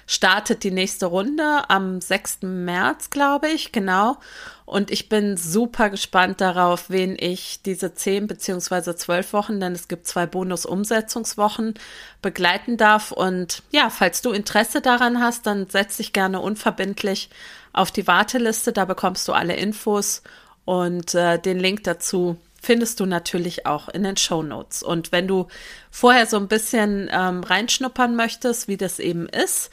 startet 0.08 0.64
die 0.64 0.72
nächste 0.72 1.08
Runde 1.08 1.70
am 1.70 2.02
6. 2.02 2.40
März, 2.42 3.10
glaube 3.10 3.50
ich, 3.50 3.72
genau. 3.72 4.18
Und 4.66 4.92
ich 4.92 5.10
bin 5.10 5.38
super 5.38 5.90
gespannt 5.90 6.42
darauf, 6.42 6.90
wen 6.90 7.18
ich 7.20 7.62
diese 7.64 7.94
zehn 7.94 8.28
beziehungsweise 8.28 8.96
zwölf 8.96 9.34
Wochen, 9.34 9.60
denn 9.60 9.74
es 9.74 9.88
gibt 9.88 10.08
zwei 10.08 10.26
Bonus-Umsetzungswochen, 10.26 11.74
begleiten 12.22 12.78
darf. 12.78 13.12
Und 13.12 13.62
ja, 13.72 13.90
falls 13.90 14.22
du 14.22 14.32
Interesse 14.32 14.82
daran 14.82 15.20
hast, 15.20 15.46
dann 15.46 15.70
setz 15.70 15.98
dich 15.98 16.14
gerne 16.14 16.40
unverbindlich 16.40 17.30
auf 17.74 17.92
die 17.92 18.08
Warteliste. 18.08 18.72
Da 18.72 18.86
bekommst 18.86 19.28
du 19.28 19.34
alle 19.34 19.56
Infos 19.56 20.24
und 20.66 21.14
äh, 21.14 21.40
den 21.40 21.60
Link 21.60 21.84
dazu 21.84 22.38
findest 22.64 23.02
du 23.02 23.06
natürlich 23.06 23.66
auch 23.66 23.90
in 23.90 24.04
den 24.04 24.16
Show 24.16 24.42
Notes. 24.42 24.84
Und 24.84 25.12
wenn 25.12 25.28
du 25.28 25.48
vorher 25.92 26.26
so 26.26 26.38
ein 26.38 26.48
bisschen 26.48 27.10
ähm, 27.12 27.44
reinschnuppern 27.44 28.16
möchtest, 28.16 28.70
wie 28.70 28.78
das 28.78 29.00
eben 29.00 29.28
ist, 29.28 29.70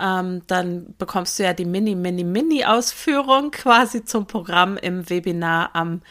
ähm, 0.00 0.42
dann 0.46 0.94
bekommst 0.98 1.38
du 1.38 1.42
ja 1.42 1.52
die 1.52 1.64
Mini, 1.64 1.96
Mini, 1.96 2.22
Mini-Ausführung 2.22 3.50
quasi 3.50 4.04
zum 4.04 4.28
Programm 4.28 4.76
im 4.76 5.10
Webinar 5.10 5.70
am 5.74 6.02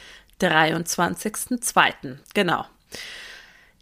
23.02. 0.41 2.17
Genau. 2.33 2.65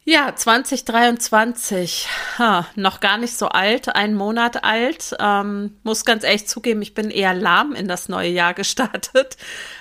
Ja, 0.08 0.36
2023, 0.36 2.08
ha, 2.38 2.68
noch 2.76 3.00
gar 3.00 3.18
nicht 3.18 3.36
so 3.36 3.48
alt, 3.48 3.96
ein 3.96 4.14
Monat 4.14 4.64
alt. 4.64 5.16
Ähm, 5.20 5.78
muss 5.82 6.06
ganz 6.06 6.24
ehrlich 6.24 6.48
zugeben, 6.48 6.84
ich 6.84 6.94
bin 6.94 7.10
eher 7.10 7.34
lahm 7.34 7.74
in 7.74 7.88
das 7.88 8.08
neue 8.08 8.30
Jahr 8.30 8.54
gestartet. 8.54 9.36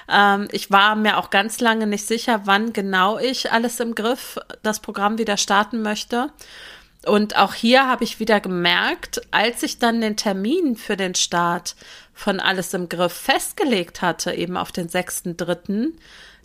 Ähm, 0.08 0.48
ich 0.50 0.70
war 0.70 0.96
mir 0.96 1.18
auch 1.18 1.28
ganz 1.28 1.60
lange 1.60 1.86
nicht 1.86 2.06
sicher, 2.06 2.40
wann 2.44 2.72
genau 2.72 3.18
ich 3.18 3.52
alles 3.52 3.80
im 3.80 3.94
Griff 3.94 4.38
das 4.62 4.80
Programm 4.80 5.18
wieder 5.18 5.36
starten 5.36 5.82
möchte. 5.82 6.32
Und 7.04 7.36
auch 7.36 7.52
hier 7.52 7.86
habe 7.86 8.04
ich 8.04 8.18
wieder 8.18 8.40
gemerkt, 8.40 9.20
als 9.30 9.62
ich 9.62 9.78
dann 9.78 10.00
den 10.00 10.16
Termin 10.16 10.76
für 10.76 10.96
den 10.96 11.14
Start 11.14 11.76
von 12.14 12.40
Alles 12.40 12.72
im 12.72 12.88
Griff 12.88 13.12
festgelegt 13.12 14.00
hatte, 14.00 14.32
eben 14.32 14.56
auf 14.56 14.72
den 14.72 14.88
6.3., 14.88 15.92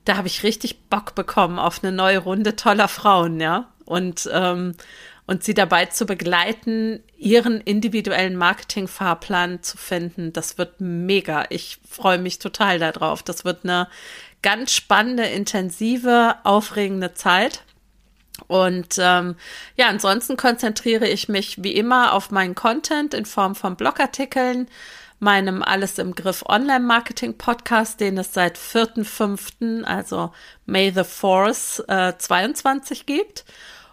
da 0.09 0.17
habe 0.17 0.27
ich 0.27 0.41
richtig 0.41 0.89
Bock 0.89 1.13
bekommen 1.13 1.59
auf 1.59 1.83
eine 1.83 1.91
neue 1.91 2.17
Runde 2.17 2.55
toller 2.55 2.87
Frauen, 2.87 3.39
ja. 3.39 3.69
Und, 3.85 4.27
ähm, 4.33 4.73
und 5.27 5.43
sie 5.43 5.53
dabei 5.53 5.85
zu 5.85 6.07
begleiten, 6.07 7.03
ihren 7.15 7.61
individuellen 7.61 8.35
Marketingfahrplan 8.35 9.61
zu 9.61 9.77
finden. 9.77 10.33
Das 10.33 10.57
wird 10.57 10.81
mega. 10.81 11.45
Ich 11.49 11.77
freue 11.87 12.17
mich 12.17 12.39
total 12.39 12.79
darauf. 12.79 13.21
Das 13.21 13.45
wird 13.45 13.63
eine 13.63 13.87
ganz 14.41 14.73
spannende, 14.73 15.25
intensive, 15.25 16.37
aufregende 16.43 17.13
Zeit. 17.13 17.63
Und 18.47 18.95
ähm, 18.97 19.35
ja, 19.75 19.89
ansonsten 19.89 20.37
konzentriere 20.37 21.07
ich 21.07 21.29
mich 21.29 21.63
wie 21.63 21.73
immer 21.73 22.13
auf 22.13 22.31
meinen 22.31 22.55
Content 22.55 23.13
in 23.13 23.25
Form 23.25 23.53
von 23.53 23.75
Blogartikeln, 23.75 24.69
meinem 25.19 25.61
Alles 25.61 25.99
im 25.99 26.15
Griff 26.15 26.43
Online-Marketing-Podcast, 26.47 27.99
den 27.99 28.17
es 28.17 28.33
seit 28.33 28.57
4.5., 28.57 29.83
also 29.83 30.31
May 30.65 30.91
the 30.91 31.03
Force 31.03 31.83
äh, 31.87 32.13
22 32.17 33.05
gibt, 33.05 33.45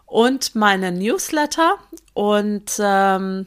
und 0.07 0.55
meine 0.55 0.93
Newsletter. 0.93 1.77
Und 2.15 2.79
ähm, 2.79 3.47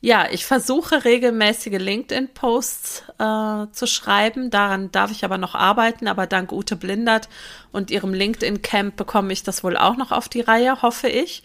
ja, 0.00 0.26
ich 0.30 0.46
versuche 0.46 1.04
regelmäßige 1.04 1.78
LinkedIn-Posts 1.78 3.04
äh, 3.18 3.66
zu 3.72 3.86
schreiben. 3.86 4.50
Daran 4.50 4.92
darf 4.92 5.10
ich 5.10 5.24
aber 5.24 5.38
noch 5.38 5.54
arbeiten. 5.54 6.06
Aber 6.06 6.26
dank 6.26 6.52
Ute 6.52 6.76
Blindert 6.76 7.28
und 7.72 7.90
ihrem 7.90 8.12
LinkedIn-Camp 8.12 8.96
bekomme 8.96 9.32
ich 9.32 9.42
das 9.42 9.64
wohl 9.64 9.76
auch 9.76 9.96
noch 9.96 10.12
auf 10.12 10.28
die 10.28 10.42
Reihe, 10.42 10.82
hoffe 10.82 11.08
ich. 11.08 11.42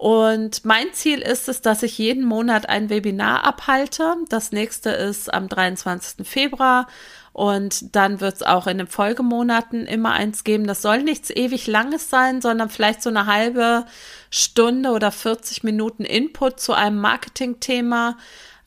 Und 0.00 0.64
mein 0.64 0.94
Ziel 0.94 1.18
ist 1.18 1.46
es, 1.46 1.60
dass 1.60 1.82
ich 1.82 1.98
jeden 1.98 2.24
Monat 2.24 2.66
ein 2.70 2.88
Webinar 2.88 3.44
abhalte. 3.44 4.14
Das 4.30 4.50
nächste 4.50 4.88
ist 4.88 5.30
am 5.30 5.46
23. 5.46 6.26
Februar 6.26 6.86
und 7.34 7.94
dann 7.94 8.22
wird 8.22 8.36
es 8.36 8.42
auch 8.42 8.66
in 8.66 8.78
den 8.78 8.86
Folgemonaten 8.86 9.84
immer 9.84 10.12
eins 10.12 10.42
geben. 10.42 10.66
Das 10.66 10.80
soll 10.80 11.02
nichts 11.02 11.28
ewig 11.28 11.66
Langes 11.66 12.08
sein, 12.08 12.40
sondern 12.40 12.70
vielleicht 12.70 13.02
so 13.02 13.10
eine 13.10 13.26
halbe 13.26 13.84
Stunde 14.30 14.92
oder 14.92 15.12
40 15.12 15.64
Minuten 15.64 16.06
Input 16.06 16.60
zu 16.60 16.72
einem 16.72 16.98
Marketingthema. 16.98 18.16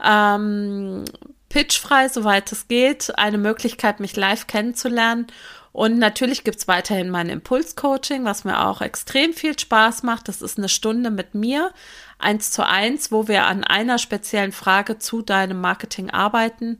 Ähm, 0.04 1.04
pitchfrei, 1.50 2.10
soweit 2.10 2.52
es 2.52 2.68
geht. 2.68 3.18
Eine 3.18 3.40
Möglichkeit, 3.40 4.00
mich 4.00 4.16
live 4.16 4.46
kennenzulernen. 4.46 5.26
Und 5.74 5.98
natürlich 5.98 6.44
gibt's 6.44 6.68
weiterhin 6.68 7.10
mein 7.10 7.30
Impulscoaching, 7.30 8.24
was 8.24 8.44
mir 8.44 8.68
auch 8.68 8.82
extrem 8.82 9.34
viel 9.34 9.58
Spaß 9.58 10.04
macht. 10.04 10.28
Das 10.28 10.44
ist 10.44 10.60
eine 10.60 10.70
Stunde 10.70 11.10
mit 11.10 11.34
mir, 11.34 11.72
eins 12.20 12.52
zu 12.52 12.66
eins, 12.66 13.12
wo 13.12 13.28
wir 13.28 13.46
an 13.46 13.64
einer 13.64 13.98
speziellen 13.98 14.52
Frage 14.52 15.00
zu 15.00 15.24
deinem 15.24 15.60
Marketing 15.60 16.12
arbeiten. 16.12 16.78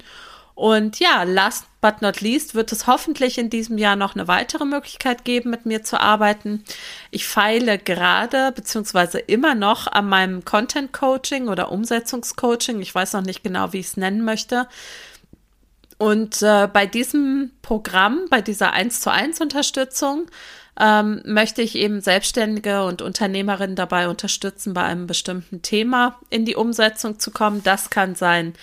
Und 0.56 1.00
ja, 1.00 1.24
last 1.24 1.66
but 1.82 2.04
not 2.04 2.22
least 2.22 2.54
wird 2.54 2.72
es 2.72 2.86
hoffentlich 2.86 3.40
in 3.40 3.50
diesem 3.50 3.80
Jahr 3.80 3.96
noch 3.96 4.14
eine 4.14 4.28
weitere 4.28 4.66
Möglichkeit 4.66 5.26
geben, 5.26 5.50
mit 5.50 5.66
mir 5.66 5.84
zu 5.84 6.00
arbeiten. 6.00 6.64
Ich 7.10 7.26
feile 7.26 7.80
gerade 7.80 8.52
beziehungsweise 8.52 9.18
immer 9.18 9.56
noch 9.56 9.88
an 9.88 10.08
meinem 10.08 10.46
Content 10.46 10.94
Coaching 10.94 11.48
oder 11.48 11.72
Umsetzungscoaching. 11.72 12.80
Ich 12.82 12.94
weiß 12.94 13.14
noch 13.14 13.24
nicht 13.24 13.44
genau, 13.44 13.74
wie 13.74 13.80
ich 13.80 13.88
es 13.88 13.98
nennen 13.98 14.24
möchte. 14.24 14.68
Und 15.98 16.42
äh, 16.42 16.68
bei 16.72 16.86
diesem 16.86 17.52
Programm, 17.62 18.26
bei 18.30 18.42
dieser 18.42 18.74
1 18.74 19.02
zu 19.02 19.12
1 19.12 19.42
Unterstützung, 19.42 20.28
ähm, 20.80 21.22
möchte 21.26 21.62
ich 21.62 21.76
eben 21.76 22.02
Selbstständige 22.02 22.84
und 22.84 23.02
Unternehmerinnen 23.02 23.76
dabei 23.76 24.10
unterstützen, 24.10 24.74
bei 24.74 24.84
einem 24.84 25.08
bestimmten 25.08 25.62
Thema 25.62 26.20
in 26.30 26.46
die 26.46 26.56
Umsetzung 26.56 27.20
zu 27.20 27.32
kommen. 27.32 27.62
Das 27.64 27.90
kann 27.90 28.16
sein, 28.16 28.54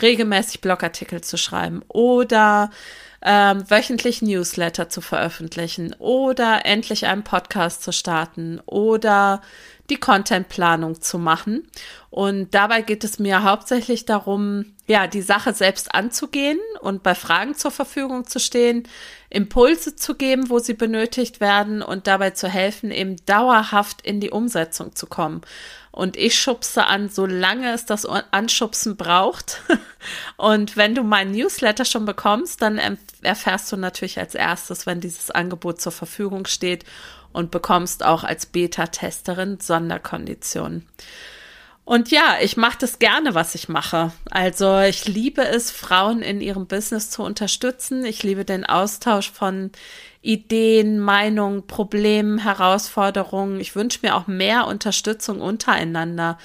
regelmäßig 0.00 0.60
Blogartikel 0.60 1.22
zu 1.22 1.36
schreiben 1.36 1.82
oder 1.88 2.70
ähm, 3.22 3.68
wöchentlich 3.68 4.22
Newsletter 4.22 4.88
zu 4.88 5.00
veröffentlichen 5.00 5.94
oder 5.98 6.64
endlich 6.66 7.06
einen 7.06 7.24
Podcast 7.24 7.82
zu 7.82 7.92
starten 7.92 8.60
oder 8.66 9.40
die 9.90 9.98
Contentplanung 9.98 11.00
zu 11.00 11.18
machen. 11.18 11.68
Und 12.10 12.54
dabei 12.54 12.82
geht 12.82 13.04
es 13.04 13.18
mir 13.18 13.42
hauptsächlich 13.42 14.04
darum, 14.06 14.72
ja, 14.86 15.06
die 15.06 15.22
Sache 15.22 15.52
selbst 15.52 15.94
anzugehen 15.94 16.58
und 16.80 17.02
bei 17.02 17.14
Fragen 17.14 17.54
zur 17.54 17.70
Verfügung 17.70 18.26
zu 18.26 18.38
stehen, 18.38 18.88
Impulse 19.28 19.96
zu 19.96 20.14
geben, 20.14 20.48
wo 20.48 20.58
sie 20.58 20.74
benötigt 20.74 21.40
werden 21.40 21.82
und 21.82 22.06
dabei 22.06 22.30
zu 22.30 22.48
helfen, 22.48 22.90
eben 22.90 23.16
dauerhaft 23.26 24.00
in 24.02 24.20
die 24.20 24.30
Umsetzung 24.30 24.94
zu 24.94 25.06
kommen. 25.06 25.42
Und 25.96 26.18
ich 26.18 26.38
schubse 26.38 26.86
an, 26.86 27.08
solange 27.08 27.72
es 27.72 27.86
das 27.86 28.04
Anschubsen 28.04 28.98
braucht. 28.98 29.62
Und 30.36 30.76
wenn 30.76 30.94
du 30.94 31.02
meinen 31.02 31.30
Newsletter 31.30 31.86
schon 31.86 32.04
bekommst, 32.04 32.60
dann 32.60 32.78
erfährst 33.22 33.72
du 33.72 33.78
natürlich 33.78 34.18
als 34.18 34.34
erstes, 34.34 34.84
wenn 34.84 35.00
dieses 35.00 35.30
Angebot 35.30 35.80
zur 35.80 35.92
Verfügung 35.92 36.44
steht 36.44 36.84
und 37.36 37.50
bekommst 37.50 38.02
auch 38.02 38.24
als 38.24 38.46
Beta-Testerin 38.46 39.60
Sonderkonditionen. 39.60 40.88
Und 41.84 42.10
ja, 42.10 42.38
ich 42.40 42.56
mache 42.56 42.78
das 42.80 42.98
gerne, 42.98 43.34
was 43.34 43.54
ich 43.54 43.68
mache. 43.68 44.10
Also 44.30 44.80
ich 44.80 45.06
liebe 45.06 45.42
es, 45.46 45.70
Frauen 45.70 46.22
in 46.22 46.40
ihrem 46.40 46.66
Business 46.66 47.10
zu 47.10 47.22
unterstützen. 47.22 48.06
Ich 48.06 48.22
liebe 48.22 48.46
den 48.46 48.64
Austausch 48.64 49.30
von 49.30 49.70
Ideen, 50.22 50.98
Meinungen, 50.98 51.66
Problemen, 51.66 52.38
Herausforderungen. 52.38 53.60
Ich 53.60 53.76
wünsche 53.76 53.98
mir 54.02 54.14
auch 54.16 54.26
mehr 54.26 54.66
Unterstützung 54.66 55.42
untereinander, 55.42 56.38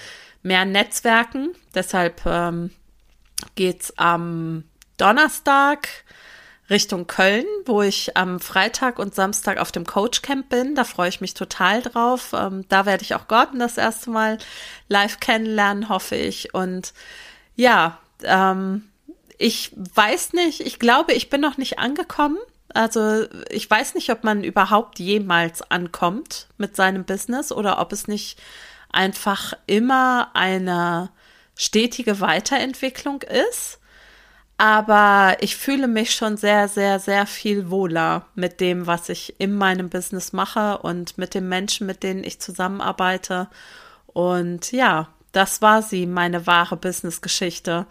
mehr 0.44 0.66
Netzwerken. 0.66 1.54
Deshalb 1.74 2.22
ähm, 2.26 2.70
geht 3.56 3.94
am 3.96 4.66
Donnerstag 4.98 5.88
Richtung 6.72 7.06
Köln, 7.06 7.46
wo 7.66 7.82
ich 7.82 8.18
am 8.18 8.40
Freitag 8.40 8.98
und 8.98 9.14
Samstag 9.14 9.60
auf 9.60 9.72
dem 9.72 9.86
Coach 9.86 10.22
Camp 10.22 10.50
bin. 10.50 10.74
Da 10.74 10.86
freue 10.86 11.10
ich 11.10 11.22
mich 11.22 11.34
total 11.34 11.82
drauf. 11.82 12.34
Ähm, 12.34 12.66
da 12.70 12.86
werde 12.86 13.04
ich 13.04 13.14
auch 13.14 13.28
Gordon 13.28 13.60
das 13.60 13.78
erste 13.78 14.10
Mal 14.10 14.38
live 14.88 15.20
kennenlernen, 15.20 15.90
hoffe 15.90 16.16
ich. 16.16 16.54
Und 16.54 16.94
ja, 17.56 18.00
ähm, 18.24 18.90
ich 19.38 19.74
weiß 19.76 20.34
nicht, 20.34 20.62
ich 20.62 20.80
glaube, 20.80 21.14
ich 21.14 21.30
bin 21.30 21.42
noch 21.42 21.58
nicht 21.58 21.80
angekommen 21.80 22.38
Also 22.74 23.26
ich 23.50 23.70
weiß 23.70 23.96
nicht, 23.96 24.10
ob 24.12 24.24
man 24.24 24.44
überhaupt 24.44 25.00
jemals 25.00 25.62
ankommt 25.70 26.48
mit 26.58 26.76
seinem 26.76 27.04
Business 27.06 27.52
oder 27.52 27.80
ob 27.80 27.92
es 27.92 28.08
nicht 28.08 28.40
einfach 28.92 29.54
immer 29.68 30.32
eine 30.34 31.12
stetige 31.56 32.22
Weiterentwicklung 32.22 33.22
ist. 33.24 33.81
Aber 34.62 35.38
ich 35.40 35.56
fühle 35.56 35.88
mich 35.88 36.14
schon 36.14 36.38
sehr, 36.38 36.68
sehr, 36.68 37.00
sehr 37.00 37.26
viel 37.26 37.72
wohler 37.72 38.28
mit 38.36 38.60
dem, 38.60 38.86
was 38.86 39.10
ich 39.10 39.34
in 39.40 39.56
meinem 39.56 39.90
Business 39.90 40.34
mache 40.34 40.78
und 40.78 41.18
mit 41.18 41.34
den 41.34 41.50
Menschen, 41.50 41.88
mit 41.88 42.04
denen 42.04 42.24
ich 42.24 42.40
zusammenarbeite. 42.40 43.50
Und 44.06 44.72
ja, 44.72 45.08
das 45.32 45.64
war 45.64 45.82
sie, 45.82 46.06
meine 46.06 46.46
wahre 46.46 46.78
Business-Geschichte. 46.78 47.88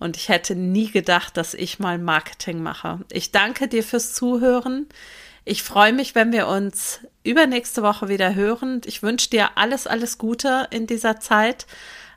Und 0.00 0.16
ich 0.16 0.28
hätte 0.28 0.56
nie 0.56 0.90
gedacht, 0.90 1.36
dass 1.36 1.54
ich 1.54 1.78
mal 1.78 2.00
Marketing 2.00 2.64
mache. 2.64 2.98
Ich 3.12 3.30
danke 3.30 3.68
dir 3.68 3.84
fürs 3.84 4.12
Zuhören. 4.12 4.88
Ich 5.44 5.62
freue 5.62 5.92
mich, 5.92 6.16
wenn 6.16 6.32
wir 6.32 6.48
uns 6.48 6.98
übernächste 7.22 7.84
Woche 7.84 8.08
wieder 8.08 8.34
hören. 8.34 8.80
Ich 8.86 9.04
wünsche 9.04 9.30
dir 9.30 9.56
alles, 9.56 9.86
alles 9.86 10.18
Gute 10.18 10.66
in 10.72 10.88
dieser 10.88 11.20
Zeit. 11.20 11.68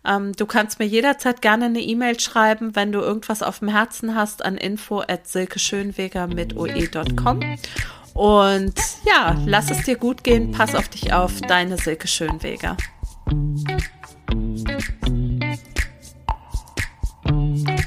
Ähm, 0.05 0.33
du 0.33 0.45
kannst 0.45 0.79
mir 0.79 0.85
jederzeit 0.85 1.41
gerne 1.41 1.65
eine 1.65 1.81
E-Mail 1.81 2.19
schreiben, 2.19 2.75
wenn 2.75 2.91
du 2.91 2.99
irgendwas 2.99 3.43
auf 3.43 3.59
dem 3.59 3.67
Herzen 3.67 4.15
hast, 4.15 4.43
an 4.43 4.57
info 4.57 5.01
at 5.01 5.27
silkeschönweger 5.27 6.27
mit 6.27 6.55
oe.com. 6.55 7.41
Und 8.13 8.73
ja, 9.05 9.37
lass 9.45 9.71
es 9.71 9.83
dir 9.83 9.95
gut 9.95 10.23
gehen, 10.23 10.51
pass 10.51 10.75
auf 10.75 10.89
dich 10.89 11.13
auf, 11.13 11.39
deine 11.41 11.77
Silke 11.77 12.07
Schönweger. 12.07 12.75
Thank 17.31 17.79
you. 17.79 17.85